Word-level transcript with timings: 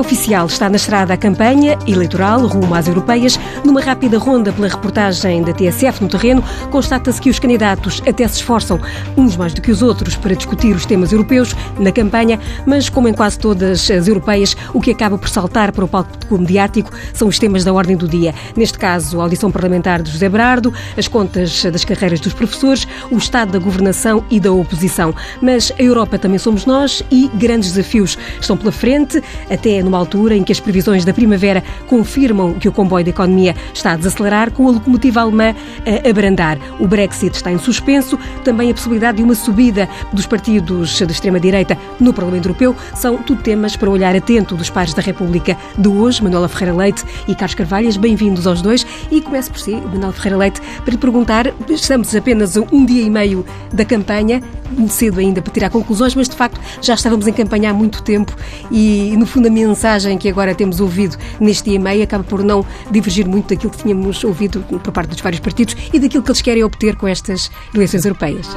oficial, 0.00 0.46
está 0.46 0.68
na 0.68 0.76
estrada 0.76 1.14
a 1.14 1.16
campanha 1.16 1.78
eleitoral 1.86 2.46
rumo 2.46 2.74
às 2.74 2.86
europeias. 2.86 3.38
Numa 3.64 3.80
rápida 3.80 4.18
ronda 4.18 4.52
pela 4.52 4.68
reportagem 4.68 5.42
da 5.42 5.52
TSF 5.52 6.02
no 6.02 6.08
terreno, 6.08 6.42
constata-se 6.70 7.20
que 7.20 7.30
os 7.30 7.38
candidatos 7.38 8.02
até 8.06 8.26
se 8.28 8.36
esforçam, 8.36 8.80
uns 9.16 9.36
mais 9.36 9.52
do 9.54 9.60
que 9.60 9.70
os 9.70 9.82
outros, 9.82 10.16
para 10.16 10.34
discutir 10.34 10.74
os 10.74 10.86
temas 10.86 11.12
europeus 11.12 11.54
na 11.78 11.90
campanha, 11.90 12.38
mas 12.66 12.88
como 12.88 13.08
em 13.08 13.12
quase 13.12 13.38
todas 13.38 13.90
as 13.90 14.08
europeias, 14.08 14.56
o 14.72 14.80
que 14.80 14.90
acaba 14.90 15.18
por 15.18 15.28
saltar 15.28 15.72
para 15.72 15.84
o 15.84 15.88
palco 15.88 16.38
mediático 16.38 16.90
são 17.12 17.28
os 17.28 17.38
temas 17.38 17.64
da 17.64 17.72
ordem 17.72 17.96
do 17.96 18.06
dia. 18.06 18.34
Neste 18.56 18.78
caso, 18.78 19.20
a 19.20 19.24
audição 19.24 19.50
parlamentar 19.50 20.02
de 20.02 20.10
José 20.10 20.28
Brardo, 20.28 20.72
as 20.96 21.08
contas 21.08 21.64
das 21.64 21.84
carreiras 21.84 22.20
dos 22.20 22.32
professores, 22.32 22.86
o 23.10 23.16
estado 23.16 23.52
da 23.52 23.58
governação 23.58 24.24
e 24.30 24.38
da 24.38 24.52
oposição. 24.52 25.14
Mas 25.40 25.72
a 25.78 25.82
Europa 25.82 26.18
também 26.18 26.38
somos 26.38 26.66
nós 26.66 27.02
e 27.10 27.28
grandes 27.34 27.72
desafios 27.72 28.18
estão 28.40 28.56
pela 28.56 28.72
frente, 28.72 29.22
até 29.50 29.82
numa 29.88 29.98
altura 29.98 30.36
em 30.36 30.44
que 30.44 30.52
as 30.52 30.60
previsões 30.60 31.04
da 31.04 31.12
primavera 31.12 31.64
confirmam 31.86 32.52
que 32.52 32.68
o 32.68 32.72
comboio 32.72 33.04
da 33.04 33.10
economia 33.10 33.56
está 33.72 33.92
a 33.92 33.96
desacelerar, 33.96 34.52
com 34.52 34.68
a 34.68 34.72
locomotiva 34.72 35.20
alemã 35.20 35.54
a 35.86 36.08
abrandar. 36.08 36.58
O 36.78 36.86
Brexit 36.86 37.34
está 37.34 37.50
em 37.50 37.58
suspenso, 37.58 38.18
também 38.44 38.70
a 38.70 38.74
possibilidade 38.74 39.16
de 39.16 39.24
uma 39.24 39.34
subida 39.34 39.88
dos 40.12 40.26
partidos 40.26 40.98
de 40.98 41.10
extrema-direita 41.10 41.76
no 41.98 42.12
Parlamento 42.12 42.46
Europeu 42.46 42.76
são 42.94 43.16
tudo 43.16 43.42
temas 43.42 43.76
para 43.76 43.88
olhar 43.88 44.14
atento 44.14 44.54
dos 44.54 44.68
pares 44.68 44.92
da 44.92 45.00
República 45.00 45.56
de 45.76 45.88
hoje. 45.88 46.22
Manuela 46.22 46.48
Ferreira 46.48 46.76
Leite 46.76 47.04
e 47.26 47.34
Carlos 47.34 47.54
Carvalhas, 47.54 47.96
bem-vindos 47.96 48.46
aos 48.46 48.60
dois. 48.60 48.86
E 49.10 49.20
começo 49.20 49.50
por 49.50 49.60
si, 49.60 49.72
Manuela 49.72 50.12
Ferreira 50.12 50.36
Leite, 50.36 50.60
para 50.84 50.90
lhe 50.90 50.98
perguntar, 50.98 51.52
estamos 51.68 52.14
apenas 52.14 52.56
um 52.56 52.84
dia 52.84 53.02
e 53.02 53.10
meio 53.10 53.44
da 53.72 53.84
campanha, 53.84 54.42
cedo 54.88 55.20
ainda 55.20 55.40
para 55.40 55.52
tirar 55.52 55.70
conclusões, 55.70 56.14
mas 56.14 56.28
de 56.28 56.36
facto 56.36 56.60
já 56.82 56.94
estávamos 56.94 57.26
em 57.26 57.32
campanha 57.32 57.70
há 57.70 57.74
muito 57.74 58.02
tempo 58.02 58.36
e, 58.70 59.14
no 59.16 59.26
mensagem 59.26 59.77
que 60.18 60.28
agora 60.28 60.54
temos 60.54 60.80
ouvido 60.80 61.16
neste 61.40 61.64
dia 61.64 61.74
e 61.74 61.78
meio 61.78 62.02
acaba 62.02 62.24
por 62.24 62.42
não 62.42 62.64
divergir 62.90 63.26
muito 63.26 63.48
daquilo 63.54 63.70
que 63.72 63.82
tínhamos 63.82 64.22
ouvido 64.24 64.60
por 64.60 64.92
parte 64.92 65.10
dos 65.10 65.20
vários 65.20 65.40
partidos 65.40 65.76
e 65.92 65.98
daquilo 65.98 66.22
que 66.22 66.30
eles 66.30 66.42
querem 66.42 66.64
obter 66.64 66.96
com 66.96 67.06
estas 67.06 67.50
eleições 67.74 68.04
europeias. 68.04 68.48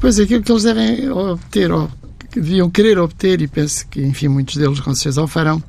Pois, 0.00 0.18
aquilo 0.18 0.42
que 0.42 0.50
eles 0.50 0.62
devem 0.62 1.10
obter, 1.10 1.70
ou 1.70 1.88
que 2.30 2.40
deviam 2.40 2.70
querer 2.70 2.98
obter, 2.98 3.40
e 3.40 3.48
penso 3.48 3.86
que, 3.88 4.02
enfim, 4.02 4.28
muitos 4.28 4.56
deles 4.56 4.80
com 4.80 4.94
certeza 4.94 5.22
o 5.22 5.28
farão, 5.28 5.62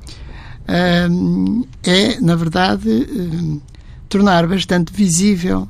é, 0.66 2.20
na 2.20 2.34
verdade, 2.34 3.60
tornar 4.08 4.46
bastante 4.46 4.92
visível 4.92 5.68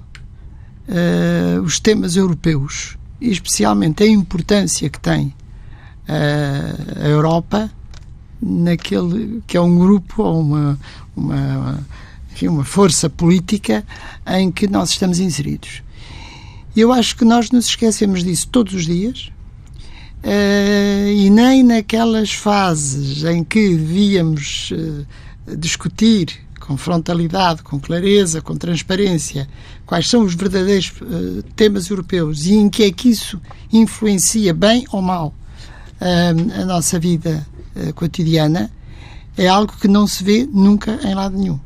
uh, 0.88 1.62
os 1.62 1.80
temas 1.80 2.16
europeus 2.16 2.96
e 3.20 3.30
especialmente 3.30 4.02
a 4.02 4.06
importância 4.06 4.88
que 4.88 5.00
tem 5.00 5.34
a 6.06 7.08
Europa 7.08 7.70
naquele 8.44 9.42
que 9.46 9.56
é 9.56 9.60
um 9.60 9.78
grupo 9.78 10.22
ou 10.22 10.40
uma, 10.40 10.78
uma, 11.16 11.86
enfim, 12.30 12.48
uma 12.48 12.64
força 12.64 13.08
política 13.08 13.84
em 14.26 14.52
que 14.52 14.68
nós 14.68 14.90
estamos 14.90 15.18
inseridos. 15.18 15.82
Eu 16.76 16.92
acho 16.92 17.16
que 17.16 17.24
nós 17.24 17.50
nos 17.50 17.66
esquecemos 17.66 18.22
disso 18.22 18.48
todos 18.48 18.74
os 18.74 18.84
dias 18.84 19.30
uh, 20.22 21.08
e 21.08 21.30
nem 21.30 21.62
naquelas 21.62 22.32
fases 22.32 23.24
em 23.24 23.42
que 23.42 23.76
devíamos 23.76 24.72
uh, 24.72 25.56
discutir 25.56 26.44
com 26.60 26.76
frontalidade, 26.76 27.62
com 27.62 27.78
clareza, 27.78 28.40
com 28.42 28.56
transparência, 28.56 29.48
quais 29.86 30.08
são 30.08 30.22
os 30.22 30.34
verdadeiros 30.34 30.92
uh, 31.00 31.42
temas 31.54 31.88
europeus 31.88 32.44
e 32.44 32.54
em 32.54 32.68
que 32.68 32.82
é 32.82 32.90
que 32.90 33.08
isso 33.08 33.40
influencia, 33.72 34.52
bem 34.52 34.84
ou 34.90 35.00
mal, 35.00 35.34
a 36.00 36.64
nossa 36.66 36.98
vida 36.98 37.46
uh, 37.76 37.92
cotidiana, 37.94 38.70
é 39.36 39.48
algo 39.48 39.72
que 39.80 39.88
não 39.88 40.06
se 40.06 40.22
vê 40.22 40.48
nunca 40.52 40.98
em 41.02 41.14
lado 41.14 41.36
nenhum. 41.36 41.58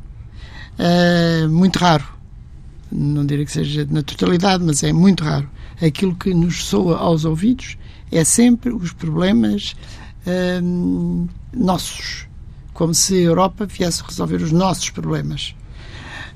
muito 1.51 1.77
raro. 1.77 2.03
Não 2.91 3.23
direi 3.23 3.45
que 3.45 3.51
seja 3.51 3.87
na 3.91 4.01
totalidade, 4.01 4.63
mas 4.63 4.81
é 4.81 4.91
muito 4.91 5.23
raro. 5.23 5.47
Aquilo 5.79 6.15
que 6.15 6.33
nos 6.33 6.65
soa 6.65 6.97
aos 6.97 7.25
ouvidos 7.25 7.77
é 8.11 8.23
sempre 8.23 8.73
os 8.73 8.91
problemas 8.91 9.75
nossos 11.53 12.27
como 12.79 12.93
se 12.93 13.13
a 13.15 13.21
Europa 13.21 13.65
viesse 13.65 14.01
resolver 14.01 14.37
os 14.37 14.53
nossos 14.53 14.89
problemas. 14.89 15.53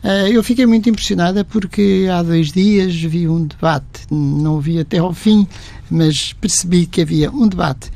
Uh, 0.04 0.28
eu 0.28 0.44
fiquei 0.44 0.66
muito 0.66 0.90
impressionada 0.90 1.46
porque 1.46 2.06
há 2.12 2.22
dois 2.22 2.52
dias 2.52 2.94
vi 3.02 3.30
um 3.30 3.46
debate, 3.46 4.06
não 4.12 4.60
vi 4.60 4.78
até 4.78 4.98
ao 4.98 5.14
fim, 5.14 5.48
mas 5.90 6.34
percebi 6.34 6.86
que 6.86 7.02
havia 7.02 7.32
um 7.32 7.48
debate 7.48 7.90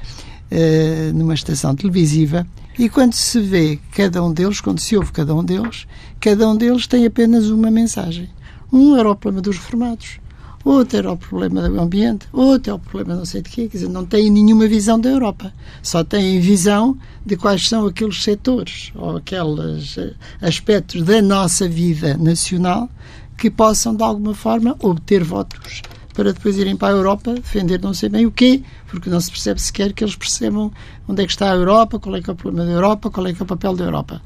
uh, 0.51 1.13
numa 1.13 1.33
estação 1.33 1.75
televisiva 1.75 2.45
e 2.77 2.89
quando 2.89 3.13
se 3.13 3.39
vê 3.39 3.79
cada 3.91 4.23
um 4.23 4.31
deles, 4.31 4.61
quando 4.61 4.79
se 4.79 4.95
ouve 4.95 5.11
cada 5.11 5.33
um 5.33 5.43
deles, 5.43 5.87
cada 6.19 6.47
um 6.47 6.55
deles 6.55 6.85
tem 6.85 7.05
apenas 7.05 7.49
uma 7.49 7.71
mensagem. 7.71 8.29
Um 8.71 8.95
era 8.95 9.09
o 9.09 9.15
problema 9.15 9.41
dos 9.41 9.57
reformados, 9.57 10.19
outro 10.63 10.97
era 10.97 11.11
o 11.11 11.17
problema 11.17 11.67
do 11.67 11.81
ambiente, 11.81 12.27
outro 12.31 12.71
é 12.71 12.73
o 12.75 12.79
problema 12.79 13.15
não 13.15 13.25
sei 13.25 13.41
de 13.41 13.49
quê, 13.49 13.67
quer 13.67 13.77
dizer, 13.77 13.89
não 13.89 14.05
têm 14.05 14.29
nenhuma 14.29 14.67
visão 14.67 14.99
da 14.99 15.09
Europa, 15.09 15.51
só 15.81 16.03
têm 16.03 16.39
visão 16.39 16.95
de 17.25 17.35
quais 17.35 17.67
são 17.67 17.87
aqueles 17.87 18.21
setores 18.21 18.91
ou 18.93 19.17
aqueles 19.17 19.97
eh, 19.97 20.13
aspectos 20.39 21.01
da 21.01 21.19
nossa 21.21 21.67
vida 21.67 22.15
nacional 22.17 22.89
que 23.37 23.49
possam, 23.49 23.95
de 23.95 24.03
alguma 24.03 24.35
forma, 24.35 24.75
obter 24.79 25.23
votos 25.23 25.81
para 26.17 26.33
depois 26.33 26.57
irem 26.57 26.75
para 26.75 26.87
a 26.87 26.97
Europa 26.97 27.35
defender 27.35 27.79
não 27.79 27.93
sei 27.93 28.09
bem 28.09 28.25
o 28.25 28.31
quê, 28.31 28.63
porque 28.87 29.07
não 29.07 29.21
se 29.21 29.29
percebe 29.29 29.61
sequer 29.61 29.93
que 29.93 30.03
eles 30.03 30.15
percebam 30.15 30.71
onde 31.07 31.21
é 31.21 31.25
que 31.27 31.31
está 31.31 31.51
a 31.51 31.55
Europa, 31.55 31.99
qual 31.99 32.15
é 32.15 32.21
que 32.23 32.27
é 32.27 32.33
o 32.33 32.35
problema 32.35 32.67
da 32.67 32.75
Europa, 32.75 33.11
qual 33.11 33.27
é 33.27 33.33
que 33.33 33.39
é 33.39 33.43
o 33.43 33.47
papel 33.47 33.75
da 33.75 33.85
Europa. 33.85 34.19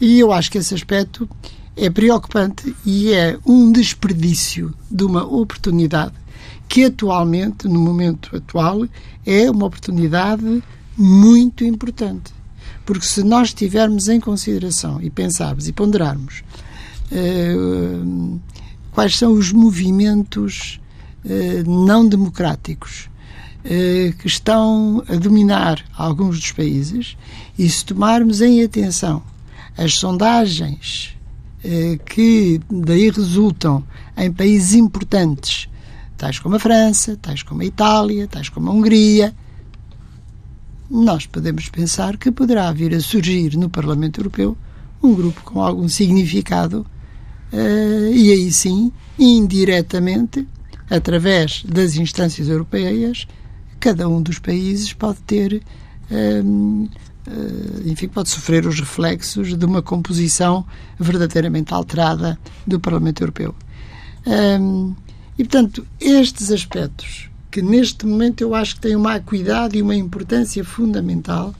E 0.00 0.18
eu 0.18 0.32
acho 0.32 0.50
que 0.50 0.58
esse 0.58 0.74
aspecto 0.74 1.28
é 1.76 1.88
preocupante 1.88 2.74
e 2.84 3.12
é 3.12 3.38
um 3.46 3.70
desperdício 3.70 4.74
de 4.90 5.04
uma 5.04 5.24
oportunidade 5.24 6.14
que 6.68 6.86
atualmente, 6.86 7.68
no 7.68 7.78
momento 7.78 8.36
atual, 8.36 8.84
é 9.24 9.48
uma 9.48 9.66
oportunidade 9.66 10.60
muito 10.96 11.62
importante. 11.62 12.34
Porque 12.84 13.06
se 13.06 13.22
nós 13.22 13.54
tivermos 13.54 14.08
em 14.08 14.18
consideração 14.18 15.00
e 15.00 15.08
pensarmos 15.08 15.68
e 15.68 15.72
ponderarmos 15.72 16.42
uh, 17.12 18.40
quais 18.90 19.16
são 19.16 19.34
os 19.34 19.52
movimentos 19.52 20.80
não 21.66 22.06
democráticos 22.08 23.08
uh, 23.64 24.16
que 24.18 24.26
estão 24.26 25.02
a 25.08 25.16
dominar 25.16 25.84
alguns 25.96 26.38
dos 26.40 26.52
países 26.52 27.16
e 27.58 27.68
se 27.68 27.84
tomarmos 27.84 28.40
em 28.40 28.62
atenção 28.62 29.22
as 29.76 29.94
sondagens 29.94 31.16
eh, 31.62 31.98
que 32.04 32.60
daí 32.68 33.10
resultam 33.10 33.84
em 34.16 34.32
países 34.32 34.74
importantes, 34.74 35.68
tais 36.16 36.40
como 36.40 36.56
a 36.56 36.58
França, 36.58 37.16
tais 37.20 37.44
como 37.44 37.62
a 37.62 37.64
Itália, 37.64 38.26
tais 38.26 38.48
como 38.48 38.70
a 38.70 38.72
Hungria, 38.74 39.32
nós 40.90 41.26
podemos 41.26 41.68
pensar 41.68 42.16
que 42.16 42.32
poderá 42.32 42.72
vir 42.72 42.92
a 42.92 43.00
surgir 43.00 43.56
no 43.56 43.68
Parlamento 43.68 44.20
Europeu 44.20 44.56
um 45.00 45.14
grupo 45.14 45.42
com 45.42 45.62
algum 45.62 45.88
significado 45.88 46.84
e 47.52 48.32
aí 48.32 48.50
sim, 48.52 48.92
indiretamente, 49.16 50.46
através 50.90 51.62
das 51.64 51.96
instâncias 51.96 52.48
europeias, 52.48 53.26
cada 53.78 54.08
um 54.08 54.20
dos 54.20 54.38
países 54.38 54.92
pode 54.92 55.18
ter 55.20 55.62
uh, 56.10 56.88
eh, 57.28 57.90
enfim, 57.90 58.08
pode 58.08 58.30
sofrer 58.30 58.66
os 58.66 58.80
reflexos 58.80 59.56
de 59.56 59.64
uma 59.64 59.82
composição 59.82 60.64
verdadeiramente 60.98 61.74
alterada 61.74 62.38
do 62.66 62.80
Parlamento 62.80 63.22
Europeu. 63.22 63.54
e, 65.38 65.44
portanto, 65.44 65.86
estes 66.00 66.50
aspectos, 66.50 67.30
que 67.50 67.62
neste 67.62 68.06
momento 68.06 68.40
eu 68.40 68.54
acho 68.54 68.76
que 68.76 68.80
têm 68.80 68.96
uma 68.96 69.14
acuidade 69.14 69.76
e 69.78 69.82
uma 69.82 69.94
importância 69.94 70.64
fundamental, 70.64 71.54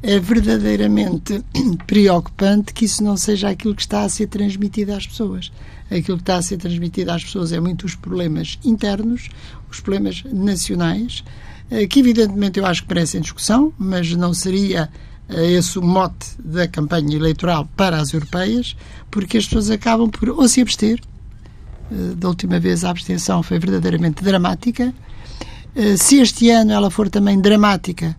é 0.00 0.18
verdadeiramente 0.20 1.44
preocupante 1.86 2.72
que 2.72 2.84
isso 2.84 3.02
não 3.02 3.16
seja 3.16 3.50
aquilo 3.50 3.74
que 3.74 3.82
está 3.82 4.02
a 4.02 4.08
ser 4.08 4.28
transmitido 4.28 4.92
às 4.92 5.06
pessoas. 5.06 5.52
Aquilo 5.90 6.18
que 6.18 6.22
está 6.22 6.36
a 6.36 6.42
ser 6.42 6.58
transmitido 6.58 7.10
às 7.10 7.24
pessoas 7.24 7.52
é 7.52 7.60
muito 7.60 7.86
os 7.86 7.94
problemas 7.94 8.58
internos, 8.64 9.28
os 9.70 9.80
problemas 9.80 10.22
nacionais, 10.24 11.24
eh, 11.70 11.86
que 11.86 12.00
evidentemente 12.00 12.58
eu 12.58 12.66
acho 12.66 12.82
que 12.82 12.88
merecem 12.88 13.20
discussão, 13.20 13.72
mas 13.78 14.10
não 14.14 14.32
seria 14.32 14.90
eh, 15.28 15.52
esse 15.52 15.78
o 15.78 15.82
mote 15.82 16.28
da 16.42 16.66
campanha 16.66 17.16
eleitoral 17.16 17.68
para 17.76 17.98
as 17.98 18.12
europeias, 18.12 18.76
porque 19.10 19.38
as 19.38 19.44
pessoas 19.44 19.70
acabam 19.70 20.10
por 20.10 20.30
ou 20.30 20.48
se 20.48 20.60
abster, 20.60 21.00
eh, 21.90 22.14
da 22.16 22.28
última 22.28 22.58
vez 22.58 22.84
a 22.84 22.90
abstenção 22.90 23.42
foi 23.42 23.58
verdadeiramente 23.58 24.22
dramática, 24.22 24.92
se 25.96 26.18
este 26.18 26.50
ano 26.50 26.72
ela 26.72 26.90
for 26.90 27.08
também 27.08 27.40
dramática, 27.40 28.16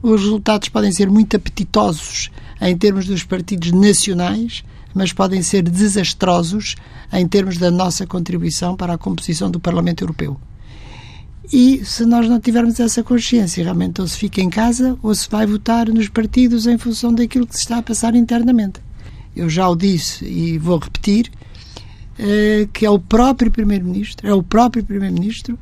os 0.00 0.20
resultados 0.20 0.68
podem 0.68 0.92
ser 0.92 1.10
muito 1.10 1.36
apetitosos 1.36 2.30
em 2.60 2.76
termos 2.76 3.06
dos 3.06 3.24
partidos 3.24 3.72
nacionais, 3.72 4.62
mas 4.94 5.12
podem 5.12 5.42
ser 5.42 5.62
desastrosos 5.62 6.76
em 7.12 7.26
termos 7.26 7.58
da 7.58 7.70
nossa 7.70 8.06
contribuição 8.06 8.76
para 8.76 8.94
a 8.94 8.98
composição 8.98 9.50
do 9.50 9.60
Parlamento 9.60 10.02
Europeu. 10.02 10.38
E 11.52 11.84
se 11.84 12.04
nós 12.04 12.28
não 12.28 12.38
tivermos 12.38 12.78
essa 12.78 13.02
consciência, 13.02 13.64
realmente 13.64 14.00
ou 14.00 14.06
se 14.06 14.16
fica 14.16 14.40
em 14.40 14.48
casa 14.48 14.96
ou 15.02 15.12
se 15.14 15.28
vai 15.28 15.46
votar 15.46 15.88
nos 15.88 16.08
partidos 16.08 16.66
em 16.66 16.78
função 16.78 17.12
daquilo 17.12 17.46
que 17.46 17.54
se 17.54 17.62
está 17.62 17.78
a 17.78 17.82
passar 17.82 18.14
internamente. 18.14 18.80
Eu 19.34 19.48
já 19.48 19.68
o 19.68 19.74
disse 19.74 20.24
e 20.24 20.58
vou 20.58 20.78
repetir, 20.78 21.30
eh, 22.18 22.68
que 22.72 22.86
é 22.86 22.90
o 22.90 23.00
próprio 23.00 23.50
Primeiro-Ministro, 23.50 24.28
é 24.28 24.32
o 24.32 24.42
próprio 24.42 24.84
Primeiro-Ministro 24.84 25.58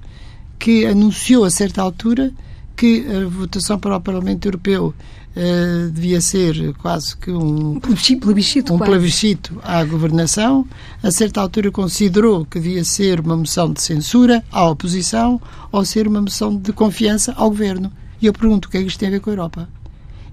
que 0.58 0.84
anunciou 0.84 1.44
a 1.44 1.50
certa 1.50 1.80
altura 1.80 2.32
que 2.76 3.06
a 3.06 3.26
votação 3.26 3.78
para 3.78 3.96
o 3.96 4.00
Parlamento 4.00 4.46
Europeu 4.46 4.94
uh, 5.38 5.90
devia 5.90 6.20
ser 6.20 6.74
quase 6.74 7.16
que 7.16 7.30
um 7.30 7.78
plebiscito, 7.80 8.74
um 8.74 8.78
plebiscito 8.78 9.60
à 9.62 9.84
governação. 9.84 10.66
A 11.02 11.10
certa 11.10 11.40
altura 11.40 11.70
considerou 11.70 12.44
que 12.44 12.58
devia 12.58 12.84
ser 12.84 13.20
uma 13.20 13.36
moção 13.36 13.72
de 13.72 13.80
censura 13.80 14.44
à 14.50 14.68
oposição 14.68 15.40
ou 15.70 15.84
ser 15.84 16.08
uma 16.08 16.20
moção 16.20 16.56
de 16.56 16.72
confiança 16.72 17.32
ao 17.36 17.50
governo. 17.50 17.92
E 18.20 18.26
eu 18.26 18.32
pergunto 18.32 18.66
o 18.66 18.70
que 18.70 18.78
é 18.78 18.80
que 18.80 18.88
isto 18.88 18.98
tem 18.98 19.08
a 19.08 19.12
ver 19.12 19.20
com 19.20 19.30
a 19.30 19.32
Europa? 19.32 19.68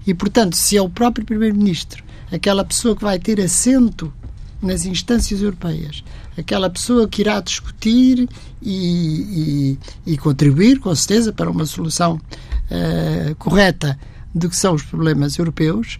E, 0.06 0.12
portanto, 0.12 0.56
se 0.56 0.76
é 0.76 0.82
o 0.82 0.88
próprio 0.88 1.24
Primeiro-Ministro, 1.24 2.02
aquela 2.30 2.64
pessoa 2.64 2.96
que 2.96 3.02
vai 3.02 3.18
ter 3.18 3.40
assento 3.40 4.12
nas 4.60 4.84
instâncias 4.84 5.42
europeias, 5.42 6.02
aquela 6.36 6.68
pessoa 6.70 7.06
que 7.06 7.22
irá 7.22 7.40
discutir 7.40 8.28
e, 8.62 9.76
e, 10.06 10.12
e 10.12 10.16
contribuir, 10.16 10.80
com 10.80 10.94
certeza, 10.94 11.32
para 11.32 11.50
uma 11.50 11.66
solução 11.66 12.14
uh, 12.14 13.34
correta 13.36 13.98
do 14.36 14.50
que 14.50 14.56
são 14.56 14.74
os 14.74 14.82
problemas 14.82 15.38
europeus, 15.38 15.98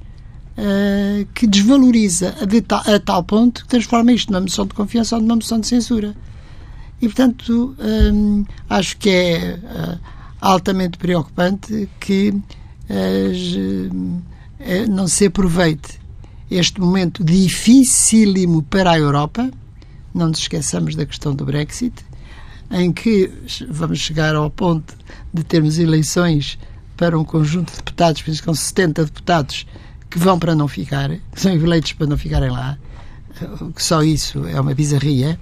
uh, 0.58 1.26
que 1.34 1.46
desvaloriza 1.46 2.34
a, 2.40 2.62
ta, 2.62 2.94
a, 2.94 3.00
tal 3.00 3.24
ponto 3.24 3.62
que 3.62 3.68
transforma 3.68 4.12
isto 4.12 4.30
numa 4.30 4.42
moção 4.42 4.66
de 4.66 4.74
confiança 4.74 5.16
ou 5.16 5.22
numa 5.22 5.36
moção 5.36 5.58
de 5.58 5.66
censura. 5.66 6.14
E, 7.00 7.06
portanto, 7.06 7.74
um, 8.12 8.44
acho 8.68 8.96
que 8.98 9.08
é 9.08 9.58
uh, 9.62 9.98
altamente 10.40 10.98
preocupante 10.98 11.88
que 11.98 12.32
não 14.88 15.08
se 15.08 15.26
aproveite 15.26 15.98
este 16.48 16.80
momento 16.80 17.24
dificílimo 17.24 18.62
para 18.62 18.92
a 18.92 18.98
Europa, 18.98 19.50
não 20.14 20.28
nos 20.28 20.38
esqueçamos 20.38 20.94
da 20.94 21.04
questão 21.04 21.34
do 21.34 21.44
Brexit, 21.44 22.04
em 22.70 22.92
que 22.92 23.28
vamos 23.68 23.98
chegar 23.98 24.36
ao 24.36 24.48
ponto 24.48 24.94
de 25.34 25.42
termos 25.42 25.80
eleições 25.80 26.56
para 26.96 27.18
um 27.18 27.24
conjunto 27.24 27.70
de 27.70 27.76
deputados, 27.78 28.22
penso 28.22 28.42
com 28.42 28.54
70 28.54 29.04
deputados 29.04 29.66
que 30.10 30.18
vão 30.18 30.38
para 30.38 30.54
não 30.54 30.66
ficar, 30.66 31.10
que 31.10 31.40
são 31.40 31.52
eleitos 31.52 31.92
para 31.92 32.06
não 32.06 32.16
ficarem 32.16 32.50
lá, 32.50 32.78
que 33.74 33.82
só 33.82 34.02
isso 34.02 34.46
é 34.46 34.60
uma 34.60 34.74
bizarria. 34.74 35.38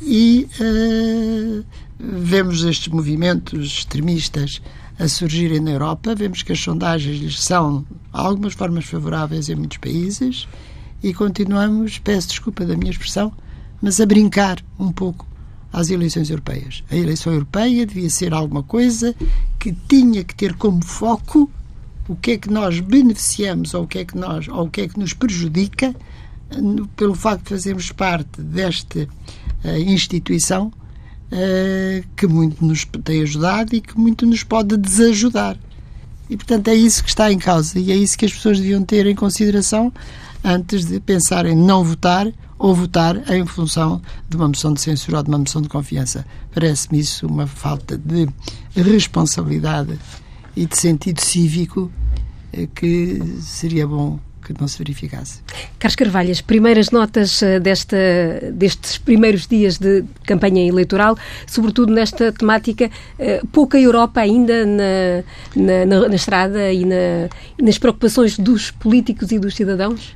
E 0.00 0.48
uh, 0.60 1.64
vemos 1.98 2.64
estes 2.64 2.88
movimentos 2.88 3.78
extremistas 3.78 4.60
a 4.98 5.08
surgirem 5.08 5.60
na 5.60 5.70
Europa, 5.72 6.14
vemos 6.14 6.42
que 6.42 6.52
as 6.52 6.60
sondagens 6.60 7.40
são, 7.40 7.84
algumas 8.12 8.54
formas, 8.54 8.84
favoráveis 8.84 9.48
em 9.48 9.54
muitos 9.54 9.78
países 9.78 10.46
e 11.02 11.12
continuamos, 11.14 11.98
peço 11.98 12.28
desculpa 12.28 12.64
da 12.64 12.76
minha 12.76 12.90
expressão, 12.90 13.32
mas 13.80 14.00
a 14.00 14.06
brincar 14.06 14.58
um 14.78 14.92
pouco 14.92 15.26
às 15.72 15.90
eleições 15.90 16.28
europeias. 16.28 16.84
A 16.90 16.96
eleição 16.96 17.32
europeia 17.32 17.86
devia 17.86 18.10
ser 18.10 18.34
alguma 18.34 18.62
coisa 18.62 19.14
que 19.58 19.72
tinha 19.88 20.22
que 20.22 20.34
ter 20.34 20.54
como 20.54 20.84
foco 20.84 21.50
o 22.08 22.16
que 22.16 22.32
é 22.32 22.38
que 22.38 22.50
nós 22.50 22.80
beneficiamos 22.80 23.74
ou 23.74 23.84
o 23.84 23.86
que 23.86 23.98
é 23.98 24.04
que 24.04 24.18
nós 24.18 24.48
ou 24.48 24.66
o 24.66 24.70
que 24.70 24.82
é 24.82 24.88
que 24.88 24.98
nos 24.98 25.14
prejudica 25.14 25.94
pelo 26.96 27.14
facto 27.14 27.44
de 27.44 27.50
fazermos 27.50 27.90
parte 27.92 28.42
desta 28.42 29.08
uh, 29.64 29.76
instituição 29.86 30.66
uh, 30.66 32.06
que 32.14 32.26
muito 32.26 32.64
nos 32.64 32.86
tem 33.04 33.22
ajudado 33.22 33.74
e 33.74 33.80
que 33.80 33.98
muito 33.98 34.26
nos 34.26 34.42
pode 34.42 34.76
desajudar. 34.76 35.56
E, 36.28 36.36
portanto, 36.36 36.68
é 36.68 36.74
isso 36.74 37.02
que 37.02 37.08
está 37.08 37.32
em 37.32 37.38
causa 37.38 37.78
e 37.78 37.90
é 37.90 37.96
isso 37.96 38.16
que 38.16 38.24
as 38.24 38.32
pessoas 38.32 38.58
deviam 38.58 38.82
ter 38.82 39.06
em 39.06 39.14
consideração 39.14 39.92
antes 40.44 40.84
de 40.84 40.98
pensar 41.00 41.46
em 41.46 41.56
não 41.56 41.84
votar 41.84 42.26
ou 42.62 42.76
votar 42.76 43.28
em 43.28 43.44
função 43.44 44.00
de 44.28 44.36
uma 44.36 44.46
moção 44.46 44.72
de 44.72 44.80
censura 44.80 45.16
ou 45.16 45.22
de 45.24 45.28
uma 45.28 45.38
moção 45.38 45.60
de 45.60 45.68
confiança. 45.68 46.24
Parece-me 46.54 47.00
isso 47.00 47.26
uma 47.26 47.44
falta 47.44 47.98
de 47.98 48.28
responsabilidade 48.76 49.98
e 50.54 50.64
de 50.64 50.78
sentido 50.78 51.20
cívico 51.20 51.90
eh, 52.52 52.68
que 52.72 53.20
seria 53.40 53.84
bom 53.84 54.20
que 54.44 54.54
não 54.60 54.68
se 54.68 54.78
verificasse. 54.78 55.40
Carlos 55.78 55.96
Carvalhas, 55.96 56.40
primeiras 56.40 56.92
notas 56.92 57.42
eh, 57.42 57.58
desta, 57.58 57.96
destes 58.52 58.96
primeiros 58.96 59.48
dias 59.48 59.78
de 59.78 60.04
campanha 60.24 60.64
eleitoral, 60.64 61.18
sobretudo 61.48 61.92
nesta 61.92 62.30
temática, 62.30 62.88
eh, 63.18 63.42
pouca 63.50 63.76
Europa 63.76 64.20
ainda 64.20 64.64
na, 64.64 65.24
na, 65.56 66.08
na, 66.08 66.14
estrada 66.14 66.72
e 66.72 66.84
na, 66.84 67.28
nas 67.60 67.76
preocupações 67.76 68.38
dos 68.38 68.70
políticos 68.70 69.32
e 69.32 69.38
dos 69.40 69.56
cidadãos? 69.56 70.14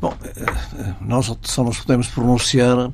Bom, 0.00 0.14
eh, 0.24 0.94
nós 1.00 1.34
só 1.42 1.64
nos 1.64 1.80
podemos 1.80 2.06
pronunciar 2.08 2.90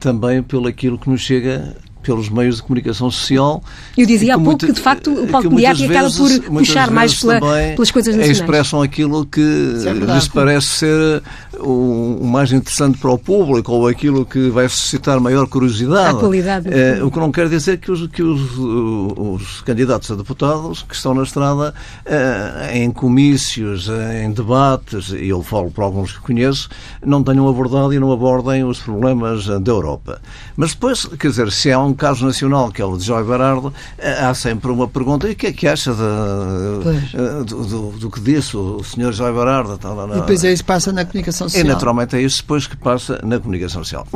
também 0.00 0.42
pelo 0.42 0.66
aquilo 0.66 0.98
que 0.98 1.08
nos 1.08 1.20
chega 1.20 1.76
pelos 2.08 2.30
meios 2.30 2.56
de 2.56 2.62
comunicação 2.62 3.10
social. 3.10 3.62
Eu 3.94 4.06
dizia 4.06 4.36
há 4.36 4.38
pouco 4.38 4.64
que, 4.64 4.72
de 4.72 4.80
facto, 4.80 5.12
o 5.12 5.26
palco 5.26 5.50
mediático 5.50 5.92
acaba 5.92 6.10
por 6.10 6.40
puxar 6.40 6.90
mais 6.90 7.20
pela, 7.20 7.38
pelas 7.38 7.90
coisas 7.90 8.16
nacionais. 8.16 8.40
expressam 8.40 8.80
aquilo 8.80 9.26
que 9.26 9.42
é 9.84 9.92
lhes 9.92 10.26
parece 10.26 10.66
ser 10.68 11.22
o, 11.60 12.16
o, 12.22 12.26
mais 12.26 12.50
interessante 12.50 12.96
para 12.96 13.10
o 13.10 13.18
público 13.18 13.72
ou 13.72 13.86
aquilo 13.86 14.24
que 14.24 14.48
vai 14.48 14.66
suscitar 14.70 15.20
maior 15.20 15.46
curiosidade. 15.48 16.16
A 16.16 16.18
qualidade. 16.18 16.68
É, 16.72 17.04
o 17.04 17.10
que 17.10 17.18
não 17.18 17.30
quer 17.30 17.50
dizer 17.50 17.76
que 17.76 17.90
os, 17.90 18.06
que 18.06 18.22
os, 18.22 18.56
os 18.56 19.60
candidatos 19.60 20.10
a 20.10 20.14
deputados 20.14 20.82
que 20.88 20.94
estão 20.94 21.12
na 21.12 21.24
estrada 21.24 21.74
é, 22.06 22.78
em 22.78 22.90
comícios, 22.90 23.90
em 24.24 24.30
debates, 24.32 25.10
e 25.10 25.28
eu 25.28 25.42
falo 25.42 25.70
por 25.70 25.84
alguns 25.84 26.12
que 26.12 26.20
conheço, 26.20 26.70
não 27.04 27.22
tenham 27.22 27.46
abordado 27.46 27.92
e 27.92 27.98
não 27.98 28.10
abordem 28.10 28.64
os 28.64 28.78
problemas 28.78 29.44
da 29.44 29.70
Europa. 29.70 30.22
Mas 30.56 30.72
depois, 30.72 31.04
quer 31.04 31.28
dizer, 31.28 31.52
se 31.52 31.70
há 31.70 31.78
um 31.78 31.92
caso 31.98 32.24
nacional, 32.24 32.72
que 32.72 32.80
é 32.80 32.84
o 32.84 32.96
de 32.96 33.04
Joy 33.04 33.22
Barardo, 33.24 33.72
eh, 33.98 34.24
há 34.24 34.32
sempre 34.32 34.70
uma 34.70 34.88
pergunta: 34.88 35.28
e 35.28 35.32
o 35.32 35.36
que 35.36 35.48
é 35.48 35.52
que 35.52 35.68
acha 35.68 35.92
de, 35.92 36.00
eh, 36.00 37.44
do, 37.44 37.66
do, 37.66 37.90
do, 37.98 38.10
que 38.10 38.20
disse 38.20 38.56
o 38.56 38.82
senhor 38.82 39.12
Joy 39.12 39.32
Barardo? 39.32 39.78
e 40.16 40.20
depois 40.20 40.44
é 40.44 40.52
isso 40.52 40.62
que 40.62 40.68
passa 40.68 40.92
na 40.92 41.04
comunicação 41.04 41.48
social. 41.48 41.66
E 41.66 41.68
naturalmente 41.68 42.16
é 42.16 42.22
isso 42.22 42.38
depois 42.38 42.66
que 42.66 42.76
passa 42.76 43.20
na 43.22 43.38
comunicação 43.38 43.84
social. 43.84 44.06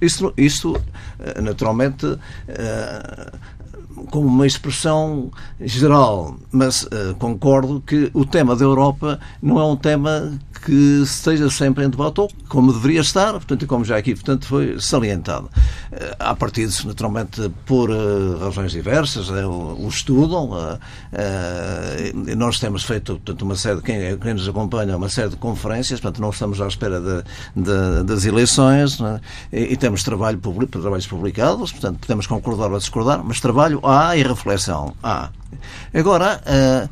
Isto, 0.00 0.34
isto 0.36 0.78
eh, 1.20 1.40
naturalmente 1.40 2.18
como 4.10 4.26
uma 4.26 4.46
expressão 4.46 5.30
geral, 5.60 6.36
mas 6.50 6.82
uh, 6.84 7.14
concordo 7.18 7.82
que 7.86 8.10
o 8.14 8.24
tema 8.24 8.54
da 8.56 8.64
Europa 8.64 9.18
não 9.42 9.58
é 9.58 9.64
um 9.64 9.76
tema 9.76 10.38
que 10.64 11.02
esteja 11.02 11.48
sempre 11.50 11.84
em 11.84 11.88
debate, 11.88 12.20
ou 12.20 12.30
como 12.48 12.72
deveria 12.72 13.00
estar, 13.00 13.32
portanto, 13.32 13.66
como 13.66 13.84
já 13.84 13.96
aqui 13.96 14.14
portanto, 14.14 14.46
foi 14.46 14.80
salientado. 14.80 15.46
Uh, 15.92 16.16
há 16.18 16.34
partidos, 16.34 16.84
naturalmente, 16.84 17.50
por 17.64 17.90
uh, 17.90 18.38
razões 18.38 18.72
diversas, 18.72 19.28
o, 19.30 19.76
o 19.78 19.88
estudam. 19.88 20.50
nós 22.36 22.58
temos 22.58 22.84
feito, 22.84 23.14
portanto, 23.14 23.42
uma 23.42 23.56
série, 23.56 23.80
quem, 23.82 24.16
quem 24.18 24.34
nos 24.34 24.48
acompanha, 24.48 24.96
uma 24.96 25.08
série 25.08 25.30
de 25.30 25.36
conferências, 25.36 26.00
portanto, 26.00 26.20
não 26.20 26.30
estamos 26.30 26.60
à 26.60 26.66
espera 26.66 27.00
de, 27.00 27.22
de, 27.54 28.04
das 28.04 28.24
eleições, 28.24 29.00
é? 29.00 29.20
e, 29.52 29.72
e, 29.72 29.76
temos 29.76 30.02
trabalho 30.02 30.38
público, 30.38 30.78
trabalhos 30.80 31.06
publicados, 31.06 31.72
portanto, 31.72 31.98
podemos 31.98 32.26
concordar 32.26 32.70
ou 32.70 32.78
discordar, 32.78 33.22
mas 33.24 33.40
trabalho 33.40 33.80
há 33.90 34.16
e 34.16 34.22
reflexão 34.22 34.94
há. 35.02 35.30
Agora, 35.94 36.40
uh, 36.44 36.88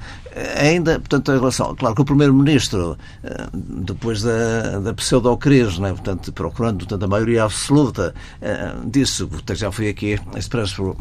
ainda, 0.56 0.98
portanto, 0.98 1.32
em 1.32 1.38
relação, 1.38 1.74
claro 1.74 1.94
que 1.94 2.02
o 2.02 2.04
Primeiro-Ministro, 2.04 2.98
uh, 3.24 3.56
depois 3.56 4.22
da, 4.22 4.78
da 4.80 4.94
pseudo-crise, 4.94 5.80
né, 5.80 5.90
portanto, 5.90 6.32
procurando 6.32 6.78
portanto, 6.78 7.02
a 7.02 7.06
maioria 7.06 7.44
absoluta, 7.44 8.14
uh, 8.42 8.88
disse, 8.88 9.24
portanto, 9.24 9.58
já 9.58 9.72
foi 9.72 9.88
aqui 9.88 10.18
expresso, 10.36 10.96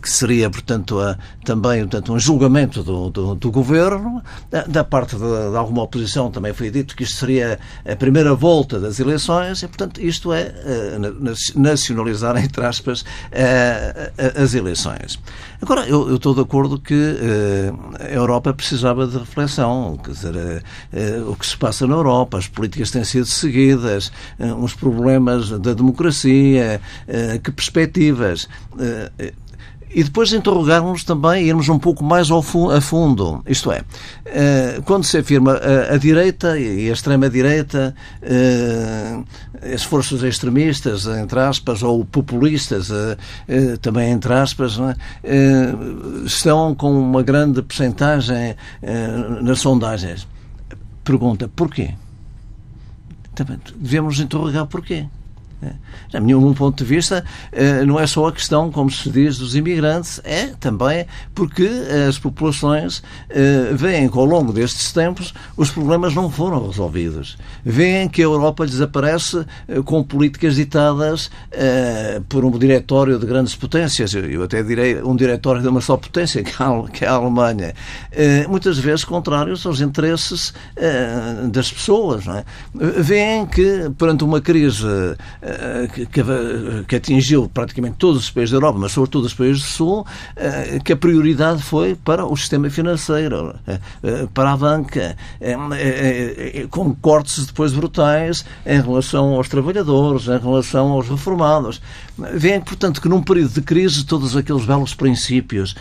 que 0.00 0.10
seria, 0.10 0.48
portanto, 0.48 1.00
a, 1.00 1.16
também 1.44 1.80
portanto, 1.80 2.12
um 2.12 2.18
julgamento 2.18 2.82
do, 2.82 3.10
do, 3.10 3.34
do 3.34 3.50
Governo, 3.50 4.22
da 4.68 4.84
parte 4.84 5.16
de, 5.16 5.22
de, 5.22 5.56
alguma 5.56 5.82
oposição 5.82 6.30
também 6.30 6.52
foi 6.52 6.70
dito 6.70 6.94
que 6.94 7.02
isto 7.02 7.16
seria 7.16 7.58
a 7.84 7.96
primeira 7.96 8.34
volta 8.34 8.78
das 8.78 9.00
eleições 9.00 9.62
e, 9.62 9.68
portanto, 9.68 10.00
isto 10.00 10.32
é 10.32 10.52
nacionalizar, 11.54 12.36
entre 12.36 12.64
aspas, 12.64 13.04
as 14.36 14.54
eleições. 14.54 15.18
Agora, 15.60 15.86
eu, 15.88 16.08
eu 16.08 16.16
estou 16.16 16.34
de 16.34 16.40
acordo 16.40 16.78
que 16.78 16.94
a 17.98 18.04
Europa 18.04 18.52
precisava 18.52 19.06
de 19.06 19.18
reflexão. 19.18 19.98
Quer 20.02 20.10
dizer, 20.10 20.34
uh, 20.34 21.26
uh, 21.26 21.32
o 21.32 21.36
que 21.36 21.46
se 21.46 21.56
passa 21.56 21.86
na 21.86 21.94
Europa, 21.94 22.38
as 22.38 22.46
políticas 22.46 22.90
têm 22.90 23.04
sido 23.04 23.26
seguidas, 23.26 24.12
uns 24.38 24.74
problemas 24.74 25.50
da 25.50 25.72
democracia, 25.72 26.80
que 27.42 27.50
perspectivas 27.50 28.48
e 29.90 30.04
depois 30.04 30.32
interrogarmos 30.32 31.02
também, 31.04 31.46
irmos 31.46 31.68
um 31.68 31.78
pouco 31.78 32.04
mais 32.04 32.30
ao 32.30 32.40
a 32.40 32.80
fundo. 32.80 33.42
Isto 33.46 33.72
é, 33.72 33.82
eh, 34.26 34.80
quando 34.84 35.04
se 35.04 35.18
afirma 35.18 35.52
a, 35.54 35.94
a 35.94 35.96
direita 35.96 36.58
e 36.58 36.88
a 36.90 36.92
extrema-direita, 36.92 37.94
eh, 38.22 39.18
as 39.74 39.82
forças 39.82 40.22
extremistas, 40.22 41.06
entre 41.06 41.40
aspas, 41.40 41.82
ou 41.82 42.04
populistas, 42.04 42.90
eh, 42.90 43.76
também 43.80 44.10
entre 44.10 44.32
aspas, 44.32 44.78
é? 44.78 44.94
estão 46.24 46.74
com 46.74 46.92
uma 46.92 47.22
grande 47.22 47.62
percentagem 47.62 48.54
nas 49.42 49.60
sondagens. 49.60 50.26
Pergunta, 51.02 51.48
porquê? 51.48 51.94
Devemos 53.76 54.20
interrogar 54.20 54.66
porquê. 54.66 55.06
A 56.12 56.20
meu 56.20 56.40
ponto 56.54 56.84
de 56.84 56.88
vista, 56.88 57.24
eh, 57.52 57.84
não 57.84 57.98
é 57.98 58.06
só 58.06 58.28
a 58.28 58.32
questão, 58.32 58.70
como 58.70 58.90
se 58.90 59.10
diz, 59.10 59.38
dos 59.38 59.56
imigrantes, 59.56 60.20
é 60.24 60.46
também 60.58 61.04
porque 61.34 61.68
as 62.08 62.18
populações 62.18 63.02
eh, 63.28 63.70
veem 63.74 64.08
que 64.08 64.16
ao 64.16 64.24
longo 64.24 64.52
destes 64.52 64.92
tempos 64.92 65.34
os 65.56 65.70
problemas 65.70 66.14
não 66.14 66.30
foram 66.30 66.66
resolvidos. 66.66 67.36
Veem 67.64 68.08
que 68.08 68.22
a 68.22 68.24
Europa 68.24 68.66
desaparece 68.66 69.44
eh, 69.66 69.82
com 69.84 70.02
políticas 70.02 70.56
ditadas 70.56 71.30
por 72.28 72.44
um 72.44 72.50
diretório 72.52 73.18
de 73.18 73.26
grandes 73.26 73.54
potências, 73.54 74.14
eu 74.14 74.42
até 74.42 74.62
direi 74.62 75.02
um 75.02 75.16
diretório 75.16 75.60
de 75.60 75.68
uma 75.68 75.80
só 75.80 75.96
potência, 75.96 76.42
que 76.92 77.04
é 77.04 77.08
a 77.08 77.12
Alemanha, 77.12 77.74
muitas 78.48 78.78
vezes 78.78 79.04
contrários 79.04 79.66
aos 79.66 79.80
interesses 79.80 80.54
das 81.50 81.72
pessoas. 81.72 82.26
Não 82.26 82.36
é? 82.36 82.44
Veem 82.74 83.46
que, 83.46 83.90
perante 83.98 84.24
uma 84.24 84.40
crise 84.40 84.86
que, 85.92 86.84
que, 86.86 86.96
atingiu 86.96 87.48
praticamente 87.48 87.96
todos 87.96 88.22
os 88.22 88.30
países 88.30 88.50
da 88.50 88.56
Europa, 88.56 88.78
mas 88.78 88.92
sobretudo 88.92 89.24
os 89.24 89.34
países 89.34 89.62
do 89.62 89.68
Sul, 89.68 90.06
eh, 90.36 90.78
que 90.84 90.92
a 90.92 90.96
prioridade 90.96 91.62
foi 91.62 91.94
para 91.94 92.24
o 92.24 92.36
sistema 92.36 92.68
financeiro, 92.70 93.54
eh, 93.66 94.28
para 94.34 94.52
a 94.52 94.56
banca, 94.56 95.16
com 96.70 96.94
cortes 96.94 97.46
depois 97.46 97.72
brutais 97.72 98.44
em 98.66 98.80
relação 98.80 99.34
aos 99.34 99.48
trabalhadores, 99.48 100.26
em 100.26 100.38
relação 100.38 100.92
aos 100.92 101.08
reformados. 101.08 101.80
Vêem, 102.34 102.60
portanto, 102.60 103.00
que 103.00 103.08
num 103.08 103.22
período 103.22 103.52
de 103.52 103.62
crise 103.62 104.04
todos 104.04 104.36
aqueles 104.36 104.64
belos 104.64 104.94
princípios 104.94 105.76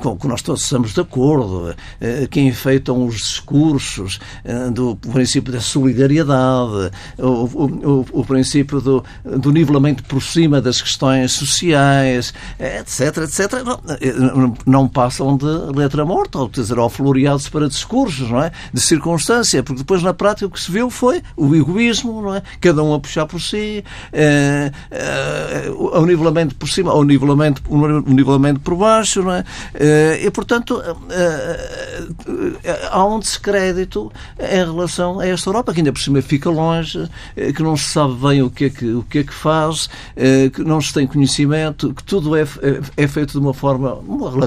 com 0.00 0.16
que 0.16 0.28
nós 0.28 0.40
todos 0.42 0.62
estamos 0.62 0.94
de 0.94 1.00
acordo, 1.00 1.74
que 2.30 2.40
enfeitam 2.40 3.04
os 3.04 3.16
discursos 3.16 4.20
do 4.72 4.94
princípio 4.94 5.52
da 5.52 5.60
solidariedade, 5.60 6.92
o, 7.18 7.24
o, 7.24 8.06
o 8.12 8.24
princípio 8.24 8.80
do, 8.86 9.04
do 9.24 9.50
nivelamento 9.50 10.04
por 10.04 10.22
cima 10.22 10.60
das 10.60 10.80
questões 10.80 11.32
sociais, 11.32 12.32
etc, 12.58 13.18
etc, 13.24 13.52
não, 14.34 14.54
não 14.64 14.88
passam 14.88 15.36
de 15.36 15.46
letra 15.76 16.04
morta, 16.04 16.38
ou 16.38 16.48
dizer, 16.48 16.78
ou 16.78 16.88
floreados 16.88 17.48
para 17.48 17.68
discursos, 17.68 18.30
não 18.30 18.42
é? 18.42 18.52
De 18.72 18.80
circunstância, 18.80 19.62
porque 19.62 19.80
depois 19.80 20.02
na 20.02 20.14
prática 20.14 20.46
o 20.46 20.50
que 20.50 20.60
se 20.60 20.70
viu 20.70 20.88
foi 20.88 21.22
o 21.36 21.54
egoísmo, 21.54 22.22
não 22.22 22.34
é? 22.34 22.42
Cada 22.60 22.82
um 22.82 22.94
a 22.94 23.00
puxar 23.00 23.26
por 23.26 23.40
si, 23.40 23.84
é, 24.12 24.70
é, 24.90 25.70
o 25.70 26.06
nivelamento 26.06 26.54
por 26.54 26.68
cima, 26.68 26.92
ou 26.92 27.00
o 27.00 27.04
nivelamento, 27.04 27.62
o 27.68 28.12
nivelamento 28.12 28.60
por 28.60 28.76
baixo, 28.76 29.22
não 29.22 29.32
é? 29.32 29.44
é 29.74 30.20
e, 30.24 30.30
portanto, 30.30 30.80
há 32.90 33.04
um 33.04 33.18
descrédito 33.18 34.12
em 34.38 34.64
relação 34.64 35.18
a 35.18 35.26
esta 35.26 35.50
Europa, 35.50 35.72
que 35.72 35.80
ainda 35.80 35.92
por 35.92 36.00
cima 36.00 36.22
fica 36.22 36.48
longe, 36.48 37.08
que 37.34 37.62
não 37.62 37.76
se 37.76 37.88
sabe 37.88 38.14
bem 38.14 38.42
o 38.42 38.50
que 38.50 38.66
é 38.66 38.70
que, 38.76 38.92
o 38.92 39.02
que, 39.02 39.18
é 39.18 39.24
que 39.24 39.32
faz, 39.32 39.88
eh, 40.16 40.50
que 40.50 40.62
não 40.62 40.80
se 40.80 40.92
tem 40.92 41.06
conhecimento, 41.06 41.92
que 41.94 42.04
tudo 42.04 42.36
é, 42.36 42.42
é, 42.42 42.80
é 42.96 43.08
feito 43.08 43.32
de 43.32 43.38
uma 43.38 43.54
forma 43.54 43.96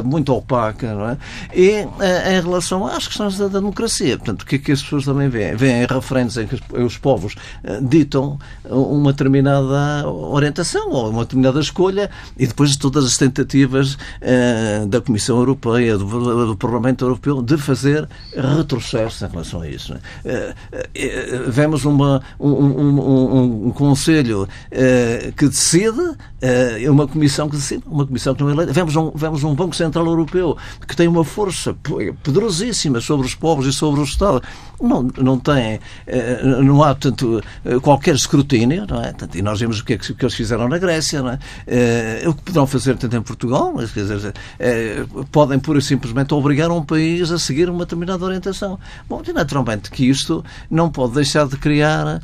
muito 0.03 0.33
opaca, 0.33 0.93
não 0.93 1.09
é? 1.09 1.17
E 1.53 1.87
eh, 1.99 2.37
em 2.37 2.41
relação 2.41 2.85
às 2.85 3.07
questões 3.07 3.37
da 3.37 3.47
democracia, 3.47 4.17
portanto, 4.17 4.43
o 4.43 4.45
que 4.45 4.55
é 4.55 4.57
que 4.59 4.71
as 4.71 4.81
pessoas 4.83 5.05
também 5.05 5.29
veem? 5.29 5.55
Veem 5.55 5.85
referentes 5.87 6.37
em 6.37 6.47
que 6.47 6.59
os 6.77 6.97
povos 6.97 7.35
eh, 7.63 7.79
ditam 7.81 8.37
uma 8.69 9.11
determinada 9.11 10.07
orientação 10.07 10.89
ou 10.91 11.09
uma 11.09 11.23
determinada 11.23 11.59
escolha 11.59 12.09
e 12.37 12.45
depois 12.45 12.71
de 12.71 12.79
todas 12.79 13.05
as 13.05 13.17
tentativas 13.17 13.97
da 14.87 15.01
Comissão 15.01 15.37
Europeia, 15.37 15.97
do, 15.97 16.47
do 16.47 16.55
Parlamento 16.55 17.05
Europeu, 17.05 17.41
de 17.41 17.57
fazer 17.57 18.07
retrocesso 18.35 19.25
em 19.25 19.29
relação 19.29 19.61
a 19.61 19.67
isso. 19.67 19.95
É? 20.25 20.53
Vemos 21.47 21.85
uma, 21.85 22.21
um, 22.39 22.49
um, 22.49 23.67
um, 23.67 23.71
Conselho 23.71 24.18
uh, 24.27 25.31
que 25.33 25.47
decide, 25.47 25.99
uh, 25.99 26.91
uma 26.91 27.07
comissão 27.07 27.49
que 27.49 27.55
decide, 27.55 27.83
uma 27.85 28.05
comissão 28.05 28.35
que 28.35 28.41
não 28.41 28.49
é 28.49 28.53
eleita. 28.53 28.73
Vemos 28.73 28.95
um, 28.95 29.11
vemos 29.15 29.43
um 29.43 29.53
Banco 29.55 29.75
Central 29.75 30.05
Europeu 30.05 30.57
que 30.87 30.95
tem 30.95 31.07
uma 31.07 31.23
força 31.23 31.75
poderosíssima 32.23 33.01
sobre 33.01 33.25
os 33.25 33.35
povos 33.35 33.65
e 33.65 33.73
sobre 33.73 34.01
o 34.01 34.03
Estado. 34.03 34.41
Não, 34.81 35.03
não 35.17 35.39
tem, 35.39 35.75
uh, 35.75 36.63
não 36.63 36.83
há, 36.83 36.95
portanto, 36.95 37.41
qualquer 37.81 38.15
escrutínio, 38.15 38.85
não 38.87 39.01
é? 39.01 39.13
e 39.33 39.41
nós 39.41 39.59
vemos 39.59 39.79
o 39.79 39.85
que, 39.85 39.93
é 39.93 39.97
que, 39.97 40.13
que 40.13 40.23
eles 40.23 40.35
fizeram 40.35 40.67
na 40.67 40.77
Grécia, 40.77 41.21
não 41.21 41.29
é? 41.31 41.39
o 42.27 42.33
que 42.33 42.43
poderão 42.43 42.65
fazer, 42.65 42.95
tanto 42.97 43.15
em 43.15 43.21
Portugal, 43.21 43.73
mas, 43.75 43.91
quer 43.91 44.05
dizer, 44.05 44.33
podem 45.31 45.59
pura 45.59 45.79
e 45.79 45.81
simplesmente 45.81 46.33
obrigar 46.33 46.71
um 46.71 46.83
país 46.83 47.31
a 47.31 47.37
seguir 47.37 47.69
uma 47.69 47.79
determinada 47.79 48.23
orientação. 48.23 48.79
Bom, 49.07 49.21
naturalmente 49.33 49.91
que 49.91 50.05
isto 50.09 50.43
não 50.69 50.89
pode 50.89 51.13
deixar 51.13 51.47
de 51.47 51.57
criar 51.57 52.21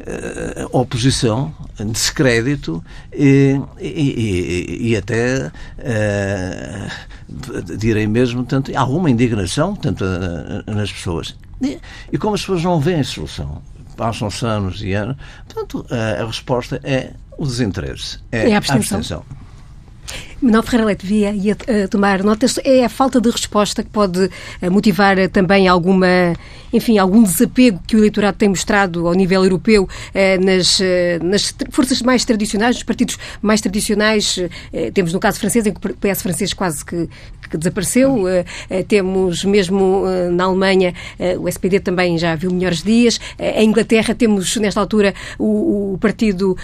uh, 0.00 0.78
oposição, 0.78 1.52
descrédito 1.86 2.82
e, 3.12 3.60
e, 3.80 4.90
e 4.90 4.96
até 4.96 5.48
uh, 5.48 6.90
direi 7.76 8.06
mesmo 8.06 8.44
tanto, 8.44 8.76
alguma 8.76 9.10
indignação 9.10 9.74
tanto 9.74 10.04
uh, 10.04 10.74
nas 10.74 10.92
pessoas. 10.92 11.36
E, 11.62 11.78
e, 12.12 12.18
como 12.18 12.34
as 12.34 12.40
pessoas 12.40 12.64
não 12.64 12.80
veem 12.80 13.02
solução, 13.02 13.62
passam-se 13.96 14.44
anos 14.46 14.82
e 14.82 14.94
anos, 14.94 15.16
portanto, 15.46 15.84
a 15.90 16.24
resposta 16.24 16.80
é 16.82 17.12
o 17.36 17.44
desinteresse, 17.44 18.18
é, 18.32 18.50
é 18.50 18.54
a 18.54 18.58
abstenção. 18.58 18.96
A 18.96 18.98
abstenção. 18.98 19.24
Manuel 20.40 20.62
Ferreira 20.62 20.86
Leite 20.86 21.06
via 21.06 21.32
ia 21.32 21.54
uh, 21.54 21.88
tomar 21.88 22.22
notas. 22.22 22.58
É 22.64 22.84
a 22.84 22.88
falta 22.88 23.20
de 23.20 23.30
resposta 23.30 23.82
que 23.82 23.90
pode 23.90 24.24
uh, 24.24 24.70
motivar 24.70 25.18
uh, 25.18 25.28
também 25.28 25.68
alguma, 25.68 26.34
enfim, 26.72 26.96
algum 26.96 27.22
desapego 27.22 27.80
que 27.86 27.94
o 27.94 27.98
eleitorado 27.98 28.38
tem 28.38 28.48
mostrado 28.48 29.06
ao 29.06 29.14
nível 29.14 29.42
europeu 29.44 29.88
nas, 30.40 30.80
nas 31.22 31.54
forças 31.70 32.00
mais 32.00 32.24
tradicionais, 32.24 32.76
nos 32.76 32.84
partidos 32.84 33.18
mais 33.42 33.60
tradicionais. 33.60 34.38
temos 34.94 35.12
no 35.12 35.20
caso 35.20 35.38
francês, 35.38 35.66
em 35.66 35.72
que 35.72 35.86
o 35.86 35.94
PS 35.94 36.22
francês 36.22 36.52
quase 36.54 36.84
que, 36.84 37.08
que 37.50 37.58
desapareceu. 37.58 38.24
temos 38.88 39.44
mesmo 39.44 40.04
na 40.32 40.44
Alemanha, 40.44 40.94
o 41.38 41.48
SPD 41.48 41.80
também 41.80 42.16
já 42.18 42.34
viu 42.34 42.50
melhores 42.52 42.82
dias. 42.82 43.18
em 43.38 43.68
Inglaterra 43.68 44.14
temos, 44.14 44.56
nesta 44.56 44.80
altura, 44.80 45.14
o, 45.38 45.94
o 45.94 45.98
partido 45.98 46.56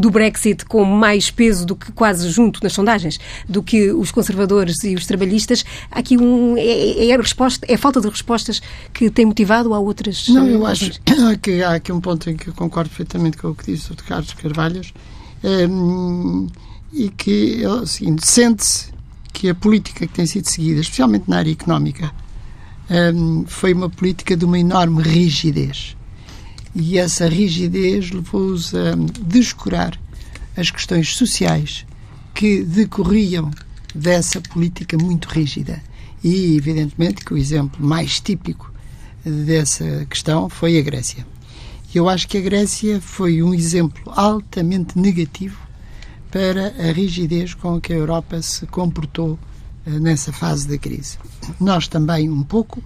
do 0.00 0.10
Brexit 0.10 0.64
com 0.64 0.84
mais 0.84 1.30
peso 1.30 1.66
do 1.66 1.76
que 1.76 1.92
quase 1.92 2.28
junto 2.30 2.60
nas 2.62 2.72
sondagens 2.72 3.18
do 3.48 3.62
que 3.62 3.92
os 3.92 4.10
conservadores 4.10 4.82
e 4.84 4.94
os 4.94 5.06
trabalhistas. 5.06 5.64
Há 5.90 6.00
aqui 6.00 6.16
um, 6.16 6.56
é, 6.56 6.62
é, 6.62 7.08
é 7.08 7.14
a 7.14 7.16
resposta, 7.16 7.66
é 7.68 7.74
a 7.74 7.78
falta 7.78 8.00
de 8.00 8.08
respostas 8.08 8.60
que 8.92 9.10
tem 9.10 9.26
motivado 9.26 9.74
há 9.74 9.78
outras? 9.78 10.28
Não, 10.28 10.46
eu 10.46 10.66
acho 10.66 10.90
que 11.42 11.62
há 11.62 11.74
aqui 11.74 11.92
um 11.92 12.00
ponto 12.00 12.30
em 12.30 12.36
que 12.36 12.48
eu 12.48 12.54
concordo 12.54 12.88
perfeitamente 12.90 13.36
com 13.36 13.48
o 13.48 13.54
que 13.54 13.72
disse 13.72 13.92
o 13.92 13.96
de 13.96 14.02
Carlos 14.02 14.32
Carvalhos 14.34 14.92
um, 15.42 16.46
e 16.92 17.08
que 17.08 17.62
é 17.62 17.68
o 17.68 17.86
seguinte, 17.86 18.26
sente-se 18.26 18.90
que 19.32 19.48
a 19.48 19.54
política 19.54 20.06
que 20.06 20.12
tem 20.12 20.26
sido 20.26 20.48
seguida, 20.48 20.80
especialmente 20.80 21.28
na 21.28 21.38
área 21.38 21.52
económica, 21.52 22.12
um, 23.14 23.44
foi 23.46 23.72
uma 23.72 23.88
política 23.88 24.36
de 24.36 24.44
uma 24.44 24.58
enorme 24.58 25.02
rigidez. 25.02 25.96
E 26.74 26.98
essa 26.98 27.28
rigidez 27.28 28.10
levou-os 28.10 28.74
a 28.74 28.94
descurar 29.22 29.98
as 30.56 30.70
questões 30.70 31.14
sociais, 31.16 31.86
que 32.34 32.62
decorriam 32.62 33.50
dessa 33.94 34.40
política 34.40 34.96
muito 34.96 35.26
rígida. 35.28 35.82
E, 36.22 36.56
evidentemente, 36.56 37.24
que 37.24 37.32
o 37.32 37.38
exemplo 37.38 37.84
mais 37.84 38.20
típico 38.20 38.72
dessa 39.24 40.06
questão 40.08 40.48
foi 40.48 40.78
a 40.78 40.82
Grécia. 40.82 41.26
Eu 41.94 42.08
acho 42.08 42.28
que 42.28 42.38
a 42.38 42.40
Grécia 42.40 43.00
foi 43.00 43.42
um 43.42 43.52
exemplo 43.52 44.12
altamente 44.14 44.98
negativo 44.98 45.58
para 46.30 46.68
a 46.78 46.92
rigidez 46.92 47.54
com 47.54 47.80
que 47.80 47.92
a 47.92 47.96
Europa 47.96 48.40
se 48.42 48.66
comportou 48.66 49.38
eh, 49.86 49.90
nessa 49.90 50.32
fase 50.32 50.68
da 50.68 50.78
crise. 50.78 51.18
Nós 51.60 51.88
também 51.88 52.30
um 52.30 52.42
pouco, 52.42 52.82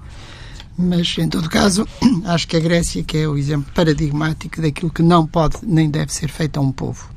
mas 0.77 1.17
em 1.19 1.29
todo 1.29 1.49
caso, 1.51 1.87
acho 2.25 2.49
que 2.49 2.57
a 2.57 2.61
Grécia 2.61 3.03
que 3.03 3.19
é 3.19 3.29
o 3.29 3.37
exemplo 3.37 3.73
paradigmático 3.75 4.63
daquilo 4.63 4.91
que 4.91 5.03
não 5.03 5.27
pode 5.27 5.59
nem 5.63 5.91
deve 5.91 6.13
ser 6.13 6.29
feito 6.29 6.59
a 6.59 6.61
um 6.61 6.73
povo. 6.73 7.11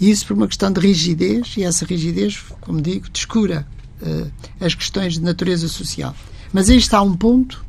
E 0.00 0.10
isso 0.10 0.26
por 0.26 0.36
uma 0.36 0.46
questão 0.46 0.70
de 0.70 0.80
rigidez, 0.80 1.54
e 1.56 1.62
essa 1.62 1.86
rigidez, 1.86 2.38
como 2.60 2.82
digo, 2.82 3.08
descura 3.08 3.66
uh, 4.02 4.30
as 4.60 4.74
questões 4.74 5.14
de 5.14 5.20
natureza 5.20 5.68
social. 5.68 6.14
Mas 6.52 6.68
aí 6.68 6.76
está 6.76 7.00
um 7.00 7.16
ponto, 7.16 7.64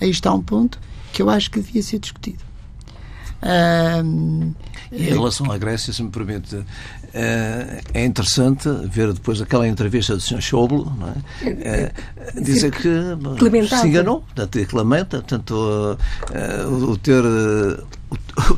aí 0.00 0.10
está 0.10 0.32
um 0.32 0.42
ponto 0.42 0.78
que 1.12 1.22
eu 1.22 1.30
acho 1.30 1.50
que 1.50 1.60
devia 1.60 1.82
ser 1.82 1.98
discutido. 1.98 2.49
Uh, 3.42 4.54
em 4.92 5.04
relação 5.04 5.50
à 5.50 5.56
Grécia, 5.56 5.92
se 5.92 6.02
me 6.02 6.10
permite, 6.10 6.64
é, 7.14 7.80
é 7.94 8.04
interessante 8.04 8.68
ver 8.88 9.12
depois 9.12 9.40
aquela 9.40 9.66
entrevista 9.66 10.14
do 10.14 10.20
Sr. 10.20 10.40
Schauble 10.40 10.84
é? 11.44 11.48
é, 11.68 11.92
dizer 12.40 12.72
que 12.72 12.88
se 13.68 13.86
enganou, 13.86 14.22
portanto, 14.22 14.66
que 14.66 14.76
lamenta 14.76 15.18
portanto, 15.18 15.96
o 16.68 16.96
ter 16.98 17.22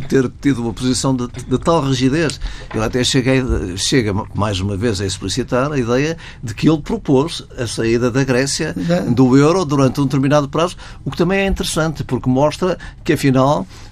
ter 0.08 0.30
tido 0.40 0.62
uma 0.62 0.72
posição 0.72 1.14
de, 1.14 1.26
de, 1.28 1.58
tal 1.58 1.82
rigidez. 1.82 2.40
Ele 2.74 2.84
até 2.84 3.02
cheguei, 3.04 3.42
chega 3.76 4.12
mais 4.34 4.60
uma 4.60 4.76
vez 4.76 5.00
a 5.00 5.06
explicitar 5.06 5.70
a 5.72 5.78
ideia 5.78 6.16
de 6.42 6.54
que 6.54 6.68
ele 6.68 6.80
propôs 6.80 7.44
a 7.56 7.66
saída 7.66 8.10
da 8.10 8.24
Grécia 8.24 8.74
do 9.14 9.36
euro 9.36 9.64
durante 9.64 10.00
um 10.00 10.04
determinado 10.04 10.48
prazo, 10.48 10.76
o 11.04 11.10
que 11.10 11.16
também 11.16 11.40
é 11.40 11.46
interessante, 11.46 12.04
porque 12.04 12.28
mostra 12.28 12.78
que, 13.04 13.12
afinal, 13.12 13.66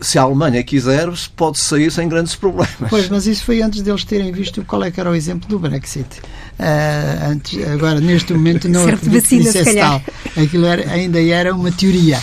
se 0.00 0.18
a 0.18 0.22
Alemanha 0.22 0.62
quiser, 0.62 1.08
pode 1.36 1.58
sair 1.58 1.90
sem 1.90 2.08
grandes 2.08 2.34
problemas. 2.34 2.88
Pois, 2.88 3.08
mas 3.08 3.26
isso 3.26 3.44
foi 3.44 3.62
antes 3.62 3.82
deles 3.82 4.04
terem 4.04 4.32
visto 4.32 4.64
qual 4.64 4.82
é 4.84 4.90
que 4.90 5.00
era 5.00 5.10
o 5.10 5.14
exemplo 5.14 5.48
do 5.48 5.58
Brexit. 5.58 6.20
Uh, 6.58 7.30
antes, 7.30 7.66
agora, 7.68 8.00
neste 8.00 8.32
momento, 8.32 8.68
não 8.68 8.82
acredito 8.82 9.10
vacina, 9.10 9.52
que 9.52 9.58
isso 9.58 9.68
é 9.68 9.74
tal. 9.74 10.02
Aquilo 10.42 10.66
era, 10.66 10.90
ainda 10.90 11.22
era 11.22 11.54
uma 11.54 11.70
teoria. 11.70 12.18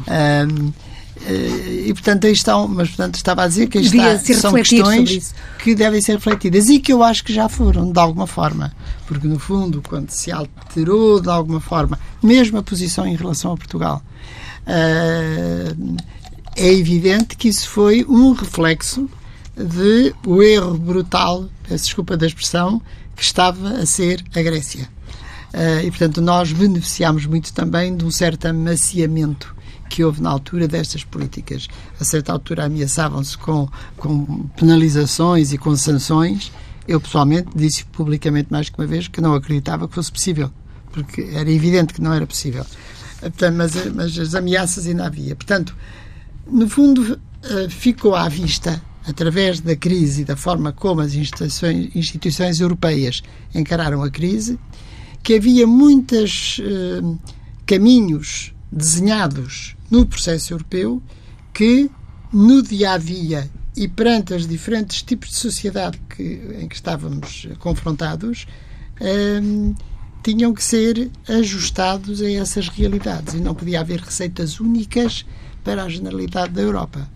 Uh, 0.00 0.72
e 1.24 1.92
portanto 1.92 2.26
aí 2.26 2.32
estão, 2.32 2.66
mas 2.66 2.88
portanto 2.88 3.14
estava 3.14 3.44
a 3.44 3.46
dizer 3.46 3.68
que 3.68 3.78
aí 3.78 3.84
está, 3.84 4.18
são 4.34 4.52
questões 4.54 5.32
que 5.62 5.72
devem 5.72 6.00
ser 6.00 6.14
refletidas 6.14 6.68
e 6.68 6.80
que 6.80 6.92
eu 6.92 7.00
acho 7.02 7.22
que 7.22 7.32
já 7.32 7.48
foram 7.48 7.92
de 7.92 7.98
alguma 8.00 8.26
forma, 8.26 8.72
porque 9.06 9.28
no 9.28 9.38
fundo 9.38 9.80
quando 9.86 10.10
se 10.10 10.32
alterou 10.32 11.20
de 11.20 11.28
alguma 11.28 11.60
forma, 11.60 11.96
mesmo 12.20 12.58
a 12.58 12.62
posição 12.62 13.06
em 13.06 13.14
relação 13.14 13.52
a 13.52 13.56
Portugal, 13.56 14.02
uh, 14.66 15.96
é 16.56 16.72
evidente 16.72 17.36
que 17.36 17.48
isso 17.48 17.68
foi 17.68 18.04
um 18.08 18.32
reflexo 18.32 19.08
de 19.56 20.14
o 20.26 20.42
erro 20.42 20.76
brutal, 20.78 21.48
peço 21.68 21.84
desculpa 21.84 22.16
da 22.16 22.26
expressão, 22.26 22.80
que 23.16 23.22
estava 23.22 23.70
a 23.70 23.86
ser 23.86 24.24
a 24.34 24.42
Grécia. 24.42 24.88
Uh, 25.52 25.84
e, 25.84 25.90
portanto, 25.90 26.20
nós 26.22 26.50
beneficiámos 26.52 27.26
muito 27.26 27.52
também 27.52 27.94
de 27.94 28.04
um 28.04 28.10
certo 28.10 28.46
amaciamento 28.46 29.54
que 29.88 30.02
houve 30.02 30.22
na 30.22 30.30
altura 30.30 30.66
destas 30.66 31.04
políticas. 31.04 31.68
A 32.00 32.04
certa 32.04 32.32
altura 32.32 32.64
ameaçavam-se 32.64 33.36
com, 33.36 33.68
com 33.98 34.46
penalizações 34.56 35.52
e 35.52 35.58
com 35.58 35.76
sanções. 35.76 36.50
Eu, 36.88 36.98
pessoalmente, 36.98 37.50
disse 37.54 37.84
publicamente 37.84 38.48
mais 38.50 38.70
que 38.70 38.78
uma 38.78 38.86
vez 38.86 39.06
que 39.08 39.20
não 39.20 39.34
acreditava 39.34 39.86
que 39.86 39.94
fosse 39.94 40.10
possível, 40.10 40.50
porque 40.90 41.28
era 41.34 41.50
evidente 41.50 41.92
que 41.92 42.00
não 42.00 42.14
era 42.14 42.26
possível. 42.26 42.64
Portanto, 43.20 43.54
mas, 43.54 43.94
mas 43.94 44.18
as 44.18 44.34
ameaças 44.34 44.86
ainda 44.86 45.04
havia. 45.04 45.36
Portanto, 45.36 45.76
no 46.46 46.68
fundo, 46.68 47.18
eh, 47.42 47.68
ficou 47.68 48.14
à 48.14 48.28
vista, 48.28 48.82
através 49.06 49.60
da 49.60 49.74
crise 49.74 50.22
e 50.22 50.24
da 50.24 50.36
forma 50.36 50.72
como 50.72 51.00
as 51.00 51.14
instituições, 51.14 51.90
instituições 51.94 52.60
europeias 52.60 53.22
encararam 53.54 54.02
a 54.02 54.10
crise, 54.10 54.58
que 55.22 55.34
havia 55.34 55.66
muitos 55.66 56.60
eh, 56.62 57.16
caminhos 57.66 58.54
desenhados 58.70 59.76
no 59.90 60.06
processo 60.06 60.52
europeu 60.52 61.02
que, 61.52 61.90
no 62.32 62.62
dia 62.62 62.92
a 62.92 62.98
dia 62.98 63.50
e 63.76 63.88
perante 63.88 64.34
os 64.34 64.46
diferentes 64.46 65.02
tipos 65.02 65.30
de 65.30 65.36
sociedade 65.36 66.00
que, 66.08 66.40
em 66.60 66.68
que 66.68 66.74
estávamos 66.74 67.48
confrontados, 67.58 68.46
eh, 69.00 69.40
tinham 70.22 70.54
que 70.54 70.62
ser 70.62 71.10
ajustados 71.28 72.22
a 72.22 72.30
essas 72.30 72.68
realidades. 72.68 73.34
E 73.34 73.38
não 73.38 73.54
podia 73.54 73.80
haver 73.80 74.00
receitas 74.00 74.60
únicas 74.60 75.26
para 75.64 75.84
a 75.84 75.88
generalidade 75.88 76.52
da 76.52 76.62
Europa. 76.62 77.08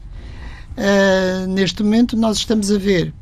Uh, 0.77 1.47
neste 1.49 1.83
momento, 1.83 2.17
nós 2.17 2.37
estamos 2.37 2.71
a 2.71 2.79
ver 2.79 3.13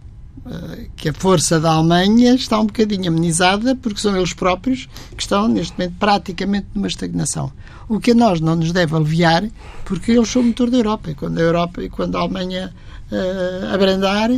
uh, 0.44 0.90
que 0.96 1.08
a 1.08 1.12
força 1.12 1.60
da 1.60 1.72
Alemanha 1.72 2.34
está 2.34 2.58
um 2.58 2.66
bocadinho 2.66 3.08
amenizada, 3.08 3.76
porque 3.76 4.00
são 4.00 4.16
eles 4.16 4.32
próprios 4.32 4.88
que 5.16 5.22
estão, 5.22 5.46
neste 5.46 5.78
momento, 5.78 5.94
praticamente 5.98 6.66
numa 6.74 6.88
estagnação. 6.88 7.52
O 7.88 8.00
que 8.00 8.10
a 8.10 8.14
nós 8.14 8.40
não 8.40 8.56
nos 8.56 8.72
deve 8.72 8.96
aliviar, 8.96 9.44
porque 9.84 10.12
eles 10.12 10.28
são 10.28 10.42
o 10.42 10.46
motor 10.46 10.68
da 10.68 10.78
Europa. 10.78 11.10
E 11.10 11.14
quando 11.14 11.38
a 11.38 11.42
Europa 11.42 11.82
e 11.82 11.88
quando 11.88 12.16
a 12.16 12.20
Alemanha 12.20 12.74
uh, 13.12 13.74
abrandar, 13.74 14.30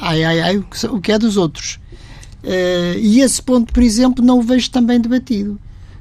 ai, 0.00 0.24
ai, 0.24 0.40
ai, 0.40 0.56
o 0.90 1.00
que 1.00 1.12
é 1.12 1.18
dos 1.18 1.36
outros. 1.36 1.78
e 2.96 3.20
esse 3.20 3.42
ponto, 3.42 3.72
por 3.72 3.82
exemplo, 3.82 4.24
não 4.24 4.38
o 4.38 4.42
vejo 4.42 4.70
também 4.70 5.00
debatido 5.00 5.58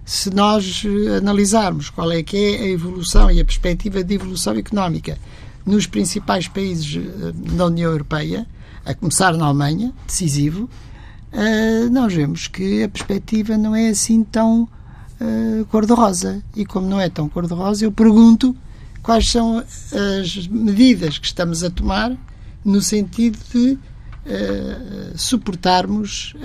se 0.08 0.30
nós 0.34 0.86
eh, 0.86 1.18
analisarmos 1.18 1.90
qual 1.90 2.10
é 2.14 2.24
que 2.24 2.38
é 2.38 2.62
a 2.62 2.68
evolução 2.68 3.30
e 3.30 3.42
a 3.42 3.46
perspectiva 3.46 4.02
de 4.02 4.16
evolução 4.16 4.56
económica 4.56 5.18
nos 5.66 5.86
principais 5.86 6.48
países 6.48 6.96
eh, 6.96 7.34
da 7.34 7.66
União 7.66 7.92
Europeia, 7.92 8.48
a 8.86 8.94
começar 8.94 9.34
na 9.36 9.48
Alemanha, 9.48 9.94
decisivo, 10.08 10.70
eh, 11.34 11.90
nós 11.92 12.14
vemos 12.14 12.48
que 12.48 12.84
a 12.84 12.88
perspectiva 12.88 13.58
não 13.58 13.76
é 13.76 13.90
assim 13.90 14.24
tão 14.24 14.68
cor-de-rosa. 15.72 16.44
E 16.56 16.64
como 16.64 16.88
não 16.88 17.02
é 17.02 17.10
tão 17.10 17.28
cor-de-rosa, 17.28 17.84
eu 17.84 17.92
pergunto 17.92 18.56
quais 19.02 19.32
são 19.32 19.64
as 20.22 20.48
medidas 20.48 21.18
que 21.18 21.26
estamos 21.26 21.64
a 21.64 21.72
tomar 21.72 22.16
no 22.64 22.84
sentido 22.84 23.36
de 23.52 23.80
suportarmos 25.16 26.36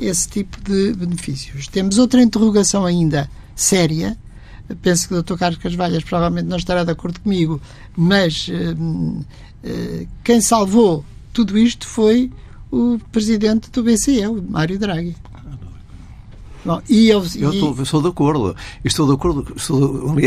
esse 0.00 0.28
tipo 0.28 0.60
de 0.60 0.92
benefícios. 0.94 1.68
Temos 1.68 1.98
outra 1.98 2.22
interrogação 2.22 2.84
ainda 2.84 3.30
séria. 3.54 4.16
Penso 4.82 5.08
que 5.08 5.14
o 5.14 5.22
Dr. 5.22 5.36
Carlos 5.36 5.60
Casvalhas 5.60 6.04
provavelmente 6.04 6.46
não 6.46 6.56
estará 6.56 6.84
de 6.84 6.92
acordo 6.92 7.20
comigo, 7.20 7.60
mas 7.96 8.48
uh, 8.48 8.72
uh, 8.72 10.08
quem 10.22 10.40
salvou 10.40 11.04
tudo 11.32 11.58
isto 11.58 11.86
foi 11.86 12.30
o 12.70 12.98
presidente 13.10 13.70
do 13.70 13.82
BCE, 13.82 14.26
o 14.26 14.42
Mário 14.42 14.78
Draghi. 14.78 15.16
Bom, 16.64 16.80
e 16.88 17.08
eu, 17.08 17.24
eu, 17.36 17.52
estou, 17.52 17.74
eu 17.76 17.82
estou 17.82 18.02
de 18.02 18.08
acordo. 18.08 18.56
Estou 18.84 19.06
de 19.06 19.14
acordo, 19.14 19.46
estou, 19.56 20.18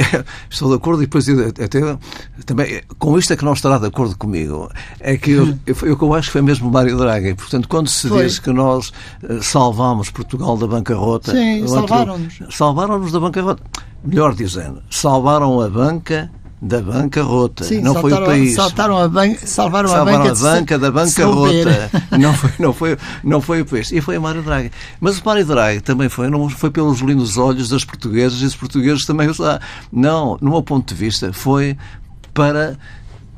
estou 0.50 0.69
de 0.69 0.76
acordo 0.76 1.04
e 1.04 1.06
depois 1.06 1.28
até 1.30 1.98
também 2.46 2.82
com 2.98 3.17
isto 3.17 3.34
é 3.34 3.36
que 3.38 3.46
não 3.46 3.54
estará 3.54 3.78
de 3.78 3.88
acordo 3.88 4.17
comigo. 4.17 4.69
É 5.00 5.17
que 5.17 5.32
eu, 5.32 5.48
eu, 5.65 5.76
eu 6.02 6.13
acho 6.13 6.30
que 6.30 6.34
foi 6.34 6.41
mesmo 6.41 6.72
Mário 6.72 6.98
Draghi. 6.98 7.36
Portanto, 7.36 7.67
quando 7.67 7.88
se 7.88 8.10
foi. 8.10 8.26
diz 8.26 8.39
que 8.39 8.52
nós 8.52 8.91
eh, 9.22 9.39
salvámos 9.41 10.10
Portugal 10.10 10.58
da 10.58 10.67
bancarrota, 10.67 11.32
Sim, 11.32 11.67
salvaram-nos. 11.67 12.39
Salvaram-nos 12.50 13.12
da 13.12 13.19
bancarrota. 13.19 13.63
Melhor 14.04 14.36
dizendo, 14.36 14.82
salvaram 14.89 15.62
a 15.62 15.69
banca 15.69 16.30
da 16.63 16.82
bancarrota. 16.82 17.65
Sim, 17.65 17.82
não 17.82 17.93
foi 17.93 18.13
o 18.13 18.26
país. 18.26 18.56
Saltaram 18.56 18.97
a 18.97 19.10
ban 19.10 19.36
salvaram, 19.36 19.89
salvaram 19.89 20.21
a 20.21 20.30
banca, 20.30 20.32
a 20.32 20.36
banca 20.36 20.80
da 20.80 20.91
bancarrota. 20.91 21.91
Não 22.17 22.34
foi, 22.34 22.52
não, 22.60 22.73
foi, 22.73 22.97
não 23.23 23.41
foi 23.41 23.62
o 23.62 23.65
país. 23.65 23.91
E 23.91 23.99
foi 23.99 24.17
o 24.17 24.21
Mário 24.21 24.41
Draghi. 24.41 24.71
Mas 25.02 25.19
o 25.19 25.26
Mário 25.26 25.45
Draghi 25.45 25.82
também 25.82 26.08
foi, 26.08 26.30
não 26.30 26.47
foi 26.47 26.69
pelos 26.69 26.99
lindos 26.99 27.38
olhos 27.38 27.69
das 27.69 27.84
portuguesas 27.84 28.39
e 28.39 28.45
os 28.45 28.56
portugueses 28.56 29.06
também 29.06 29.28
o 29.30 29.34
Não, 29.91 30.38
no 30.39 30.52
meu 30.52 30.63
ponto 30.63 30.88
de 30.88 30.95
vista, 30.95 31.34
foi 31.34 31.76
para 32.34 32.78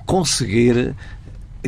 conseguir 0.05 0.93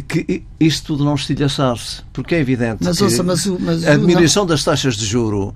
que 0.02 0.44
isto 0.60 0.88
tudo 0.88 1.06
não 1.06 1.16
estilhaçasse, 1.16 2.02
porque 2.12 2.36
é 2.36 2.40
evidente 2.40 2.84
mas, 2.84 2.98
que 2.98 3.04
ouça, 3.04 3.24
mas, 3.24 3.46
mas, 3.46 3.86
a 3.86 3.96
diminuição 3.96 4.44
não... 4.44 4.48
das 4.48 4.64
taxas 4.64 4.96
de 4.96 5.06
juro 5.06 5.50
uh, 5.50 5.54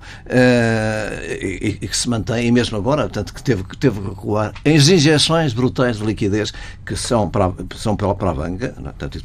e, 1.40 1.78
e, 1.80 1.88
que 1.88 1.96
se 1.96 2.08
mantém, 2.08 2.46
e 2.46 2.52
mesmo 2.52 2.76
agora, 2.76 3.02
portanto, 3.02 3.34
que 3.34 3.42
teve, 3.42 3.64
que 3.64 3.76
teve 3.76 4.00
que 4.00 4.08
recuar, 4.08 4.52
as 4.64 4.88
injeções 4.88 5.52
brutais 5.52 5.98
de 5.98 6.04
liquidez 6.04 6.52
que 6.84 6.96
são 6.96 7.28
para, 7.28 7.52
são 7.76 7.96
para, 7.96 8.14
para 8.14 8.30
a 8.30 8.34
banca, 8.34 8.66
é? 8.66 8.82
portanto, 8.82 9.20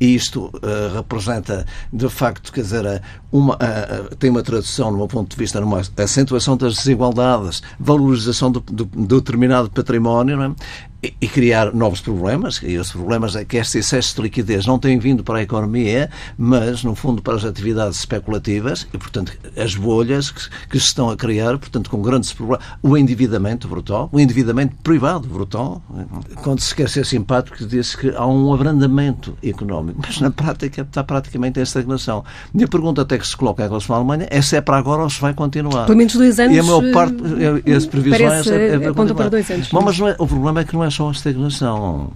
e 0.00 0.14
isto 0.14 0.46
uh, 0.46 0.96
representa, 0.96 1.66
de 1.92 2.08
facto, 2.08 2.52
quer 2.52 2.62
dizer, 2.62 3.02
uma, 3.32 3.54
uh, 3.54 4.14
tem 4.16 4.30
uma 4.30 4.42
tradução, 4.42 4.90
no 4.90 4.98
meu 4.98 5.08
ponto 5.08 5.30
de 5.30 5.36
vista, 5.36 5.60
numa 5.60 5.82
acentuação 5.96 6.56
das 6.56 6.76
desigualdades, 6.76 7.62
valorização 7.78 8.50
do, 8.50 8.60
do, 8.60 8.84
do 8.84 9.20
determinado 9.20 9.70
património, 9.70 10.42
é? 10.42 10.52
E, 11.02 11.14
e 11.20 11.28
criar 11.28 11.72
novos 11.74 12.00
problemas, 12.00 12.60
e 12.62 12.76
os 12.76 12.92
problemas 12.92 13.36
é 13.36 13.44
que 13.44 13.56
este 13.56 13.78
excesso 13.78 14.16
de 14.16 14.22
liquidez 14.22 14.66
não 14.66 14.78
tem 14.78 14.98
vindo 14.98 15.24
para 15.24 15.38
a 15.38 15.42
economia, 15.42 16.10
mas, 16.36 16.84
no 16.84 16.94
fundo, 16.94 17.22
para 17.22 17.34
as 17.34 17.44
atividades 17.44 17.98
especulativas, 17.98 18.86
e, 18.92 18.98
portanto, 18.98 19.32
as 19.56 19.74
bolhas 19.74 20.30
que, 20.30 20.48
que 20.68 20.78
se 20.78 20.86
estão 20.86 21.10
a 21.10 21.16
criar, 21.16 21.58
portanto, 21.58 21.90
com 21.90 22.02
grandes 22.02 22.32
problemas. 22.32 22.64
O 22.82 22.96
endividamento 22.96 23.68
brutal, 23.68 24.08
o 24.12 24.20
endividamento 24.20 24.76
privado 24.82 25.28
brutal. 25.28 25.82
Quando 26.42 26.60
se 26.60 26.74
quer 26.74 26.88
ser 26.88 27.06
simpático, 27.06 27.64
diz 27.64 27.94
que 27.94 28.10
há 28.10 28.26
um 28.26 28.52
abrandamento 28.52 29.36
económico, 29.42 30.00
mas 30.04 30.20
na 30.20 30.30
prática 30.30 30.82
está 30.82 31.02
praticamente 31.02 31.58
em 31.58 31.62
estagnação. 31.62 32.24
Minha 32.52 32.68
pergunta 32.68 33.02
até 33.02 33.18
que 33.18 33.26
se 33.26 33.36
coloca 33.36 33.64
em 33.64 33.68
relação 33.68 33.94
à 33.94 33.98
Alemanha 33.98 34.26
é 34.30 34.42
se 34.42 34.56
é 34.56 34.60
para 34.60 34.76
agora 34.76 35.02
ou 35.02 35.10
se 35.10 35.20
vai 35.20 35.32
continuar. 35.32 35.86
Pelo 35.86 35.98
menos 35.98 36.14
dois 36.14 36.38
anos. 36.38 36.56
E 36.56 36.60
a 36.60 36.62
maior 36.62 36.92
parte, 36.92 37.16
eh, 37.66 37.74
as 37.74 37.86
previsões 37.86 38.22
parece, 38.22 38.52
é, 38.52 38.74
é, 38.74 38.92
para 38.92 39.28
dois 39.28 39.50
anos. 39.50 39.68
Bom, 39.68 39.82
mas 39.82 39.98
é, 40.00 40.16
o 40.18 40.26
problema 40.26 40.60
é 40.60 40.64
que 40.64 40.74
não 40.74 40.84
é 40.84 40.89
só 40.90 41.08
a 41.08 41.12
estagnação. 41.12 42.12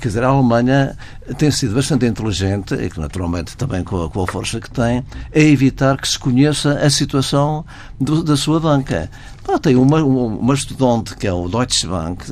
Quer 0.00 0.08
dizer, 0.08 0.24
a 0.24 0.28
Alemanha 0.28 0.96
tem 1.36 1.50
sido 1.50 1.74
bastante 1.74 2.06
inteligente, 2.06 2.74
e 2.74 2.88
que 2.88 3.00
naturalmente 3.00 3.56
também 3.56 3.82
com 3.84 4.04
a, 4.04 4.10
com 4.10 4.22
a 4.22 4.26
força 4.26 4.60
que 4.60 4.70
tem, 4.70 5.04
a 5.34 5.38
evitar 5.38 6.00
que 6.00 6.08
se 6.08 6.18
conheça 6.18 6.78
a 6.78 6.90
situação 6.90 7.64
do, 8.00 8.22
da 8.22 8.36
sua 8.36 8.60
banca. 8.60 9.10
Ah, 9.50 9.58
tem 9.58 9.76
uma, 9.76 10.04
uma 10.04 10.52
estudante 10.52 11.16
que 11.16 11.26
é 11.26 11.32
o 11.32 11.48
Deutsche 11.48 11.86
Bank, 11.86 12.22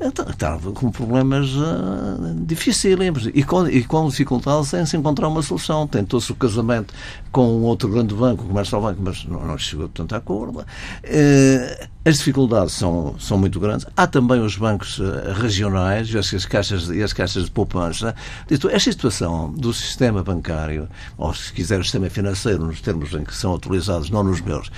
está, 0.00 0.22
está 0.22 0.58
com 0.72 0.90
problemas 0.90 1.50
uh, 1.50 2.34
dificílimos 2.46 3.28
e 3.34 3.42
com, 3.42 3.68
e 3.68 3.84
com 3.84 4.08
dificuldades 4.08 4.72
em 4.72 4.86
se 4.86 4.96
encontrar 4.96 5.28
uma 5.28 5.42
solução. 5.42 5.86
Tentou-se 5.86 6.32
o 6.32 6.34
casamento 6.34 6.94
com 7.30 7.46
um 7.46 7.64
outro 7.64 7.90
grande 7.90 8.14
banco, 8.14 8.44
o 8.44 8.46
Comércio 8.46 8.80
Banco, 8.80 9.02
mas 9.04 9.22
não, 9.26 9.46
não 9.46 9.58
chegou 9.58 9.86
tanto 9.86 10.14
a 10.14 10.18
acordo. 10.18 10.60
Uh, 10.60 11.88
as 12.06 12.16
dificuldades 12.16 12.72
são, 12.72 13.16
são 13.18 13.36
muito 13.36 13.60
grandes. 13.60 13.86
Há 13.94 14.06
também 14.06 14.40
os 14.40 14.56
bancos 14.56 14.98
uh, 14.98 15.32
regionais 15.34 16.08
e 16.08 16.16
as, 16.16 16.46
caixas, 16.46 16.88
e 16.88 17.02
as 17.02 17.11
caixas 17.12 17.44
de 17.44 17.50
poupança. 17.50 18.14
Dito, 18.48 18.68
esta 18.68 18.90
situação 18.90 19.50
do 19.52 19.72
sistema 19.72 20.22
bancário, 20.22 20.88
ou 21.16 21.34
se 21.34 21.52
quiser 21.52 21.80
o 21.80 21.82
sistema 21.82 22.08
financeiro, 22.10 22.64
nos 22.64 22.80
termos 22.80 23.12
em 23.12 23.24
que 23.24 23.34
são 23.34 23.54
utilizados, 23.54 24.10
não 24.10 24.22
nos 24.22 24.40
meus, 24.40 24.68
uh, 24.68 24.72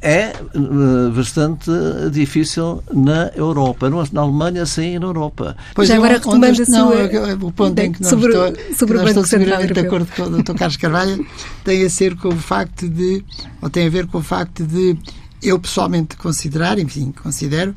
é 0.00 0.32
uh, 0.54 1.10
bastante 1.10 1.70
difícil 2.12 2.82
na 2.92 3.30
Europa. 3.34 3.90
Na 4.12 4.20
Alemanha, 4.20 4.66
sim, 4.66 4.94
e 4.94 4.98
na 4.98 5.06
Europa. 5.06 5.56
Pois 5.74 5.88
Já 5.88 5.96
agora 5.96 6.14
retomando 6.14 6.62
a 6.62 6.66
sua... 6.66 7.34
o 7.42 7.52
ponto 7.52 7.78
em 7.78 7.92
que 7.92 8.02
nós 8.02 8.10
sobre, 8.10 8.28
estou, 8.28 8.74
sobre 8.74 8.98
que 8.98 9.00
nós 9.00 9.10
estou 9.10 9.24
seguramente 9.24 9.72
de 9.72 9.80
acordo 9.80 10.06
com 10.14 10.22
o 10.22 10.42
Dr. 10.42 10.54
Carlos 10.54 10.76
Carvalho 10.76 11.26
tem 11.64 11.84
a 11.84 11.90
ser 11.90 12.14
com 12.16 12.28
o 12.28 12.36
facto 12.36 12.88
de, 12.88 13.24
ou 13.60 13.70
tem 13.70 13.86
a 13.86 13.90
ver 13.90 14.06
com 14.06 14.18
o 14.18 14.22
facto 14.22 14.64
de 14.64 14.96
eu 15.42 15.58
pessoalmente 15.58 16.16
considerar, 16.16 16.78
enfim, 16.78 17.12
considero, 17.22 17.74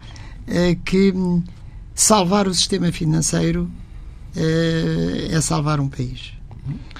que 0.85 1.13
salvar 1.99 2.47
o 2.47 2.53
sistema 2.53 2.91
financeiro 2.91 3.69
uh, 4.35 5.35
é 5.35 5.41
salvar 5.41 5.79
um 5.79 5.89
país. 5.89 6.33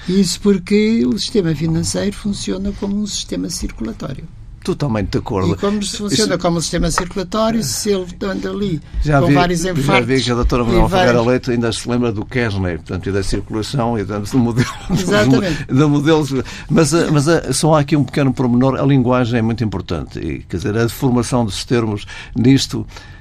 Isso 0.08 0.40
porque 0.40 1.04
o 1.06 1.18
sistema 1.18 1.54
financeiro 1.54 2.14
funciona 2.14 2.72
como 2.78 3.00
um 3.00 3.06
sistema 3.06 3.48
circulatório. 3.48 4.28
Totalmente 4.62 5.12
de 5.12 5.18
acordo. 5.18 5.54
E 5.54 5.56
como 5.56 5.82
se 5.82 5.96
funciona 5.96 6.34
Isso... 6.34 6.38
como 6.38 6.58
um 6.58 6.60
sistema 6.60 6.90
circulatório, 6.90 7.62
se 7.62 7.90
ele 7.90 8.06
anda 8.22 8.50
ali 8.50 8.78
já 9.02 9.18
com 9.20 9.28
vi, 9.28 9.34
vários 9.34 9.64
infartos... 9.64 9.86
Já 9.86 10.00
vi 10.00 10.22
que 10.22 10.30
a 10.30 10.34
doutora 10.34 10.64
Manuel 10.64 10.86
vários... 10.86 11.10
Ferreira 11.12 11.30
Leite 11.30 11.50
ainda 11.50 11.72
se 11.72 11.88
lembra 11.88 12.12
do 12.12 12.26
Kesney, 12.26 12.76
portanto, 12.76 13.08
e 13.08 13.12
da 13.12 13.22
circulação 13.22 13.98
e 13.98 14.04
do 14.04 14.38
modelo... 14.38 14.68
Exatamente. 14.90 15.64
Do 15.64 15.88
modelo 15.88 16.26
mas 16.68 16.92
mas 17.10 17.26
eh, 17.26 17.52
só 17.54 17.74
há 17.74 17.80
aqui 17.80 17.96
um 17.96 18.04
pequeno 18.04 18.34
pormenor, 18.34 18.78
a 18.78 18.84
linguagem 18.84 19.38
é 19.38 19.42
muito 19.42 19.64
importante. 19.64 20.18
E, 20.18 20.40
quer 20.40 20.58
dizer, 20.58 20.76
a 20.76 20.82
deformação 20.82 21.42
dos 21.42 21.64
termos 21.64 22.04
nisto 22.36 22.86
eh, 22.86 23.19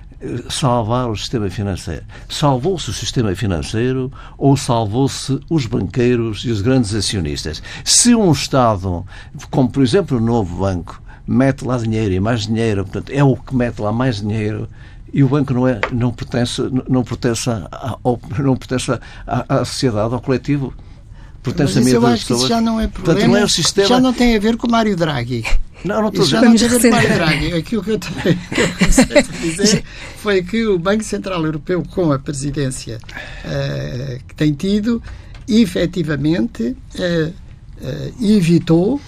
salvar 0.50 1.10
o 1.10 1.16
sistema 1.16 1.50
financeiro. 1.50 2.04
Salvou-se 2.28 2.90
o 2.90 2.94
sistema 2.94 3.36
financeiro 3.36 4.12
ou 4.38 4.58
salvou-se 4.58 5.40
os 5.50 5.66
banqueiros 5.66 6.44
e 6.46 6.52
os 6.52 6.62
grandes 6.62 6.94
acionistas? 6.94 7.62
Se 7.84 8.14
um 8.14 8.32
Estado, 8.32 9.06
como 9.50 9.70
por 9.70 9.84
exemplo 9.84 10.18
o 10.18 10.22
novo 10.22 10.58
banco, 10.58 11.02
mete 11.26 11.64
lá 11.64 11.78
dinheiro 11.78 12.14
e 12.14 12.20
mais 12.20 12.48
dinheiro, 12.48 12.84
portanto, 12.84 13.12
é 13.12 13.24
o 13.24 13.36
que 13.36 13.56
mete 13.56 13.80
lá 13.80 13.92
mais 13.92 14.20
dinheiro 14.20 14.68
e 15.14 15.24
o 15.24 15.30
banco 15.30 15.54
não, 15.54 15.68
é, 15.68 15.80
não 15.92 16.12
pertence, 16.12 16.62
não 16.88 17.04
pertence, 17.04 17.50
a, 17.50 17.70
não 18.40 18.56
pertence 18.56 18.92
à, 19.26 19.62
à 19.62 19.66
sociedade, 19.66 20.14
ao 20.14 20.22
coletivo. 20.22 20.74
Pertence 21.42 21.76
Mas 21.76 21.88
isso 21.88 21.96
eu 21.96 22.06
acho 22.06 22.26
que 22.26 22.34
isso 22.34 22.48
já 22.48 22.60
não 22.60 22.80
é 22.80 22.88
problema. 22.88 23.16
Portanto, 23.16 23.32
não 23.32 23.38
é 23.38 23.44
o 23.44 23.50
sistema... 23.50 23.88
Já 23.88 24.00
não 24.00 24.14
tem 24.14 24.36
a 24.36 24.40
ver 24.40 24.58
com 24.58 24.68
o 24.68 24.72
Mário 24.72 24.96
Draghi. 24.96 25.46
Não, 25.84 26.02
não 26.02 26.10
estou 26.10 26.26
já 26.26 26.42
não 26.42 26.56
tem 26.56 26.65
a 26.65 26.70
ver 26.70 26.82
com 26.82 26.88
o 26.88 26.92
Mário 26.92 27.13
Draghi. 27.13 27.54
Aquilo 27.54 27.84
que 27.84 27.92
eu, 27.92 28.00
tenho, 28.00 28.38
que 28.54 28.62
eu 28.62 28.68
comecei 28.78 29.18
a 29.18 29.22
dizer 29.22 29.84
foi 30.18 30.44
que 30.44 30.65
o 30.65 30.78
Banco 30.78 31.04
Central 31.04 31.46
Europeu, 31.46 31.84
com 31.92 32.12
a 32.12 32.20
presidência 32.20 33.00
uh, 33.46 34.24
que 34.28 34.36
tem 34.36 34.54
tido, 34.54 35.02
efetivamente 35.48 36.76
uh, 36.96 37.30
uh, 37.30 38.24
evitou 38.24 39.00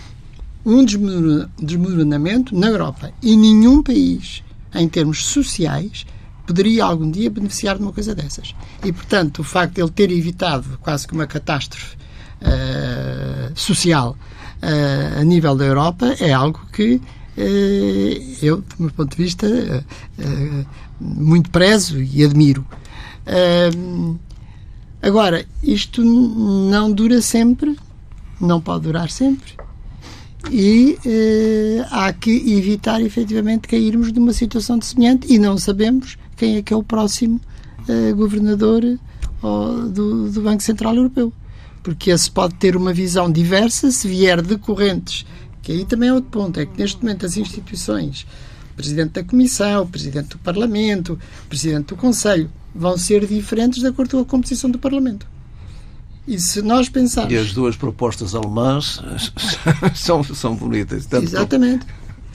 um 0.66 0.86
desmoronamento 0.86 2.56
na 2.56 2.68
Europa. 2.68 3.12
E 3.22 3.36
nenhum 3.36 3.82
país, 3.82 4.44
em 4.74 4.88
termos 4.88 5.26
sociais, 5.26 6.06
poderia 6.46 6.86
algum 6.86 7.10
dia 7.10 7.30
beneficiar 7.30 7.78
de 7.78 7.84
uma 7.84 7.92
coisa 7.92 8.14
dessas. 8.14 8.56
E, 8.84 8.92
portanto, 8.92 9.40
o 9.40 9.44
facto 9.44 9.76
de 9.76 9.82
ele 9.82 9.92
ter 9.92 10.12
evitado 10.12 10.78
quase 10.82 11.08
que 11.08 11.14
uma 11.14 11.26
catástrofe 11.26 11.96
uh, 12.42 13.52
social 13.56 14.16
uh, 14.16 14.31
a 14.62 15.24
nível 15.24 15.56
da 15.56 15.66
Europa 15.66 16.16
é 16.20 16.32
algo 16.32 16.60
que 16.72 16.96
uh, 16.96 18.36
eu, 18.42 18.58
do 18.58 18.76
meu 18.80 18.92
ponto 18.92 19.16
de 19.16 19.24
vista, 19.24 19.86
muito 21.00 21.50
prezo 21.50 22.02
e 22.02 22.24
admiro. 22.24 22.66
agora, 25.02 25.46
isto 25.64 26.04
não 26.04 26.92
dura 26.92 27.22
sempre, 27.22 27.76
não 28.40 28.62
pode 28.62 28.84
durar 28.84 29.10
sempre 29.10 29.54
e 30.50 30.98
eh, 31.06 31.86
há 31.92 32.12
que 32.14 32.32
evitar 32.32 33.02
efetivamente 33.02 33.68
cairmos 33.68 34.12
numa 34.12 34.34
situação 34.34 34.78
de 34.78 34.86
semelhante 34.86 35.32
e 35.32 35.38
não 35.38 35.58
sabemos 35.58 36.18
quem 36.36 36.56
é 36.56 36.62
que 36.62 36.74
é 36.74 36.78
o 36.78 36.82
próximo 36.82 37.40
eh, 37.88 38.14
governador 38.14 38.82
do, 39.42 40.30
do, 40.30 40.42
Banco 40.42 40.62
Central 40.64 40.96
Europeu. 40.96 41.34
Porque 41.84 42.12
esse 42.12 42.30
pode 42.30 42.54
ter 42.56 42.76
uma 42.76 42.94
visão 42.94 43.32
diversa 43.32 43.92
se 43.92 44.08
vier 44.08 44.42
de 44.42 44.58
correntes, 44.58 45.26
que 45.62 45.72
aí 45.72 45.86
também 45.86 46.10
é 46.10 46.14
outro 46.14 46.30
ponto, 46.30 46.60
é 46.60 46.66
que 46.66 46.78
neste 46.80 47.02
momento 47.02 47.26
as 47.26 47.38
instituições, 47.38 48.26
o 48.74 48.76
Presidente 48.76 49.12
da 49.12 49.24
Comissão, 49.24 49.84
o 49.84 49.88
Presidente 49.88 50.30
do 50.30 50.38
Parlamento, 50.38 51.14
o 51.14 51.48
Presidente 51.48 51.88
do 51.88 51.96
Conselho, 51.96 52.50
vão 52.74 52.98
ser 52.98 53.26
diferentes 53.26 53.80
de 53.80 53.88
acordo 53.88 54.12
com 54.12 54.20
a 54.20 54.26
composição 54.26 54.70
do 54.70 54.80
Parlamento. 54.80 55.28
E 56.28 56.40
se 56.40 56.62
nós 56.62 56.88
pensarmos. 56.88 57.34
E 57.34 57.38
as 57.38 57.52
duas 57.52 57.76
propostas 57.76 58.36
alemãs 58.36 59.02
são, 59.96 60.24
são 60.24 60.56
bonitas. 60.56 61.08
Exatamente. 61.12 61.86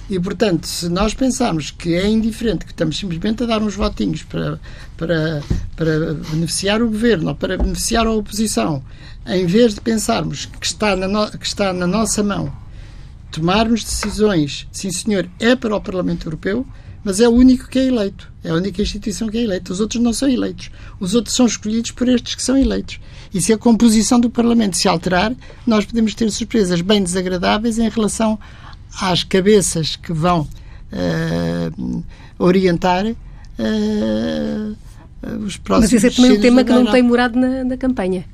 E, 0.09 0.21
portanto, 0.21 0.66
se 0.66 0.88
nós 0.88 1.14
pensarmos 1.14 1.71
que 1.71 1.95
é 1.95 2.09
indiferente, 2.09 2.64
que 2.64 2.71
estamos 2.71 2.97
simplesmente 2.97 3.42
a 3.42 3.47
dar 3.47 3.61
uns 3.61 3.75
votinhos 3.75 4.23
para, 4.23 4.61
para, 4.97 5.42
para 5.75 6.14
beneficiar 6.31 6.81
o 6.81 6.87
governo 6.87 7.29
ou 7.29 7.35
para 7.35 7.59
beneficiar 7.59 8.07
a 8.07 8.12
oposição, 8.12 8.85
em 9.27 9.47
vez 9.47 9.75
de 9.75 9.81
pensarmos 9.81 10.47
que 10.47 10.66
está 10.66 10.95
na, 10.95 11.09
no, 11.09 11.31
que 11.31 11.47
está 11.47 11.73
na 11.73 11.87
nossa 11.87 12.23
mão 12.23 12.53
tomarmos 13.37 13.85
decisões, 13.85 14.66
sim 14.73 14.90
senhor, 14.90 15.29
é 15.38 15.55
para 15.55 15.77
o 15.77 15.81
Parlamento 15.81 16.27
Europeu, 16.27 16.66
mas 17.05 17.21
é 17.21 17.29
o 17.29 17.33
único 17.33 17.69
que 17.69 17.79
é 17.79 17.87
eleito. 17.87 18.33
É 18.42 18.51
a 18.51 18.55
única 18.55 18.81
instituição 18.81 19.29
que 19.29 19.37
é 19.37 19.42
eleita. 19.42 19.73
Os 19.73 19.79
outros 19.79 20.03
não 20.03 20.12
são 20.12 20.29
eleitos. 20.29 20.71
Os 20.99 21.14
outros 21.14 21.37
são 21.37 21.47
escolhidos 21.47 21.90
por 21.90 22.09
estes 22.09 22.35
que 22.35 22.42
são 22.42 22.57
eleitos. 22.57 22.99
E 23.33 23.40
se 23.40 23.53
a 23.53 23.59
composição 23.59 24.19
do 24.19 24.31
Parlamento 24.31 24.77
se 24.77 24.88
alterar, 24.88 25.35
nós 25.66 25.85
podemos 25.85 26.14
ter 26.14 26.31
surpresas 26.31 26.81
bem 26.81 27.03
desagradáveis 27.03 27.79
em 27.79 27.88
relação 27.88 28.38
às 29.00 29.24
cabeças 29.24 29.96
que 29.96 30.12
vão 30.12 30.42
uh, 30.92 32.04
orientar 32.38 33.06
uh, 33.06 34.76
os 35.44 35.56
próximos. 35.56 35.92
Mas 35.92 36.04
esse 36.04 36.06
é 36.06 36.11
também 36.11 36.38
um 36.38 36.40
tema 36.40 36.64
que 36.64 36.72
não 36.72 36.90
tem 36.90 37.02
morado 37.02 37.38
na, 37.38 37.64
na 37.64 37.76
campanha. 37.76 38.24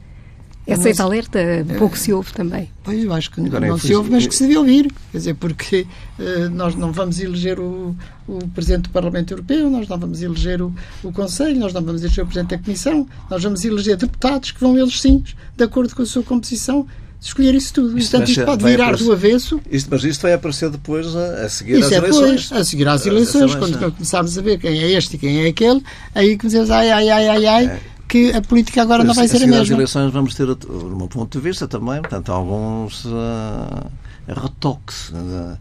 Essa 0.65 0.91
mas, 0.91 1.01
alerta 1.01 1.41
pouco 1.77 1.99
se 1.99 2.13
ouve 2.13 2.33
também. 2.33 2.71
Pois, 2.85 3.03
eu 3.03 3.13
acho 3.13 3.33
que 3.33 3.41
Agora 3.41 3.67
não 3.67 3.77
se 3.77 3.93
ouve, 3.95 4.11
mas 4.11 4.29
que 4.29 4.35
se 4.35 4.45
devia 4.45 4.61
ouvir. 4.61 4.93
Quer 5.11 5.19
dizer, 5.19 5.35
porque 5.35 5.87
uh, 6.21 6.49
nós 6.51 6.77
não 6.77 6.93
vamos 6.93 7.19
eleger 7.19 7.59
o, 7.59 7.97
o 8.29 8.39
Presidente 8.55 8.83
do 8.83 8.91
Parlamento 8.91 9.33
Europeu, 9.33 9.69
nós 9.69 9.89
não 9.89 9.99
vamos 9.99 10.23
eleger 10.23 10.63
o, 10.63 10.73
o 11.03 11.11
Conselho, 11.11 11.59
nós 11.59 11.73
não 11.73 11.83
vamos 11.83 12.03
eleger 12.03 12.23
o 12.23 12.27
Presidente 12.29 12.57
da 12.57 12.63
Comissão, 12.63 13.09
nós 13.29 13.43
vamos 13.43 13.65
eleger 13.65 13.97
deputados 13.97 14.53
que 14.53 14.61
vão, 14.61 14.79
eles 14.79 15.01
sim, 15.01 15.25
de 15.57 15.65
acordo 15.65 15.97
com 15.97 16.03
a 16.03 16.07
sua 16.07 16.23
composição, 16.23 16.87
escolher 17.27 17.55
isso 17.55 17.73
tudo. 17.73 17.99
Isto, 17.99 18.11
Portanto, 18.11 18.29
isto 18.29 18.45
pode 18.45 18.65
virar 18.65 18.85
aparecer, 18.85 19.05
do 19.05 19.13
avesso. 19.13 19.61
Isto, 19.71 19.89
mas 19.91 20.05
isto 20.05 20.23
vai 20.23 20.33
aparecer 20.33 20.71
depois 20.71 21.15
a, 21.15 21.45
a 21.45 21.49
seguir 21.49 21.79
isso 21.79 21.87
às 21.87 21.93
é 21.93 21.97
eleições. 21.97 22.43
Depois, 22.43 22.61
a 22.61 22.65
seguir 22.65 22.89
às 22.89 23.07
eleições, 23.07 23.55
quando 23.55 23.93
começarmos 23.93 24.37
a 24.37 24.43
ver 24.43 24.59
quem 24.59 24.79
é 24.79 24.91
este 24.93 25.17
e 25.17 25.19
quem 25.19 25.45
é 25.45 25.49
aquele, 25.49 25.83
aí 26.15 26.37
começamos, 26.37 26.71
ai, 26.71 26.91
ai, 26.91 27.09
ai, 27.09 27.29
ai, 27.29 27.47
ai. 27.47 27.67
É 27.67 27.93
que 28.13 28.31
a 28.31 28.43
política 28.43 28.83
agora 28.83 29.03
não 29.03 29.15
vai 29.15 29.27
ser 29.27 29.39
a 29.39 29.41
mesma. 29.41 29.57
Nas 29.57 29.71
eleições 29.71 30.13
vamos 30.13 30.35
ter, 30.35 30.45
do 30.45 30.95
meu 30.95 31.09
ponto 31.09 31.39
de 31.39 31.43
vista 31.43 31.67
também, 31.67 31.99
portanto, 32.03 32.31
alguns 32.31 33.07
uh, 33.07 33.91
retoques 34.29 35.11
uh, 35.11 35.59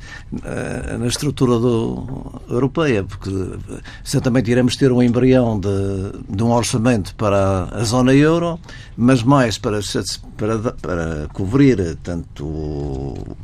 na 0.99 1.07
estrutura 1.07 1.57
do, 1.59 2.41
europeia, 2.49 3.03
porque 3.03 3.29
certamente 4.03 4.51
iremos 4.51 4.75
ter 4.75 4.91
um 4.91 5.01
embrião 5.01 5.59
de, 5.59 5.69
de 6.29 6.43
um 6.43 6.51
orçamento 6.51 7.15
para 7.15 7.67
a 7.71 7.83
zona 7.83 8.13
euro, 8.13 8.59
mas 8.95 9.23
mais 9.23 9.57
para, 9.57 9.79
para, 10.37 10.59
para 10.73 11.27
cobrir 11.33 11.95
tanto 12.03 12.45
o 12.45 13.37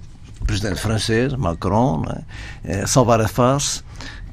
presidente 0.46 0.80
francês, 0.80 1.34
Macron, 1.34 2.04
é? 2.64 2.86
salvar 2.86 3.20
a 3.20 3.28
face, 3.28 3.84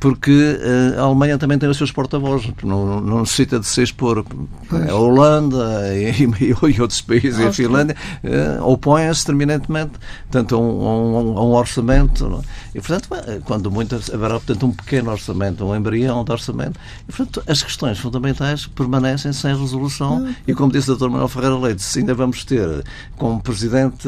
porque 0.05 0.31
uh, 0.31 1.01
a 1.01 1.05
Alemanha 1.05 1.39
também 1.39 1.59
tem 1.59 1.67
os 1.67 1.79
seus 1.79 1.91
porta-vozes, 1.91 2.53
não, 2.63 3.01
não, 3.01 3.21
necessita 3.21 3.59
de 3.59 3.65
se 3.65 3.83
expor. 3.83 4.23
Pois. 4.69 4.87
A 4.87 4.95
Holanda 4.95 5.65
e, 5.97 6.45
e, 6.45 6.53
outros 6.79 7.01
países, 7.01 7.39
e 7.39 7.45
a 7.47 7.51
Finlândia, 7.51 7.97
uh, 8.23 8.71
opõem-se 8.71 9.25
terminantemente 9.25 9.93
tanto 10.31 10.57
a 10.57 10.59
um, 10.59 10.63
a 10.63 10.99
um, 11.23 11.39
a 11.39 11.45
um 11.47 11.53
orçamento. 11.55 12.27
É? 12.27 12.77
E, 12.77 12.83
portanto, 12.83 13.09
quando 13.47 13.71
muito, 13.71 13.95
haverá, 13.95 14.35
portanto, 14.35 14.67
um 14.67 14.73
pequeno 14.73 15.11
orçamento, 15.11 15.65
um 15.65 15.75
embrião 15.75 16.23
de 16.23 16.33
orçamento, 16.33 16.79
e, 17.09 17.11
portanto, 17.11 17.43
as 17.47 17.63
questões 17.63 17.99
fundamentais 17.99 18.67
permanecem 18.67 19.33
sem 19.33 19.59
resolução. 19.59 20.29
E, 20.47 20.53
como 20.53 20.71
disse 20.71 20.91
o 20.91 20.97
Dr. 20.97 21.09
Manuel 21.09 21.29
Ferreira 21.29 21.57
Leite, 21.57 21.81
se 21.81 22.01
ainda 22.01 22.13
vamos 22.13 22.45
ter 22.45 22.85
como 23.17 23.41
Presidente 23.41 24.07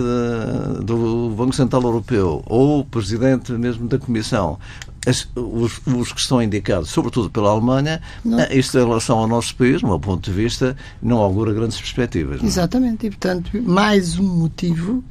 do 0.84 1.34
Banco 1.34 1.54
Central 1.54 1.80
Europeu 1.84 2.42
ou 2.44 2.84
Presidente 2.84 3.50
mesmo 3.52 3.88
da 3.88 3.98
Comissão 3.98 4.58
as, 5.06 5.28
os, 5.36 5.80
os, 5.86 6.12
que 6.12 6.20
estão 6.20 6.42
indicados, 6.42 6.90
sobretudo 6.90 7.30
pela 7.30 7.50
Alemanha, 7.50 8.02
não. 8.24 8.40
Eh, 8.40 8.56
isto 8.56 8.76
em 8.76 8.84
relação 8.84 9.18
ao 9.18 9.26
nosso 9.26 9.54
país, 9.54 9.80
do 9.80 9.86
meu 9.86 10.00
ponto 10.00 10.28
de 10.28 10.36
vista, 10.36 10.76
não 11.00 11.18
augura 11.18 11.52
grandes 11.52 11.78
perspectivas. 11.78 12.38
Não? 12.38 12.44
É? 12.44 12.48
Exatamente, 12.48 13.06
e 13.06 13.10
portanto, 13.10 13.50
mais 13.62 14.18
um 14.18 14.24
motivo 14.24 15.04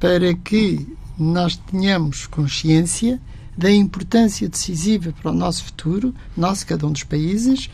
para 0.00 0.34
que 0.34 0.86
nós 1.18 1.56
tenhamos 1.70 2.26
consciência 2.26 3.20
da 3.56 3.70
importância 3.70 4.48
decisiva 4.48 5.12
para 5.20 5.30
o 5.30 5.34
nosso 5.34 5.64
futuro, 5.64 6.14
nosso, 6.36 6.66
cada 6.66 6.86
um 6.86 6.92
dos 6.92 7.04
países, 7.04 7.68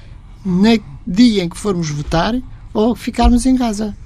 no 0.44 0.78
dia 1.06 1.44
em 1.44 1.48
que 1.48 1.56
formos 1.56 1.88
votar 1.90 2.34
ou 2.74 2.94
ficarmos 2.94 3.46
em 3.46 3.56
casa 3.56 3.96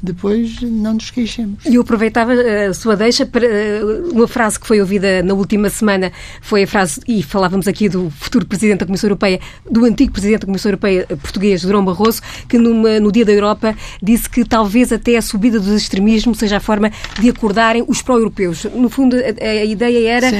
depois 0.00 0.60
não 0.62 0.94
nos 0.94 1.10
queixemos. 1.10 1.64
E 1.66 1.74
eu 1.74 1.82
aproveitava 1.82 2.32
eh, 2.34 2.66
a 2.66 2.74
sua 2.74 2.96
deixa 2.96 3.26
para 3.26 3.44
eh, 3.44 3.80
uma 4.12 4.28
frase 4.28 4.58
que 4.58 4.66
foi 4.66 4.80
ouvida 4.80 5.22
na 5.24 5.34
última 5.34 5.68
semana, 5.70 6.12
foi 6.40 6.62
a 6.62 6.66
frase, 6.66 7.00
e 7.06 7.20
falávamos 7.22 7.66
aqui 7.66 7.88
do 7.88 8.08
futuro 8.10 8.46
Presidente 8.46 8.80
da 8.80 8.86
Comissão 8.86 9.08
Europeia, 9.08 9.40
do 9.68 9.84
antigo 9.84 10.12
Presidente 10.12 10.40
da 10.40 10.46
Comissão 10.46 10.70
Europeia 10.70 11.04
eh, 11.08 11.16
português, 11.16 11.62
Durão 11.62 11.84
Barroso, 11.84 12.22
que 12.48 12.58
numa, 12.58 13.00
no 13.00 13.10
Dia 13.10 13.24
da 13.24 13.32
Europa 13.32 13.74
disse 14.00 14.30
que 14.30 14.44
talvez 14.44 14.92
até 14.92 15.16
a 15.16 15.22
subida 15.22 15.58
dos 15.58 15.82
extremismos 15.82 16.38
seja 16.38 16.58
a 16.58 16.60
forma 16.60 16.92
de 17.18 17.28
acordarem 17.28 17.84
os 17.88 18.00
pró-europeus. 18.00 18.66
No 18.74 18.88
fundo, 18.88 19.16
a, 19.16 19.44
a, 19.44 19.64
ideia 19.64 20.08
era, 20.08 20.30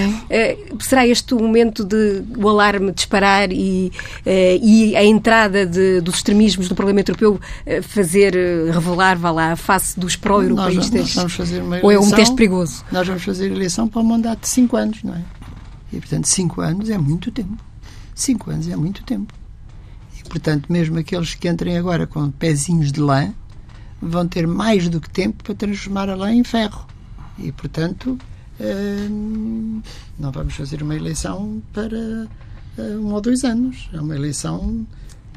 será 0.79 1.07
este 1.07 1.35
o 1.35 1.39
momento 1.39 1.85
de 1.85 2.23
o 2.37 2.49
alarme 2.49 2.93
disparar 2.93 3.51
e, 3.51 3.91
e 4.27 4.95
a 4.95 5.05
entrada 5.05 5.67
de, 5.67 6.01
dos 6.01 6.17
extremismos 6.17 6.69
no 6.69 6.77
Parlamento 6.77 7.11
Europeu 7.11 7.41
fazer, 7.83 8.35
revelar, 8.73 9.17
vá 9.19 9.31
lá, 9.31 9.48
face 9.57 9.99
dos 9.99 10.17
pró-europeístas? 10.17 11.17
Ou 11.83 11.91
é 11.91 11.99
um 11.99 12.11
teste 12.11 12.35
perigoso? 12.35 12.85
Nós 12.91 13.07
vamos 13.07 13.25
fazer 13.25 13.51
eleição 13.51 13.89
para 13.89 14.01
um 14.01 14.05
mandato 14.05 14.41
de 14.41 14.49
5 14.49 14.77
anos, 14.77 15.03
não 15.03 15.15
é? 15.15 15.23
E, 15.93 15.99
portanto, 15.99 16.27
5 16.27 16.61
anos 16.61 16.91
é 16.91 16.99
muito 16.99 17.31
tempo. 17.31 17.57
5 18.15 18.51
anos 18.51 18.69
é 18.69 18.77
muito 18.77 19.03
tempo. 19.05 19.33
E, 20.19 20.29
portanto, 20.29 20.71
mesmo 20.73 20.99
aqueles 20.99 21.35
que 21.35 21.49
entrem 21.49 21.77
agora 21.77 22.07
com 22.07 22.31
pezinhos 22.31 22.93
de 22.93 23.01
lã 23.01 23.33
vão 24.01 24.27
ter 24.27 24.47
mais 24.47 24.89
do 24.89 25.01
que 25.01 25.11
tempo 25.11 25.43
para 25.43 25.55
transformar 25.55 26.09
a 26.09 26.15
lã 26.15 26.33
em 26.33 26.45
ferro. 26.45 26.87
E, 27.39 27.53
portanto, 27.53 28.19
hum, 28.61 29.81
não 30.19 30.31
vamos 30.31 30.55
fazer 30.55 30.83
uma 30.83 30.95
eleição 30.95 31.63
para 31.73 31.97
hum, 32.79 33.01
um 33.01 33.13
ou 33.13 33.21
dois 33.21 33.45
anos. 33.45 33.89
É 33.93 34.01
uma 34.01 34.15
eleição 34.15 34.87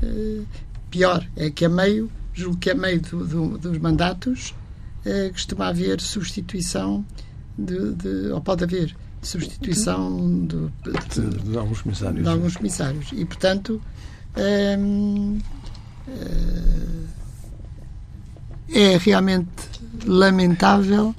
hum, 0.03 0.45
pior. 0.89 1.25
É 1.35 1.49
que 1.49 1.65
a 1.65 1.69
meio 1.69 2.11
julgo 2.33 2.57
que 2.57 2.69
a 2.71 2.75
meio 2.75 3.01
do, 3.01 3.25
do, 3.25 3.57
dos 3.57 3.77
mandatos 3.77 4.53
eh, 5.05 5.29
costuma 5.29 5.67
haver 5.67 5.99
substituição 5.99 7.05
de, 7.57 7.93
de, 7.93 8.31
ou 8.31 8.41
pode 8.41 8.63
haver 8.63 8.95
substituição 9.21 10.47
de, 10.47 10.69
de, 11.51 11.57
alguns 11.57 11.81
comissários. 11.81 12.23
De 12.23 12.29
alguns 12.29 12.57
comissários. 12.57 13.09
E, 13.13 13.25
portanto, 13.25 13.81
hum, 14.79 15.39
é 18.69 18.97
realmente 18.97 19.49
lamentável 20.05 21.15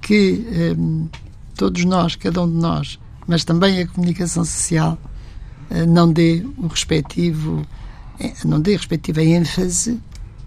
que 0.00 0.74
hum, 0.76 1.08
todos 1.54 1.84
nós, 1.84 2.16
cada 2.16 2.42
um 2.42 2.50
de 2.50 2.56
nós, 2.56 2.98
mas 3.26 3.44
também 3.44 3.82
a 3.82 3.86
comunicação 3.86 4.44
social, 4.44 4.98
não 5.86 6.10
dê 6.10 6.44
o 6.56 6.66
respectivo, 6.66 7.66
não 8.44 8.58
dê 8.58 8.74
a 8.74 8.76
respectiva 8.78 9.22
ênfase 9.22 10.00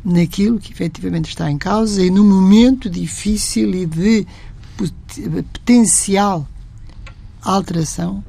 naquilo 0.04 0.60
que 0.60 0.72
efetivamente 0.72 1.30
está 1.30 1.50
em 1.50 1.58
causa 1.58 2.04
e 2.04 2.10
no 2.10 2.24
momento 2.24 2.90
difícil 2.90 3.74
e 3.74 3.86
de 3.86 4.28
potencial 4.76 6.48
alteração 7.42 8.24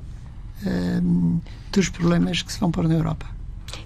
um, 0.67 1.41
dos 1.71 1.89
problemas 1.89 2.43
que 2.43 2.53
se 2.53 2.61
vão 2.61 2.71
pôr 2.71 2.87
na 2.87 2.95
Europa. 2.95 3.27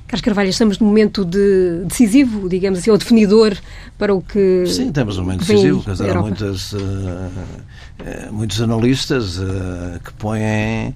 Carlos 0.06 0.22
Carvalho, 0.22 0.50
estamos 0.50 0.78
num 0.78 0.86
momento 0.86 1.24
de, 1.24 1.84
decisivo, 1.84 2.48
digamos 2.48 2.78
assim, 2.78 2.90
ou 2.90 2.98
definidor 2.98 3.56
para 3.98 4.14
o 4.14 4.22
que. 4.22 4.64
Sim, 4.66 4.92
temos 4.92 5.18
um 5.18 5.22
momento 5.22 5.40
decisivo. 5.40 5.82
Quer 5.82 5.92
dizer, 5.92 6.16
há 6.16 6.20
muitas, 6.20 6.72
uh, 6.72 6.78
uh, 6.78 8.32
muitos 8.32 8.60
analistas 8.60 9.38
uh, 9.38 9.98
que 10.04 10.12
põem 10.12 10.94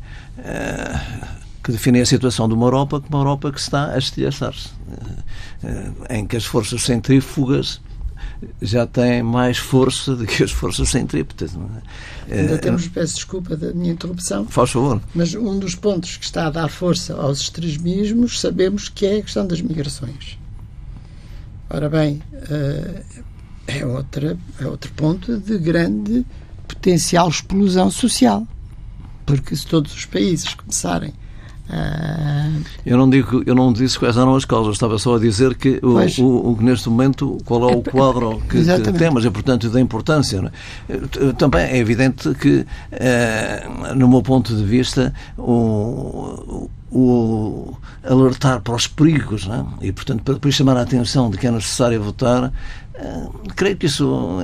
que 1.63 1.73
definem 1.73 2.03
a 2.03 2.07
situação 2.07 2.49
de 2.49 2.55
uma 2.55 2.67
Europa 2.67 3.01
como 3.01 3.17
uma 3.17 3.21
Europa 3.21 3.53
que 3.53 3.61
está 3.61 3.93
a 3.93 3.99
estilhaçar-se, 3.99 4.71
eh, 5.63 5.91
em 6.11 6.27
que 6.27 6.37
as 6.37 6.45
forças 6.45 6.83
centrífugas 6.83 7.81
já 8.63 8.87
têm 8.87 9.23
mais 9.23 9.59
força 9.59 10.17
do 10.17 10.27
que 10.27 10.43
as 10.43 10.51
forças 10.51 10.89
centrípetas. 10.89 11.53
É? 12.29 12.41
Ainda 12.41 12.55
eh, 12.55 12.59
temos, 12.59 12.89
peço 12.89 13.15
desculpa 13.15 13.57
da 13.57 13.73
minha 13.73 13.93
interrupção. 13.93 14.47
Faz 14.47 14.71
favor. 14.71 15.01
Mas 15.15 15.35
um 15.35 15.59
dos 15.59 15.75
pontos 15.75 16.17
que 16.17 16.25
está 16.25 16.47
a 16.47 16.51
dar 16.51 16.69
força 16.69 17.15
aos 17.15 17.41
extremismos 17.41 18.41
sabemos 18.41 18.89
que 18.89 19.07
é 19.07 19.19
a 19.19 19.23
questão 19.23 19.47
das 19.47 19.61
migrações. 19.61 20.39
Ora 21.69 21.89
bem, 21.89 22.23
eh, 22.51 23.03
é, 23.67 23.87
outra, 23.87 24.37
é 24.59 24.67
outro 24.67 24.93
ponto 24.93 25.39
de 25.39 25.59
grande 25.59 26.25
potencial 26.67 27.29
explosão 27.29 27.91
social. 27.91 28.47
Porque 29.27 29.55
se 29.55 29.67
todos 29.67 29.95
os 29.95 30.07
países 30.07 30.55
começarem 30.55 31.13
eu 32.85 32.97
não 32.97 33.09
digo, 33.09 33.43
eu 33.47 33.55
não 33.55 33.73
disse 33.73 33.99
quais 33.99 34.17
eram 34.17 34.35
as 34.35 34.45
causas, 34.45 34.75
estava 34.75 34.99
só 34.99 35.17
a 35.17 35.19
dizer 35.19 35.55
que 35.55 35.81
o, 35.83 35.99
o, 36.23 36.53
o 36.53 36.59
neste 36.61 36.89
momento 36.89 37.39
qual 37.45 37.69
é 37.69 37.75
o 37.75 37.83
quadro 37.83 38.41
que, 38.49 38.63
que 38.63 38.93
temos 38.93 39.25
e 39.25 39.31
portanto 39.31 39.69
da 39.69 39.81
importância. 39.81 40.53
É? 40.89 41.33
Também 41.39 41.63
é 41.63 41.77
evidente 41.77 42.35
que, 42.35 42.67
eh, 42.93 43.69
no 43.95 44.09
meu 44.09 44.23
ponto 44.23 44.55
de 44.55 44.65
vista, 44.65 45.13
o, 45.39 46.69
o 46.91 47.77
alertar 48.03 48.61
para 48.61 48.75
os 48.75 48.87
perigos 48.87 49.49
é? 49.49 49.87
e 49.87 49.93
portanto 49.93 50.23
para 50.23 50.35
depois 50.35 50.55
chamar 50.55 50.77
a 50.77 50.83
atenção 50.83 51.31
de 51.31 51.39
que 51.39 51.47
é 51.47 51.51
necessário 51.51 52.03
votar 52.03 52.53
creio 53.57 53.77
que 53.77 53.87
isso 53.87 54.43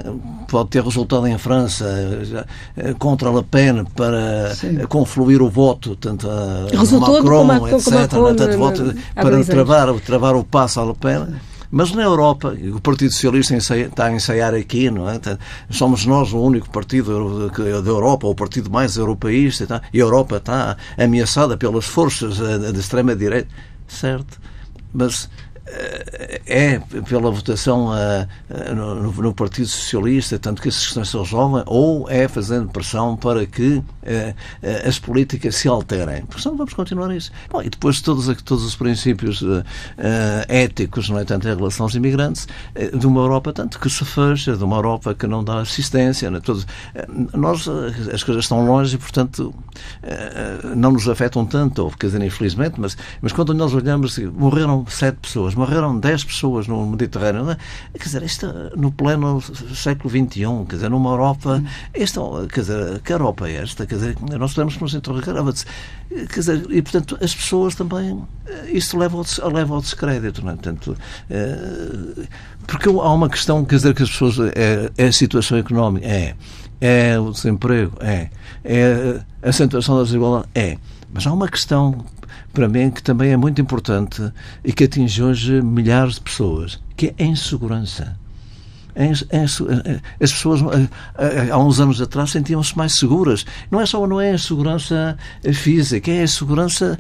pode 0.49 0.71
ter 0.71 0.83
resultado 0.83 1.27
em 1.27 1.39
França 1.39 1.85
uh, 1.85 2.95
contra 2.99 3.31
Le 3.31 3.43
Pen 3.43 3.85
para 3.97 4.55
Sim. 4.55 4.79
confluir 4.89 5.43
o 5.43 5.51
voto 5.51 5.97
tanto 5.97 6.29
a 6.29 6.69
Resultou 6.71 7.23
Macron, 7.45 7.51
a, 7.51 7.71
etc. 7.73 7.93
Macron, 7.93 8.35
tanto 8.35 8.59
voto, 8.59 8.95
para 9.15 9.45
travar, 9.45 10.01
travar 10.01 10.37
o 10.37 10.45
passo 10.45 10.81
a 10.81 10.85
Le 10.85 10.95
Pen. 10.95 11.27
Mas 11.71 11.93
na 11.93 12.03
Europa, 12.03 12.57
o 12.75 12.81
Partido 12.81 13.13
Socialista 13.13 13.57
está 13.57 14.07
a 14.07 14.13
ensaiar 14.13 14.55
aqui, 14.55 14.89
não 14.91 15.09
é? 15.11 15.21
Somos 15.69 16.07
nós 16.07 16.33
o 16.33 16.41
único 16.41 16.71
partido 16.71 17.51
da 17.51 17.91
Europa, 17.91 18.27
o 18.27 18.35
partido 18.35 18.71
mais 18.71 18.97
europeísta, 18.97 19.67
tá? 19.67 19.83
e 19.93 19.99
a 20.01 20.05
Europa 20.05 20.37
está 20.37 20.77
ameaçada 20.97 21.57
pelas 21.57 21.85
forças 21.85 22.41
eh, 22.41 22.73
da 22.73 22.79
extrema-direita. 22.79 23.49
Certo. 23.89 24.41
Mas 24.95 25.29
é 26.47 26.79
pela 27.09 27.31
votação 27.31 27.89
uh, 27.89 28.75
no, 28.75 29.13
no, 29.13 29.35
Partido 29.35 29.67
Socialista, 29.67 30.39
tanto 30.39 30.63
que 30.63 30.69
essas 30.69 30.85
questões 30.85 31.09
se 31.09 31.19
resolvem, 31.19 31.63
ou 31.67 32.09
é 32.09 32.29
fazendo 32.29 32.69
pressão 32.69 33.17
para 33.17 33.45
que 33.47 33.79
uh, 33.79 33.85
as 34.87 34.99
políticas 34.99 35.57
se 35.57 35.69
alterem. 35.69 36.25
Porque 36.27 36.43
senão 36.43 36.57
vamos 36.57 36.73
continuar 36.73 37.15
isso. 37.15 37.33
Bom, 37.51 37.63
e 37.63 37.69
depois 37.69 38.01
todos, 38.01 38.27
todos 38.43 38.65
os 38.65 38.77
princípios 38.77 39.43
éticos, 40.49 41.09
não 41.09 41.19
é? 41.19 41.25
tanto 41.25 41.49
em 41.49 41.55
relação 41.55 41.87
aos 41.87 41.95
imigrantes, 41.95 42.47
de 42.95 43.07
uma 43.07 43.21
Europa 43.21 43.53
tanto 43.53 43.79
que 43.81 43.91
se 43.91 44.05
fecha, 44.05 44.57
de 44.57 44.63
uma 44.63 44.77
Europa 44.77 45.15
que 45.15 45.27
não 45.27 45.43
dá 45.43 45.61
assistência. 45.61 46.31
Não 46.31 46.39
é? 46.39 46.41
Todos, 46.41 46.67
nós, 47.35 47.69
as 48.13 48.23
coisas 48.23 48.45
estão 48.45 48.65
longe 48.65 48.95
e, 48.95 48.99
portanto, 48.99 49.55
não 50.77 50.93
nos 50.93 51.09
afetam 51.09 51.45
tanto, 51.45 51.85
ou, 51.85 51.91
quer 51.91 52.07
dizer, 52.07 52.23
infelizmente, 52.23 52.81
mas, 52.81 52.97
mas 53.21 53.33
quando 53.33 53.53
nós 53.53 53.75
olhamos, 53.75 54.19
morreram 54.19 54.85
sete 54.89 55.17
pessoas, 55.17 55.56
morreram 55.59 55.99
10 55.99 56.25
pessoas 56.25 56.67
no 56.67 56.85
Mediterrâneo. 56.87 57.51
É? 57.51 57.57
Quer 57.95 58.05
dizer, 58.05 58.23
isto 58.23 58.47
no 58.77 58.93
pleno 58.93 59.41
século 59.75 60.11
XXI, 60.11 60.67
quer 60.69 60.77
dizer, 60.77 60.91
numa 60.91 61.11
Europa. 61.11 61.63
Isto, 61.95 62.49
quer 62.53 62.61
dizer, 62.61 63.01
que 63.01 63.13
Europa 63.13 63.49
é 63.49 63.57
esta? 63.57 63.87
Quer 63.87 63.97
dizer, 63.97 64.17
nós 64.39 64.55
temos 64.55 64.77
que 64.77 64.83
nos 64.83 64.95
interrogar. 64.95 65.35
Quer 66.09 66.41
dizer, 66.41 66.67
e 66.71 66.83
portanto, 66.83 67.19
as 67.21 67.35
pessoas 67.35 67.75
também. 67.75 68.23
Isto 68.69 68.99
leva 68.99 69.17
ao, 69.17 69.51
leva 69.51 69.75
ao 69.75 69.81
descrédito, 69.81 70.43
não 70.43 70.53
é? 70.53 70.55
Portanto, 70.55 70.97
é, 71.31 72.27
porque 72.67 72.89
há 72.89 73.13
uma 73.13 73.29
questão, 73.29 73.65
quer 73.65 73.77
dizer, 73.77 73.95
que 73.95 74.03
as 74.03 74.11
pessoas. 74.11 74.39
É, 74.55 74.91
é 74.97 75.07
a 75.07 75.13
situação 75.13 75.59
económica? 75.59 76.07
É. 76.07 76.35
É 76.81 77.19
o 77.19 77.31
desemprego? 77.31 77.97
É. 78.01 78.29
É 78.65 79.21
a 79.43 79.49
acentuação 79.49 79.97
da 79.97 80.03
desigualdade? 80.03 80.49
É. 80.55 80.77
Mas 81.13 81.27
há 81.27 81.33
uma 81.33 81.49
questão 81.49 82.05
para 82.57 82.71
mim, 82.71 82.91
que 82.91 83.03
também 83.03 83.33
é 83.33 83.37
muito 83.37 83.61
importante 83.61 84.33
e 84.65 84.73
que 84.73 84.85
atinge 84.85 85.23
hoje 85.23 85.61
milhares 85.61 86.15
de 86.15 86.23
pessoas, 86.23 86.81
que 86.97 87.15
é 87.19 87.23
a 87.23 87.27
insegurança. 87.27 88.19
As 88.97 90.33
pessoas 90.33 90.61
há 91.53 91.59
uns 91.59 91.81
anos 91.81 92.01
atrás 92.01 92.31
sentiam-se 92.31 92.77
mais 92.77 92.95
seguras. 92.95 93.45
Não 93.71 93.81
é 93.81 93.87
só 93.87 94.07
não 94.07 94.21
é 94.21 94.33
a 94.33 94.39
segurança 94.39 95.17
física, 95.53 96.11
é 96.11 96.23
a 96.23 96.29
segurança 96.29 96.99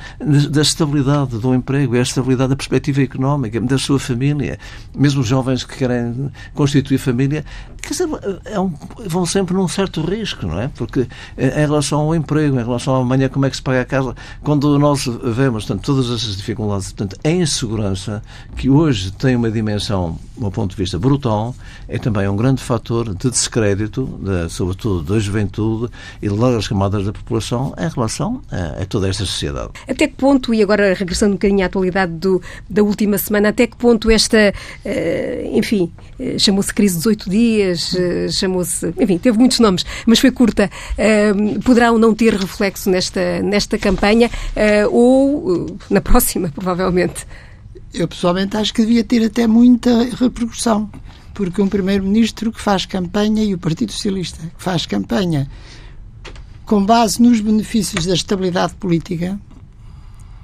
da 0.51 0.63
estabilidade 0.63 1.39
do 1.39 1.55
emprego, 1.55 1.97
é 1.97 2.01
a 2.01 2.03
estabilidade 2.03 2.51
da 2.51 2.57
perspectiva 2.57 3.03
económica, 3.03 3.61
da 3.61 3.79
sua 3.79 3.99
família. 3.99 4.59
Mesmo 4.95 5.21
os 5.21 5.27
jovens 5.27 5.65
que 5.65 5.77
querem 5.77 6.31
constituir 6.55 6.99
família, 6.99 7.45
quer 7.81 7.91
dizer, 7.91 8.09
é 8.45 8.59
um, 8.59 8.73
vão 9.07 9.25
sempre 9.25 9.55
num 9.55 9.69
certo 9.69 10.01
risco, 10.03 10.47
não 10.47 10.61
é? 10.61 10.69
Porque 10.69 11.07
em 11.39 11.61
relação 11.61 12.01
ao 12.01 12.15
emprego, 12.15 12.59
em 12.59 12.65
relação 12.65 12.97
à 12.97 13.01
amanhã, 13.01 13.29
como 13.29 13.47
é 13.47 13.51
que 13.51 13.57
se 13.57 13.63
paga 13.63 13.83
a 13.83 13.85
casa, 13.85 14.15
quando 14.43 14.79
nós 14.79 15.07
vemos 15.07 15.65
portanto, 15.65 15.85
todas 15.85 16.07
essas 16.07 16.37
dificuldades, 16.37 16.93
portanto, 16.93 17.17
a 17.25 17.31
insegurança, 17.31 18.23
que 18.57 18.69
hoje 18.69 19.11
tem 19.13 19.37
uma 19.37 19.51
dimensão, 19.51 20.19
do 20.37 20.51
ponto 20.51 20.71
de 20.71 20.77
vista 20.77 20.99
brutal, 20.99 21.55
é 21.88 21.99
também 21.99 22.29
um 22.29 22.37
grande 22.37 22.62
fator 22.62 23.14
de 23.14 23.31
descrédito, 23.31 24.07
de, 24.20 24.51
sobretudo 24.51 25.14
da 25.14 25.18
juventude 25.18 25.92
e 26.20 26.29
de 26.29 26.35
largas 26.35 26.68
camadas 26.68 27.05
da 27.05 27.12
população 27.12 27.75
em 27.79 27.88
relação 27.88 28.42
a, 28.51 28.83
a, 28.83 28.87
toda 28.87 29.09
esta 29.09 29.25
sociedade. 29.25 29.70
Até 29.88 30.09
que 30.09 30.14
ponto, 30.14 30.53
e 30.53 30.62
agora 30.62 30.94
regressando 30.94 31.33
um 31.33 31.37
bocadinho 31.37 31.62
à 31.62 31.66
atualidade 31.66 32.12
do, 32.12 32.42
da 32.68 32.83
última 32.83 33.18
semana, 33.18 33.51
até 33.51 33.66
que 33.66 33.77
ponto 33.77 34.11
esta, 34.11 34.53
uh, 34.85 35.57
enfim, 35.57 35.92
uh, 36.18 36.38
chamou-se 36.38 36.75
crise 36.75 36.96
dos 36.96 37.07
oito 37.07 37.31
dias, 37.31 37.92
uh, 37.92 38.33
chamou-se, 38.33 38.92
enfim, 38.99 39.18
teve 39.18 39.38
muitos 39.38 39.61
nomes, 39.61 39.85
mas 40.07 40.18
foi 40.18 40.31
curta, 40.31 40.70
poderá 41.64 41.92
ou 41.92 41.99
não 41.99 42.14
ter 42.14 42.35
reflexo 42.35 42.90
nesta, 42.90 43.40
nesta 43.42 43.79
campanha 43.79 44.31
ou 44.90 45.79
na 45.90 46.01
próxima, 46.01 46.51
provavelmente? 46.55 47.27
Eu 47.94 48.09
pessoalmente 48.09 48.57
acho 48.57 48.75
que 48.75 48.83
devia 48.83 49.05
ter 49.05 49.25
até 49.25 49.46
muita 49.46 49.90
repercussão 50.18 50.90
porque 51.37 51.61
um 51.61 51.68
primeiro-ministro 51.68 52.51
que 52.51 52.61
faz 52.61 52.87
campanha 52.87 53.44
e 53.44 53.53
o 53.53 53.59
Partido 53.59 53.92
Socialista 53.92 54.38
que 54.57 54.62
faz 54.62 54.87
campanha 54.87 55.46
com 56.64 56.85
base 56.85 57.20
nos 57.22 57.40
benefícios 57.40 58.07
da 58.07 58.14
estabilidade 58.14 58.75
política, 58.75 59.38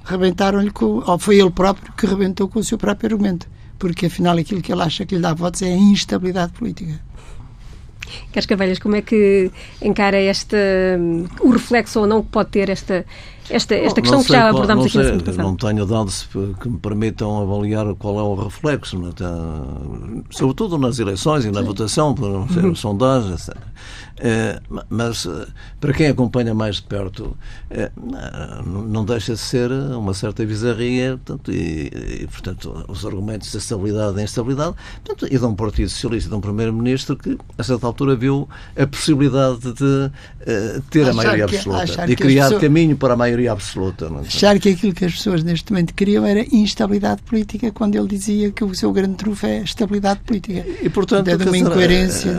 rebentaram-lhe 0.05 0.69
com, 0.69 1.03
ou 1.05 1.17
foi 1.17 1.39
ele 1.39 1.49
próprio 1.49 1.91
que 1.93 2.05
rebentou 2.05 2.47
com 2.47 2.59
o 2.59 2.63
seu 2.63 2.77
próprio 2.77 3.11
argumento, 3.11 3.49
porque 3.79 4.05
afinal 4.05 4.37
aquilo 4.37 4.61
que 4.61 4.71
ele 4.71 4.83
acha 4.83 5.03
que 5.03 5.15
lhe 5.15 5.21
dá 5.21 5.33
votos 5.33 5.63
é 5.63 5.73
a 5.73 5.77
instabilidade 5.77 6.53
política. 6.53 7.01
Carlos 8.31 8.45
Carvalhas, 8.45 8.79
como 8.79 8.95
é 8.95 9.01
que 9.01 9.51
encara 9.81 10.17
esta, 10.17 10.57
o 11.41 11.49
reflexo 11.49 12.01
ou 12.01 12.07
não 12.07 12.21
que 12.21 12.29
pode 12.29 12.51
ter 12.51 12.69
esta, 12.69 13.03
esta, 13.49 13.75
esta 13.75 14.01
questão 14.01 14.19
sei, 14.21 14.27
que 14.27 14.33
já 14.33 14.49
abordámos 14.49 14.85
aqui 14.85 14.97
na 14.97 15.03
semana 15.03 15.23
passada. 15.23 15.43
Não 15.43 15.55
tenho 15.55 15.85
dados 15.85 16.27
que 16.61 16.69
me 16.69 16.77
permitam 16.77 17.41
avaliar 17.41 17.93
qual 17.95 18.19
é 18.19 18.23
o 18.23 18.35
reflexo, 18.35 18.97
é? 18.97 20.23
sobretudo 20.29 20.77
nas 20.77 20.99
eleições 20.99 21.45
e 21.45 21.51
na 21.51 21.59
Sim. 21.59 21.65
votação, 21.65 22.13
por 22.13 22.29
uhum. 22.29 22.75
sondagens, 22.75 23.47
etc. 23.47 23.57
É, 24.19 24.61
mas 24.89 25.25
eh, 25.25 25.47
para 25.81 25.91
quem 25.91 26.07
acompanha 26.07 26.53
mais 26.53 26.75
de 26.75 26.83
perto, 26.83 27.35
é, 27.69 27.91
não 28.63 29.03
deixa 29.03 29.33
de 29.33 29.39
ser 29.39 29.71
uma 29.71 30.13
certa 30.13 30.45
bizarria 30.45 31.17
portanto, 31.17 31.51
e, 31.51 32.21
e, 32.21 32.27
portanto, 32.27 32.85
os 32.87 33.03
argumentos 33.05 33.51
da 33.51 33.57
estabilidade 33.57 34.19
e 34.19 34.23
instabilidade 34.23 34.75
portanto, 35.03 35.33
e 35.33 35.37
de 35.37 35.45
um 35.45 35.55
Partido 35.55 35.89
Socialista, 35.89 36.29
de 36.29 36.35
um 36.35 36.41
Primeiro-Ministro 36.41 37.17
que, 37.17 37.37
a 37.57 37.63
certa 37.63 37.87
altura, 37.87 38.15
viu 38.15 38.47
a 38.77 38.85
possibilidade 38.85 39.73
de 39.73 39.83
uh, 39.83 40.81
ter 40.91 41.01
achar 41.01 41.11
a 41.11 41.13
maioria 41.13 41.47
que, 41.47 41.55
absoluta 41.55 42.11
e 42.11 42.15
criar 42.15 42.43
pessoas, 42.43 42.61
caminho 42.61 42.95
para 42.95 43.13
a 43.15 43.17
maioria 43.17 43.32
absoluta. 43.47 44.09
Não 44.09 44.19
é? 44.19 44.21
achar 44.21 44.59
que 44.59 44.69
aquilo 44.69 44.93
que 44.93 45.05
as 45.05 45.13
pessoas 45.13 45.43
neste 45.43 45.71
momento 45.71 45.93
queriam 45.93 46.25
era 46.25 46.45
instabilidade 46.53 47.21
política, 47.23 47.71
quando 47.71 47.95
ele 47.95 48.07
dizia 48.07 48.51
que 48.51 48.63
o 48.63 48.73
seu 48.75 48.91
grande 48.91 49.15
trunfo 49.15 49.45
é 49.45 49.59
estabilidade 49.59 50.19
política. 50.21 50.65
E, 50.81 50.89
portanto, 50.89 51.27
é 51.27 51.37
de 51.37 51.47
uma 51.47 51.57
incoerência. 51.57 52.33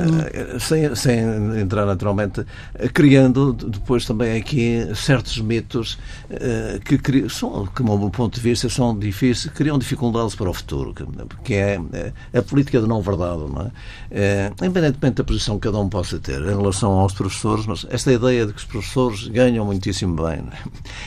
Sem, 0.59 0.95
sem 0.95 1.19
entrar 1.61 1.87
naturalmente, 1.87 2.45
criando 2.93 3.53
depois 3.53 4.05
também 4.05 4.37
aqui 4.37 4.89
certos 4.95 5.39
mitos 5.39 5.99
que, 6.85 7.29
são, 7.29 7.67
que, 7.67 7.83
do 7.83 7.99
meu 7.99 8.11
ponto 8.11 8.35
de 8.35 8.41
vista, 8.41 8.69
são 8.69 8.99
difíceis, 8.99 9.53
criam 9.53 9.79
dificuldades 9.79 10.35
para 10.35 10.51
o 10.51 10.55
futuro, 10.55 10.95
que 11.43 11.55
é 11.55 11.81
a 12.33 12.43
política 12.43 12.81
de 12.81 12.87
não 12.87 13.01
verdade, 13.01 13.43
não 13.51 13.71
é? 14.11 14.53
Independentemente 14.63 15.17
da 15.17 15.25
posição 15.25 15.59
que 15.59 15.69
cada 15.69 15.79
um 15.79 15.89
possa 15.89 16.19
ter 16.19 16.41
em 16.41 16.57
relação 16.57 16.93
aos 16.93 17.13
professores, 17.13 17.67
mas 17.67 17.87
esta 17.91 18.13
ideia 18.13 18.47
de 18.47 18.53
que 18.53 18.59
os 18.59 18.65
professores 18.65 19.29
ganham 19.29 19.65
muitíssimo 19.65 20.15
bem? 20.23 20.45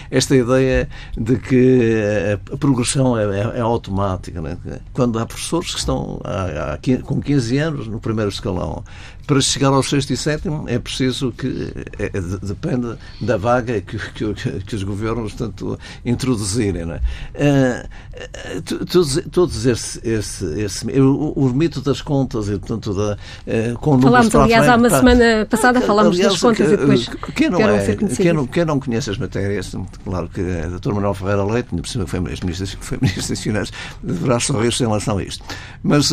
Esta 0.10 0.36
ideia 0.36 0.90
de 1.18 1.38
que 1.38 2.38
a 2.54 2.58
progressão 2.58 3.18
é, 3.18 3.24
é, 3.24 3.58
é 3.58 3.62
automática, 3.62 4.42
é? 4.48 4.80
quando 4.94 5.20
há 5.20 5.26
professores 5.26 5.74
que 5.74 5.80
estão 5.80 6.20
há, 6.24 6.74
há, 6.74 7.04
com 7.04 7.22
15 7.22 7.58
anos 7.58 7.88
no 7.88 8.00
primeiro 8.00 8.30
escalão, 8.30 8.84
para 9.28 9.42
chegar 9.42 9.68
ao 9.68 9.84
sexto 9.84 10.12
e 10.14 10.18
sétimo 10.18 10.64
é 10.68 10.80
preciso 10.80 11.34
que 11.34 11.74
é, 12.00 12.06
é 12.06 12.22
depende 12.42 12.98
da 13.20 13.36
vaga 13.36 13.82
que, 13.82 13.98
que, 13.98 14.62
que, 14.62 14.76
os 14.76 14.84
governos 14.84 15.34
tanto 15.34 15.78
introduzirem. 16.06 16.86
Não 16.86 16.94
é? 16.94 17.02
Uh, 17.36 18.86
todos 18.86 19.22
todos 19.30 19.66
esse, 19.66 20.00
esse, 20.08 20.46
esse 20.62 21.00
o, 21.00 21.34
o, 21.36 21.54
mito 21.54 21.82
das 21.82 22.02
contas 22.02 22.48
e 22.48 22.58
portanto 22.58 22.94
da 22.94 23.14
uh, 23.16 23.78
com 23.80 24.02
falámos 24.02 24.34
aliás 24.34 24.66
frente, 24.66 24.74
há 24.74 24.78
uma 24.78 24.90
semana 24.90 25.46
passada 25.50 25.82
falámos 25.82 26.16
aliás, 26.16 26.34
das 26.34 26.42
contas 26.42 26.68
que, 26.68 26.74
e 26.74 26.78
depois 26.78 27.10
quem 27.36 27.50
não, 27.50 27.60
é, 27.60 27.96
quem 27.96 28.34
não, 28.34 28.48
quem 28.48 28.66
não 28.66 28.80
conhece 28.80 29.10
as 29.10 29.18
matérias 29.18 29.67
claro 30.04 30.30
que 30.30 30.42
a 30.42 30.68
doutora 30.68 30.96
Manuel 30.96 31.14
Ferreira 31.14 31.44
Leite 31.44 31.70
por 31.70 31.88
cima 31.88 32.08
foi 32.08 32.20
ministro, 32.20 32.68
foi 32.80 32.98
ministro 33.02 33.30
das 33.30 33.42
Finanças 33.42 33.74
deverá 34.04 34.40
sorrir-se 34.40 34.84
em 34.84 34.88
relação 34.88 35.18
a 35.18 35.24
isto 35.24 35.44
mas, 35.84 36.10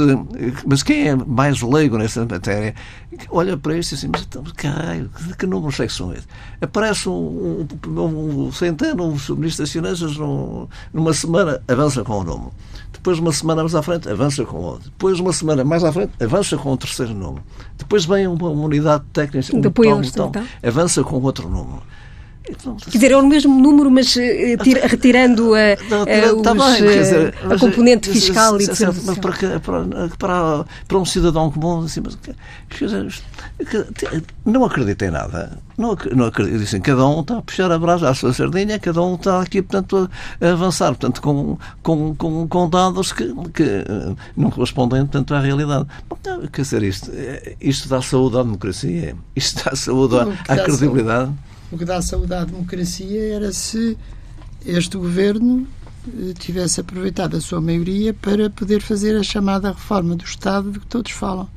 mas 0.66 0.82
quem 0.82 1.08
é 1.08 1.16
mais 1.16 1.60
leigo 1.62 1.98
nessa 1.98 2.24
matéria 2.24 2.74
olha 3.30 3.56
para 3.56 3.76
isto 3.76 3.92
e 3.92 3.94
assim, 3.94 4.08
mas 4.10 4.22
estamos, 4.22 4.52
caralho, 4.52 5.10
que 5.38 5.46
números 5.46 5.78
é 5.80 5.86
que 5.86 5.92
são 5.92 6.12
esses? 6.12 6.26
Aparece 6.60 7.08
um, 7.08 7.66
um, 7.86 8.46
um 8.46 8.52
centeno, 8.52 9.04
um 9.04 9.34
ministro 9.36 9.64
das 9.64 9.72
Finanças, 9.72 10.16
num, 10.16 10.68
numa 10.92 11.12
semana, 11.12 11.62
avança 11.68 12.02
com 12.02 12.18
o 12.18 12.24
número. 12.24 12.52
Depois, 12.92 13.18
uma 13.18 13.32
semana 13.32 13.62
mais 13.62 13.74
à 13.74 13.82
frente, 13.82 14.08
avança 14.08 14.44
com 14.44 14.56
outro. 14.56 14.90
Depois, 14.90 15.20
uma 15.20 15.32
semana 15.32 15.64
mais 15.64 15.84
à 15.84 15.92
frente, 15.92 16.12
avança 16.22 16.56
com 16.56 16.72
o 16.72 16.76
terceiro 16.76 17.12
número. 17.12 17.44
Depois 17.76 18.04
vem 18.04 18.26
uma, 18.26 18.48
uma 18.48 18.64
unidade 18.64 19.04
técnica, 19.12 19.54
um 19.54 19.60
Depois, 19.60 20.08
então, 20.08 20.28
então. 20.28 20.44
avança 20.62 21.02
com 21.02 21.20
outro 21.20 21.48
número. 21.48 21.82
Quer 22.44 22.90
dizer, 22.90 23.10
é 23.12 23.16
o 23.16 23.26
mesmo 23.26 23.58
número, 23.58 23.90
mas 23.90 24.12
tira, 24.62 24.86
retirando 24.86 25.54
a, 25.54 25.72
a, 25.72 26.42
tá 26.42 26.52
os, 26.52 26.78
bem, 26.78 26.98
dizer, 26.98 27.34
a 27.42 27.58
componente 27.58 28.10
mas, 28.10 28.18
fiscal 28.18 28.60
e 28.60 28.66
de 28.68 28.76
certo, 28.76 29.00
Mas 29.02 29.16
para, 29.16 29.60
para, 30.18 30.64
para, 30.86 30.98
um 30.98 31.06
cidadão 31.06 31.50
comum, 31.50 31.84
assim, 31.84 32.02
mas, 32.04 32.18
não 34.44 34.62
acredita 34.62 35.06
em 35.06 35.10
nada. 35.10 35.58
Não, 35.78 35.96
não 36.14 36.26
acredito. 36.26 36.58
Dizem, 36.58 36.82
cada 36.82 37.06
um 37.06 37.22
está 37.22 37.38
a 37.38 37.42
puxar 37.42 37.72
a 37.72 37.78
brasa 37.78 38.10
à 38.10 38.14
sua 38.14 38.34
sardinha, 38.34 38.78
cada 38.78 39.00
um 39.00 39.14
está 39.14 39.40
aqui, 39.40 39.62
portanto, 39.62 40.10
a 40.38 40.50
avançar, 40.50 40.88
portanto, 40.88 41.22
com, 41.22 41.56
com, 41.82 42.14
com, 42.14 42.46
com 42.46 42.68
dados 42.68 43.10
que, 43.10 43.24
que 43.54 43.62
eh, 43.62 44.14
não 44.36 44.50
correspondem, 44.50 45.00
portanto, 45.00 45.34
à 45.34 45.40
realidade. 45.40 45.86
Quer 46.52 46.60
dizer, 46.60 46.82
isto, 46.82 47.10
eh, 47.14 47.56
isto 47.58 47.88
dá 47.88 48.02
saúde 48.02 48.36
à 48.36 48.42
democracia, 48.42 49.16
isto 49.34 49.64
dá 49.64 49.74
saúde 49.74 50.14
à, 50.18 50.52
à 50.52 50.56
credibilidade. 50.58 51.32
Saúde 51.32 51.53
o 51.70 51.78
que 51.78 51.84
dá 51.84 52.00
saúde 52.00 52.34
à 52.34 52.44
democracia 52.44 53.34
era 53.34 53.52
se 53.52 53.96
este 54.64 54.96
governo 54.96 55.66
eh, 56.08 56.32
tivesse 56.38 56.80
aproveitado 56.80 57.36
a 57.36 57.40
sua 57.40 57.60
maioria 57.60 58.14
para 58.14 58.50
poder 58.50 58.80
fazer 58.80 59.16
a 59.16 59.22
chamada 59.22 59.72
reforma 59.72 60.16
do 60.16 60.24
Estado 60.24 60.70
de 60.70 60.80
que 60.80 60.86
todos 60.86 61.12
falam. 61.12 61.48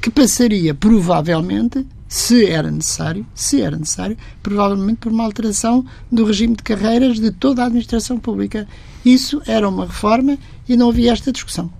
Que 0.00 0.10
passaria, 0.10 0.74
provavelmente, 0.74 1.86
se 2.08 2.46
era 2.46 2.70
necessário, 2.70 3.26
se 3.34 3.60
era 3.60 3.76
necessário, 3.76 4.16
provavelmente 4.42 4.98
por 4.98 5.12
uma 5.12 5.24
alteração 5.24 5.84
do 6.10 6.24
regime 6.24 6.54
de 6.56 6.62
carreiras 6.62 7.18
de 7.18 7.30
toda 7.30 7.62
a 7.62 7.66
administração 7.66 8.18
pública. 8.18 8.68
Isso 9.04 9.42
era 9.46 9.68
uma 9.68 9.86
reforma 9.86 10.38
e 10.68 10.76
não 10.76 10.90
havia 10.90 11.12
esta 11.12 11.32
discussão. 11.32 11.70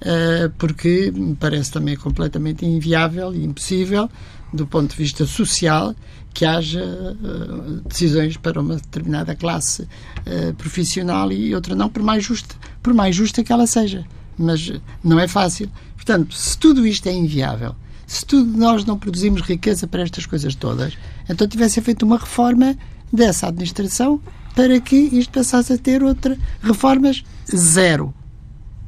Eh, 0.00 0.50
porque 0.58 1.10
me 1.14 1.34
parece 1.34 1.72
também 1.72 1.96
completamente 1.96 2.66
inviável 2.66 3.34
e 3.34 3.44
impossível, 3.44 4.10
do 4.52 4.66
ponto 4.66 4.90
de 4.90 4.96
vista 4.96 5.24
social, 5.26 5.94
que 6.36 6.44
haja 6.44 6.84
uh, 6.84 7.80
decisões 7.88 8.36
para 8.36 8.60
uma 8.60 8.74
determinada 8.76 9.34
classe 9.34 9.84
uh, 9.84 10.52
profissional 10.58 11.32
e 11.32 11.54
outra 11.54 11.74
não, 11.74 11.88
por 11.88 12.02
mais 12.02 12.22
justa, 12.22 12.54
por 12.82 12.92
mais 12.92 13.16
justa 13.16 13.42
que 13.42 13.50
ela 13.50 13.66
seja. 13.66 14.04
Mas 14.36 14.70
não 15.02 15.18
é 15.18 15.26
fácil. 15.26 15.70
Portanto, 15.94 16.34
se 16.34 16.58
tudo 16.58 16.86
isto 16.86 17.06
é 17.06 17.12
inviável, 17.12 17.74
se 18.06 18.26
tudo 18.26 18.54
nós 18.54 18.84
não 18.84 18.98
produzimos 18.98 19.40
riqueza 19.40 19.86
para 19.86 20.02
estas 20.02 20.26
coisas 20.26 20.54
todas, 20.54 20.92
então 21.26 21.48
tivesse 21.48 21.80
feito 21.80 22.04
uma 22.04 22.18
reforma 22.18 22.76
dessa 23.10 23.46
administração 23.46 24.20
para 24.54 24.78
que 24.78 24.94
isto 24.94 25.32
passasse 25.32 25.72
a 25.72 25.78
ter 25.78 26.02
outra 26.02 26.36
reformas 26.60 27.24
zero. 27.50 28.12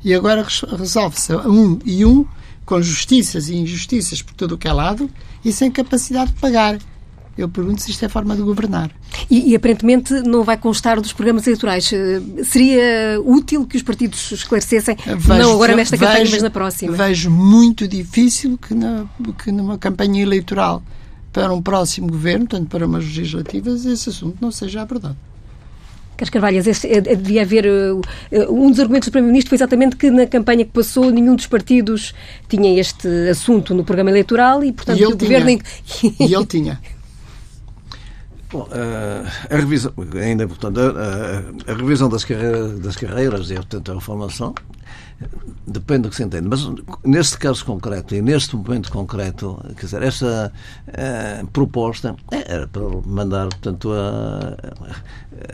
E 0.04 0.12
agora 0.12 0.46
resolve-se 0.76 1.34
um 1.34 1.78
e 1.82 2.04
um 2.04 2.26
com 2.66 2.82
justiças 2.82 3.48
e 3.48 3.56
injustiças 3.56 4.20
por 4.20 4.34
todo 4.34 4.52
o 4.52 4.58
que 4.58 4.68
é 4.68 4.72
lado 4.72 5.08
e 5.42 5.50
sem 5.50 5.70
capacidade 5.70 6.32
de 6.32 6.38
pagar. 6.38 6.78
Eu 7.38 7.48
pergunto 7.48 7.80
se 7.80 7.92
isto 7.92 8.04
é 8.04 8.08
forma 8.08 8.34
de 8.34 8.42
governar. 8.42 8.90
E, 9.30 9.52
e, 9.52 9.54
aparentemente 9.54 10.12
não 10.22 10.42
vai 10.42 10.56
constar 10.56 11.00
dos 11.00 11.12
programas 11.12 11.46
eleitorais. 11.46 11.92
Eh, 11.92 12.20
seria 12.42 13.20
útil 13.24 13.64
que 13.64 13.76
os 13.76 13.82
partidos 13.84 14.32
esclarecessem, 14.32 14.96
vejo, 15.06 15.34
não 15.40 15.52
agora 15.52 15.76
nesta 15.76 15.96
vejo, 15.96 16.10
campanha, 16.10 16.30
mas 16.32 16.42
na 16.42 16.50
próxima? 16.50 16.96
Vejo 16.96 17.30
muito 17.30 17.86
difícil 17.86 18.58
que, 18.58 18.74
na, 18.74 19.06
que 19.44 19.52
numa 19.52 19.78
campanha 19.78 20.20
eleitoral 20.20 20.82
para 21.32 21.52
um 21.52 21.62
próximo 21.62 22.08
governo, 22.08 22.44
tanto 22.44 22.66
para 22.66 22.84
umas 22.84 23.04
legislativas, 23.04 23.86
esse 23.86 24.08
assunto 24.08 24.38
não 24.40 24.50
seja 24.50 24.82
abordado. 24.82 25.16
Carlos 26.16 26.30
Carvalhas, 26.30 26.84
eh, 26.84 27.00
devia 27.00 27.42
haver. 27.42 27.66
Uh, 27.66 28.02
um 28.50 28.68
dos 28.68 28.80
argumentos 28.80 29.08
do 29.08 29.12
Primeiro-Ministro 29.12 29.50
foi 29.50 29.56
exatamente 29.56 29.94
que 29.94 30.10
na 30.10 30.26
campanha 30.26 30.64
que 30.64 30.72
passou 30.72 31.12
nenhum 31.12 31.36
dos 31.36 31.46
partidos 31.46 32.12
tinha 32.48 32.76
este 32.80 33.06
assunto 33.30 33.72
no 33.72 33.84
programa 33.84 34.10
eleitoral 34.10 34.64
e, 34.64 34.72
portanto, 34.72 34.98
e 34.98 35.06
o 35.06 35.14
tinha. 35.14 35.38
governo. 35.38 35.62
e 36.18 36.34
ele 36.34 36.46
tinha. 36.46 36.80
Bom, 38.50 38.62
uh, 38.62 39.54
a 39.54 39.56
revisão, 39.56 39.92
ainda 40.14 40.48
portanto, 40.48 40.80
a, 40.80 41.70
a, 41.70 41.72
a 41.72 41.76
revisão 41.76 42.08
das 42.08 42.24
carreiras, 42.24 42.80
das 42.80 42.96
carreiras 42.96 43.50
e, 43.50 43.54
portanto, 43.54 43.92
a 43.92 44.00
formação 44.00 44.54
Depende 45.66 46.02
do 46.02 46.10
que 46.10 46.16
se 46.16 46.22
entende. 46.22 46.48
Mas 46.48 46.60
neste 47.04 47.36
caso 47.38 47.64
concreto 47.64 48.14
e 48.14 48.22
neste 48.22 48.56
momento 48.56 48.90
concreto, 48.90 49.60
quer 49.76 49.84
dizer, 49.84 50.02
esta 50.02 50.52
proposta 51.52 52.16
era 52.30 52.66
para 52.68 52.82
mandar, 53.04 53.48
portanto, 53.48 53.92
a, 53.92 54.56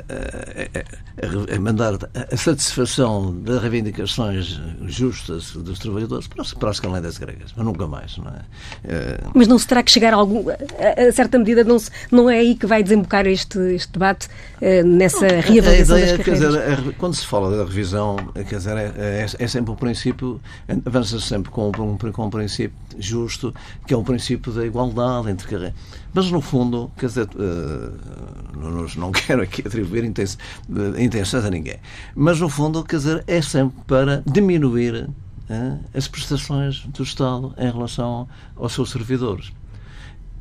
a, 0.08 1.52
a, 1.52 1.56
a, 1.56 1.60
mandar 1.60 1.94
a 2.32 2.36
satisfação 2.36 3.34
das 3.40 3.60
reivindicações 3.60 4.60
justas 4.86 5.52
dos 5.52 5.78
trabalhadores 5.78 6.26
para, 6.26 6.44
para 6.44 6.70
as 6.70 6.80
calendas 6.80 7.18
gregas, 7.18 7.52
mas 7.56 7.64
nunca 7.64 7.86
mais, 7.86 8.16
não 8.18 8.28
é? 8.28 8.38
Uh, 8.38 9.30
mas 9.34 9.48
não 9.48 9.58
se 9.58 9.66
terá 9.66 9.82
que 9.82 9.90
chegar 9.90 10.12
a 10.12 10.16
algum. 10.16 10.44
A, 10.50 11.12
certa 11.12 11.38
medida, 11.38 11.64
não, 11.64 11.78
se, 11.78 11.90
não 12.10 12.28
é 12.28 12.38
aí 12.38 12.54
que 12.54 12.66
vai 12.66 12.82
desembocar 12.82 13.26
este, 13.26 13.58
este 13.74 13.92
debate 13.92 14.26
uh, 14.26 14.86
nessa 14.86 15.26
reavaliação 15.26 15.98
ideia, 15.98 16.16
das 16.16 16.24
carreiras? 16.24 16.54
Quer 16.54 16.76
dizer, 16.76 16.94
quando 16.96 17.14
se 17.14 17.26
fala 17.26 17.56
da 17.56 17.64
revisão, 17.64 18.16
quer 18.34 18.56
dizer, 18.56 18.76
é, 18.76 18.92
é, 18.96 19.26
é 19.38 19.48
sempre 19.48 19.72
o 19.72 19.76
princípio, 19.76 20.40
avança 20.84 21.20
sempre 21.20 21.50
com, 21.50 21.68
um, 21.68 21.96
com 21.96 22.26
um 22.26 22.30
princípio 22.30 22.76
justo, 22.98 23.54
que 23.86 23.94
é 23.94 23.96
o 23.96 24.02
princípio 24.02 24.52
da 24.52 24.64
igualdade 24.64 25.30
entre 25.30 25.46
carreiras. 25.46 25.74
Mas, 26.14 26.30
no 26.30 26.40
fundo, 26.40 26.90
quer 26.96 27.06
dizer, 27.06 27.28
uh, 27.34 28.96
não, 28.96 29.10
quero 29.12 29.42
aqui 29.42 29.62
atribuir 29.66 30.04
intenções 30.04 31.44
a 31.44 31.50
ninguém, 31.50 31.78
mas, 32.14 32.40
no 32.40 32.48
fundo, 32.48 32.84
quer 32.84 32.96
dizer, 32.96 33.24
é 33.26 33.42
sempre 33.42 33.82
para 33.86 34.22
diminuir 34.24 35.10
uh, 35.50 35.80
as 35.92 36.06
prestações 36.06 36.80
do 36.86 37.02
Estado 37.02 37.52
em 37.58 37.70
relação 37.70 38.28
aos 38.56 38.72
seus 38.72 38.90
servidores. 38.90 39.52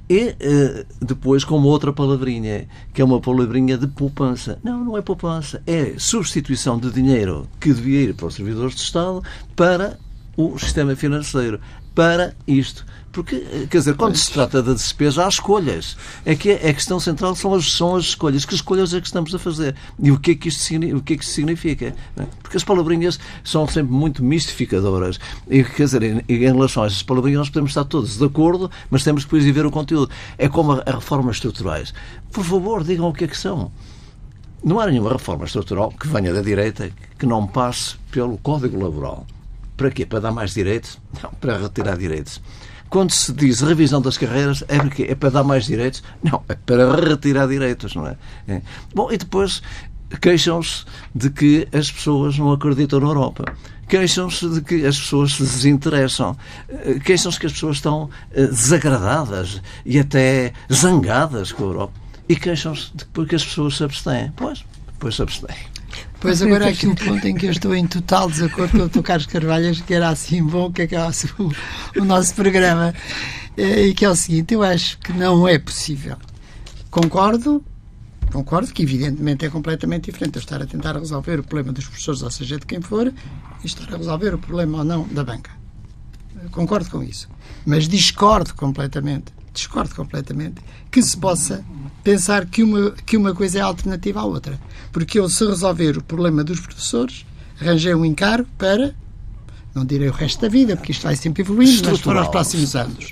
E 0.09 0.35
depois 1.01 1.45
com 1.45 1.61
outra 1.63 1.93
palavrinha, 1.93 2.67
que 2.93 3.01
é 3.01 3.05
uma 3.05 3.21
palavrinha 3.21 3.77
de 3.77 3.87
poupança. 3.87 4.59
Não, 4.61 4.83
não 4.83 4.97
é 4.97 5.01
poupança, 5.01 5.63
é 5.65 5.95
substituição 5.97 6.77
de 6.77 6.91
dinheiro 6.91 7.47
que 7.59 7.73
devia 7.73 8.01
ir 8.01 8.13
para 8.13 8.27
os 8.27 8.35
servidores 8.35 8.75
de 8.75 8.81
Estado 8.81 9.23
para 9.55 9.97
o 10.35 10.57
sistema 10.59 10.95
financeiro, 10.95 11.59
para 11.95 12.35
isto. 12.47 12.85
Porque, 13.13 13.35
eh, 13.35 13.67
quer 13.69 13.77
dizer, 13.77 13.95
quando 13.95 14.15
se 14.15 14.31
trata 14.31 14.61
da 14.63 14.73
despesa, 14.73 15.23
há 15.23 15.29
escolhas. 15.29 15.95
É 16.25 16.35
que 16.35 16.51
a 16.51 16.73
questão 16.73 16.99
central 16.99 17.35
são 17.35 17.53
as, 17.53 17.71
são 17.71 17.95
as 17.95 18.05
escolhas. 18.05 18.43
Que 18.43 18.55
escolhas 18.55 18.91
é 18.91 18.99
que 18.99 19.05
estamos 19.05 19.33
a 19.35 19.37
fazer? 19.37 19.75
E 19.99 20.11
o 20.11 20.19
que 20.19 20.31
é 20.31 20.35
que 20.35 20.49
isto, 20.49 20.75
o 20.97 21.01
que 21.01 21.13
é 21.13 21.17
que 21.17 21.23
isto 21.23 21.33
significa? 21.35 21.95
É? 22.17 22.25
Porque 22.41 22.57
as 22.57 22.63
palavrinhas 22.63 23.19
são 23.43 23.67
sempre 23.67 23.93
muito 23.93 24.23
mistificadoras. 24.23 25.19
E, 25.47 25.63
quer 25.63 25.83
dizer, 25.83 26.01
em, 26.01 26.23
em 26.27 26.39
relação 26.39 26.81
a 26.81 26.87
essas 26.87 27.03
palavrinhas, 27.03 27.37
nós 27.37 27.49
podemos 27.49 27.69
estar 27.69 27.83
todos 27.83 28.17
de 28.17 28.25
acordo, 28.25 28.69
mas 28.89 29.03
temos 29.03 29.25
depois 29.25 29.43
de 29.43 29.51
ver 29.51 29.67
o 29.67 29.71
conteúdo. 29.71 30.11
É 30.35 30.49
como 30.49 30.71
as 30.71 30.95
reformas 30.95 31.35
estruturais. 31.35 31.93
Por 32.31 32.43
favor, 32.43 32.83
digam 32.83 33.07
o 33.07 33.13
que 33.13 33.25
é 33.25 33.27
que 33.27 33.37
são. 33.37 33.71
Não 34.63 34.79
há 34.79 34.87
nenhuma 34.87 35.11
reforma 35.11 35.45
estrutural 35.45 35.91
que 35.91 36.07
venha 36.07 36.33
da 36.33 36.41
direita 36.41 36.89
que 37.19 37.27
não 37.27 37.45
passe 37.45 37.95
pelo 38.09 38.39
Código 38.39 38.81
Laboral. 38.81 39.27
Para 39.77 39.91
quê? 39.91 40.03
Para 40.03 40.19
dar 40.19 40.31
mais 40.31 40.55
direitos? 40.55 40.97
Não, 41.21 41.29
para 41.33 41.59
retirar 41.59 41.95
direitos. 41.95 42.41
Quando 42.93 43.09
se 43.09 43.33
diz 43.33 43.59
revisão 43.61 43.99
das 43.99 44.19
carreiras, 44.19 44.63
é, 44.67 44.77
porque 44.77 45.01
é 45.01 45.15
para 45.15 45.31
dar 45.31 45.43
mais 45.43 45.65
direitos? 45.65 46.03
Não, 46.21 46.43
é 46.47 46.53
para 46.53 46.95
retirar 46.95 47.47
direitos, 47.47 47.95
não 47.95 48.05
é? 48.05 48.15
é. 48.47 48.61
Bom, 48.93 49.11
e 49.11 49.17
depois 49.17 49.63
queixam-se 50.21 50.85
de 51.15 51.31
que 51.31 51.67
as 51.73 51.91
pessoas 51.91 52.37
não 52.37 52.51
acreditam 52.51 52.99
na 52.99 53.07
Europa. 53.07 53.45
Queixam-se 53.87 54.47
de 54.47 54.61
que 54.61 54.85
as 54.85 54.99
pessoas 54.99 55.33
se 55.33 55.41
desinteressam. 55.41 56.37
Eh, 56.69 56.99
queixam-se 57.03 57.39
que 57.39 57.47
as 57.47 57.53
pessoas 57.53 57.77
estão 57.77 58.11
eh, 58.31 58.45
desagradadas 58.45 59.59
e 59.83 59.97
até 59.97 60.53
zangadas 60.71 61.51
com 61.51 61.63
a 61.63 61.65
Europa. 61.65 61.93
E 62.29 62.35
queixam-se 62.35 62.91
de 62.95 63.25
que 63.25 63.35
as 63.35 63.43
pessoas 63.43 63.75
se 63.75 63.83
abstêm. 63.83 64.31
Pois, 64.35 64.63
pois 64.99 65.15
se 65.15 65.21
abstêm. 65.23 65.72
Pois 66.23 66.41
agora 66.41 66.67
é 66.67 66.69
aqui 66.69 66.87
um 66.87 66.95
ponto 66.95 67.27
em 67.27 67.35
que 67.35 67.47
eu 67.47 67.51
estou 67.51 67.75
em 67.75 67.85
total 67.85 68.29
desacordo 68.29 68.71
com 68.71 68.83
o 68.85 68.87
Dr. 68.87 69.01
Carlos 69.01 69.25
Carvalhas, 69.25 69.81
que 69.81 69.93
era 69.93 70.07
assim 70.07 70.41
bom 70.41 70.71
que 70.71 70.83
acabasse 70.83 71.29
o, 71.37 71.51
o 71.99 72.05
nosso 72.05 72.33
programa, 72.33 72.95
eh, 73.57 73.87
e 73.87 73.93
que 73.93 74.05
é 74.05 74.09
o 74.09 74.15
seguinte, 74.15 74.53
eu 74.53 74.63
acho 74.63 74.97
que 74.99 75.11
não 75.11 75.45
é 75.45 75.59
possível. 75.59 76.15
Concordo, 76.89 77.61
concordo 78.31 78.71
que 78.71 78.83
evidentemente 78.83 79.45
é 79.45 79.49
completamente 79.49 80.09
diferente 80.09 80.39
estar 80.39 80.61
a 80.61 80.65
tentar 80.65 80.95
resolver 80.95 81.41
o 81.41 81.43
problema 81.43 81.73
dos 81.73 81.87
professores, 81.87 82.21
ou 82.21 82.31
seja, 82.31 82.57
de 82.57 82.65
quem 82.65 82.79
for, 82.79 83.07
e 83.61 83.67
estar 83.67 83.93
a 83.93 83.97
resolver 83.97 84.33
o 84.33 84.37
problema 84.37 84.77
ou 84.77 84.83
não 84.85 85.05
da 85.09 85.25
banca. 85.25 85.51
Concordo 86.51 86.89
com 86.89 87.03
isso. 87.03 87.27
Mas 87.65 87.85
discordo 87.85 88.55
completamente, 88.55 89.33
discordo 89.53 89.93
completamente, 89.95 90.61
que 90.91 91.01
se 91.01 91.15
possa 91.15 91.63
pensar 92.03 92.45
que 92.45 92.63
uma, 92.63 92.91
que 92.91 93.15
uma 93.15 93.33
coisa 93.33 93.59
é 93.59 93.61
alternativa 93.61 94.19
à 94.19 94.25
outra. 94.25 94.59
Porque 94.91 95.19
eu, 95.19 95.29
se 95.29 95.45
resolver 95.45 95.97
o 95.97 96.03
problema 96.03 96.43
dos 96.43 96.59
professores, 96.59 97.25
arranjei 97.59 97.93
um 97.93 98.03
encargo 98.03 98.47
para 98.57 98.93
não 99.73 99.83
direi 99.83 100.07
o 100.07 100.11
resto 100.11 100.39
da 100.39 100.47
vida, 100.47 100.75
porque 100.75 100.91
isto 100.91 101.01
vai 101.01 101.15
sempre 101.15 101.41
evoluindo, 101.41 101.89
mas 101.89 101.99
para 101.99 102.21
os 102.21 102.27
próximos 102.27 102.75
anos. 102.75 103.11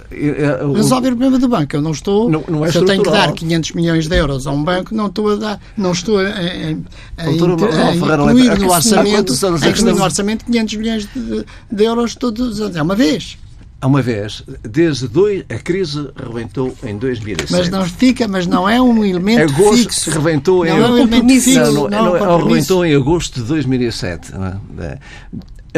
Resolver 0.76 1.08
o 1.08 1.18
problema 1.18 1.40
do 1.40 1.48
banco. 1.48 1.76
Eu 1.76 1.82
não 1.82 1.90
estou. 1.90 2.30
Não, 2.30 2.44
não 2.48 2.64
é 2.64 2.72
se 2.72 2.78
eu 2.78 2.86
tenho 2.86 3.02
que 3.02 3.10
dar 3.10 3.32
500 3.32 3.72
milhões 3.72 4.08
de 4.08 4.16
euros 4.16 4.46
a 4.46 4.52
um 4.52 4.64
banco, 4.64 4.94
não 4.94 5.08
estou 5.08 5.32
a 5.32 5.36
dar. 5.38 5.62
Não 5.76 5.92
estou 5.92 6.20
a, 6.20 6.22
a, 6.22 6.26
a, 6.26 7.28
a 7.28 7.32
incluir 7.32 8.60
no 8.60 8.72
orçamento, 8.72 9.34
a 9.34 9.70
incluir 9.70 9.94
no 9.96 10.04
orçamento 10.04 10.46
500 10.46 10.76
milhões 10.76 11.10
de, 11.12 11.46
de 11.72 11.84
euros 11.84 12.14
todos 12.14 12.48
os 12.48 12.62
anos. 12.62 12.76
É 12.76 12.82
uma 12.82 12.96
vez. 12.96 13.40
Há 13.82 13.88
uma 13.88 14.02
vez, 14.02 14.44
desde 14.62 15.08
dois, 15.08 15.44
a 15.50 15.56
crise 15.56 16.08
rebentou 16.16 16.78
em 16.84 17.00
2007. 17.00 17.52
Mas 17.52 17.68
não 17.68 17.84
fica, 17.84 18.28
mas 18.28 18.46
não 18.46 18.70
é 18.70 18.80
um 18.80 19.04
elemento 19.04 19.52
agosto 19.52 19.90
fixo. 19.90 20.12
Rebentou 20.12 20.64
não 20.64 20.66
em, 20.66 20.70
é 20.70 20.88
um 20.88 20.98
elemento 20.98 21.42
fixo. 21.42 21.60
Não, 21.60 21.90
não, 21.90 21.90
não, 21.90 22.20
não 22.20 22.48
rebentou 22.48 22.86
em 22.86 22.96
agosto 22.96 23.42
de 23.42 23.48
2007. 23.48 24.34
É? 24.78 25.00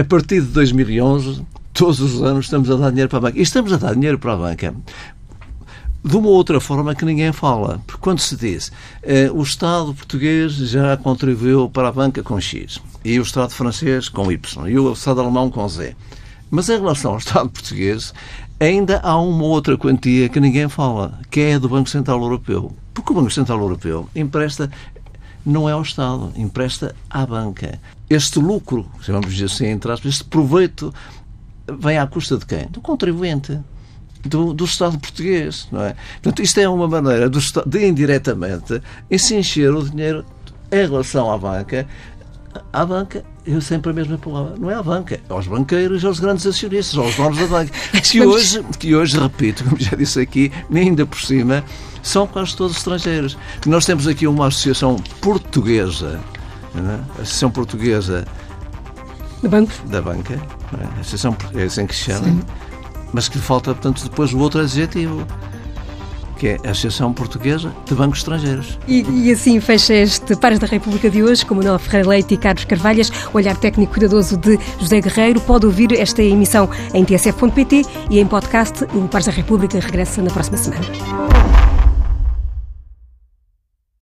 A 0.01 0.03
partir 0.03 0.41
de 0.41 0.47
2011, 0.47 1.43
todos 1.71 2.01
os 2.01 2.21
anos 2.21 2.45
estamos 2.45 2.69
a 2.69 2.75
dar 2.75 2.89
dinheiro 2.89 3.09
para 3.09 3.19
a 3.19 3.21
banca. 3.21 3.39
E 3.39 3.41
estamos 3.41 3.71
a 3.71 3.77
dar 3.77 3.93
dinheiro 3.93 4.19
para 4.19 4.33
a 4.33 4.37
banca 4.37 4.75
de 6.03 6.17
uma 6.17 6.27
outra 6.27 6.59
forma 6.59 6.93
que 6.93 7.05
ninguém 7.05 7.31
fala. 7.31 7.81
Porque 7.87 8.01
quando 8.01 8.19
se 8.19 8.35
diz 8.35 8.71
eh, 9.01 9.31
o 9.33 9.41
Estado 9.41 9.93
português 9.93 10.51
já 10.51 10.97
contribuiu 10.97 11.69
para 11.69 11.87
a 11.87 11.91
banca 11.91 12.21
com 12.21 12.39
X, 12.39 12.81
e 13.05 13.17
o 13.19 13.23
Estado 13.23 13.51
francês 13.51 14.09
com 14.09 14.29
Y, 14.31 14.67
e 14.67 14.77
o 14.77 14.91
Estado 14.91 15.21
alemão 15.21 15.49
com 15.49 15.67
Z. 15.67 15.95
Mas 16.53 16.69
em 16.69 16.77
relação 16.77 17.13
ao 17.13 17.17
Estado 17.17 17.49
português, 17.49 18.13
ainda 18.59 18.99
há 18.99 19.19
uma 19.19 19.43
outra 19.43 19.75
quantia 19.75 20.29
que 20.29 20.39
ninguém 20.39 20.69
fala, 20.69 21.19
que 21.31 21.39
é 21.39 21.55
a 21.55 21.57
do 21.57 21.67
Banco 21.67 21.89
Central 21.89 22.21
Europeu. 22.21 22.71
Porque 22.93 23.11
o 23.11 23.15
Banco 23.15 23.31
Central 23.31 23.59
Europeu 23.59 24.07
empresta 24.15 24.69
não 25.43 25.67
é 25.67 25.71
ao 25.71 25.81
Estado, 25.81 26.31
empresta 26.35 26.95
à 27.09 27.25
banca. 27.25 27.79
Este 28.07 28.37
lucro, 28.37 28.87
chamamos 29.01 29.41
assim, 29.41 29.65
entre 29.65 29.91
aspas, 29.91 30.13
este 30.13 30.25
proveito 30.25 30.93
vem 31.79 31.97
à 31.97 32.05
custa 32.05 32.37
de 32.37 32.45
quem? 32.45 32.67
Do 32.67 32.81
contribuinte. 32.81 33.59
Do, 34.23 34.53
do, 34.53 34.65
Estado 34.65 34.99
português, 34.99 35.67
não 35.71 35.81
é? 35.81 35.95
Portanto, 36.21 36.43
isto 36.43 36.59
é 36.59 36.69
uma 36.69 36.87
maneira 36.87 37.27
do, 37.27 37.39
de 37.65 37.87
indiretamente 37.87 38.79
se 39.17 39.35
encher 39.35 39.73
o 39.73 39.89
dinheiro 39.89 40.23
em 40.71 40.85
relação 40.85 41.31
à 41.31 41.37
banca 41.37 41.87
à 42.71 42.85
banca, 42.85 43.23
eu 43.45 43.61
sempre 43.61 43.91
a 43.91 43.93
mesma 43.93 44.17
palavra, 44.17 44.55
não 44.57 44.69
é 44.69 44.75
à 44.75 44.83
banca, 44.83 45.15
é 45.15 45.33
aos 45.33 45.47
banqueiros, 45.47 46.03
aos 46.05 46.19
grandes 46.19 46.45
acionistas, 46.45 46.97
aos 46.97 47.15
donos 47.15 47.37
da 47.37 47.47
banca, 47.47 47.71
que 48.01 48.21
hoje, 48.21 48.63
que 48.79 48.95
hoje, 48.95 49.19
repito, 49.19 49.63
como 49.63 49.79
já 49.79 49.95
disse 49.95 50.19
aqui, 50.19 50.51
nem 50.69 50.89
ainda 50.89 51.05
por 51.05 51.19
cima, 51.19 51.63
são 52.01 52.27
quase 52.27 52.55
todos 52.55 52.77
estrangeiros. 52.77 53.37
Nós 53.65 53.85
temos 53.85 54.07
aqui 54.07 54.27
uma 54.27 54.47
associação 54.47 54.97
portuguesa, 55.21 56.19
é? 56.75 57.21
Associação 57.21 57.51
Portuguesa 57.51 58.25
de 59.41 59.47
bancos. 59.47 59.79
da 59.85 60.01
banca, 60.01 60.33
é? 60.33 60.99
Associação 60.99 61.35
é 61.53 61.63
assim 61.63 61.85
que 61.85 61.95
se 61.95 62.05
chama, 62.05 62.25
Sim. 62.25 62.41
mas 63.13 63.27
que 63.27 63.37
falta, 63.37 63.73
portanto, 63.73 64.03
depois 64.03 64.33
o 64.33 64.39
outro 64.39 64.61
adjetivo 64.61 65.25
que 66.43 66.49
é 66.49 66.59
a 66.65 66.71
Associação 66.71 67.13
Portuguesa 67.13 67.73
de 67.85 67.95
Bancos 67.95 68.19
Estrangeiros. 68.19 68.77
E, 68.85 69.05
e 69.09 69.31
assim 69.31 69.61
fecha 69.61 69.93
este 69.93 70.35
Pares 70.35 70.59
da 70.59 70.67
República 70.67 71.09
de 71.09 71.23
hoje, 71.23 71.45
com 71.45 71.55
Manuel 71.55 71.79
Ferreira 71.79 72.09
Leite 72.09 72.33
e 72.33 72.37
Carlos 72.37 72.65
Carvalhas, 72.65 73.09
olhar 73.33 73.55
técnico 73.55 73.93
cuidadoso 73.93 74.35
de 74.35 74.59
José 74.77 74.99
Guerreiro. 74.99 75.39
Pode 75.39 75.65
ouvir 75.65 75.93
esta 75.93 76.21
emissão 76.21 76.69
em 76.93 77.05
tsf.pt 77.05 77.83
e 78.09 78.19
em 78.19 78.27
podcast. 78.27 78.83
O 78.93 79.07
Pares 79.07 79.27
da 79.27 79.31
República 79.31 79.79
regressa 79.79 80.21
na 80.21 80.31
próxima 80.31 80.57
semana. 80.57 81.52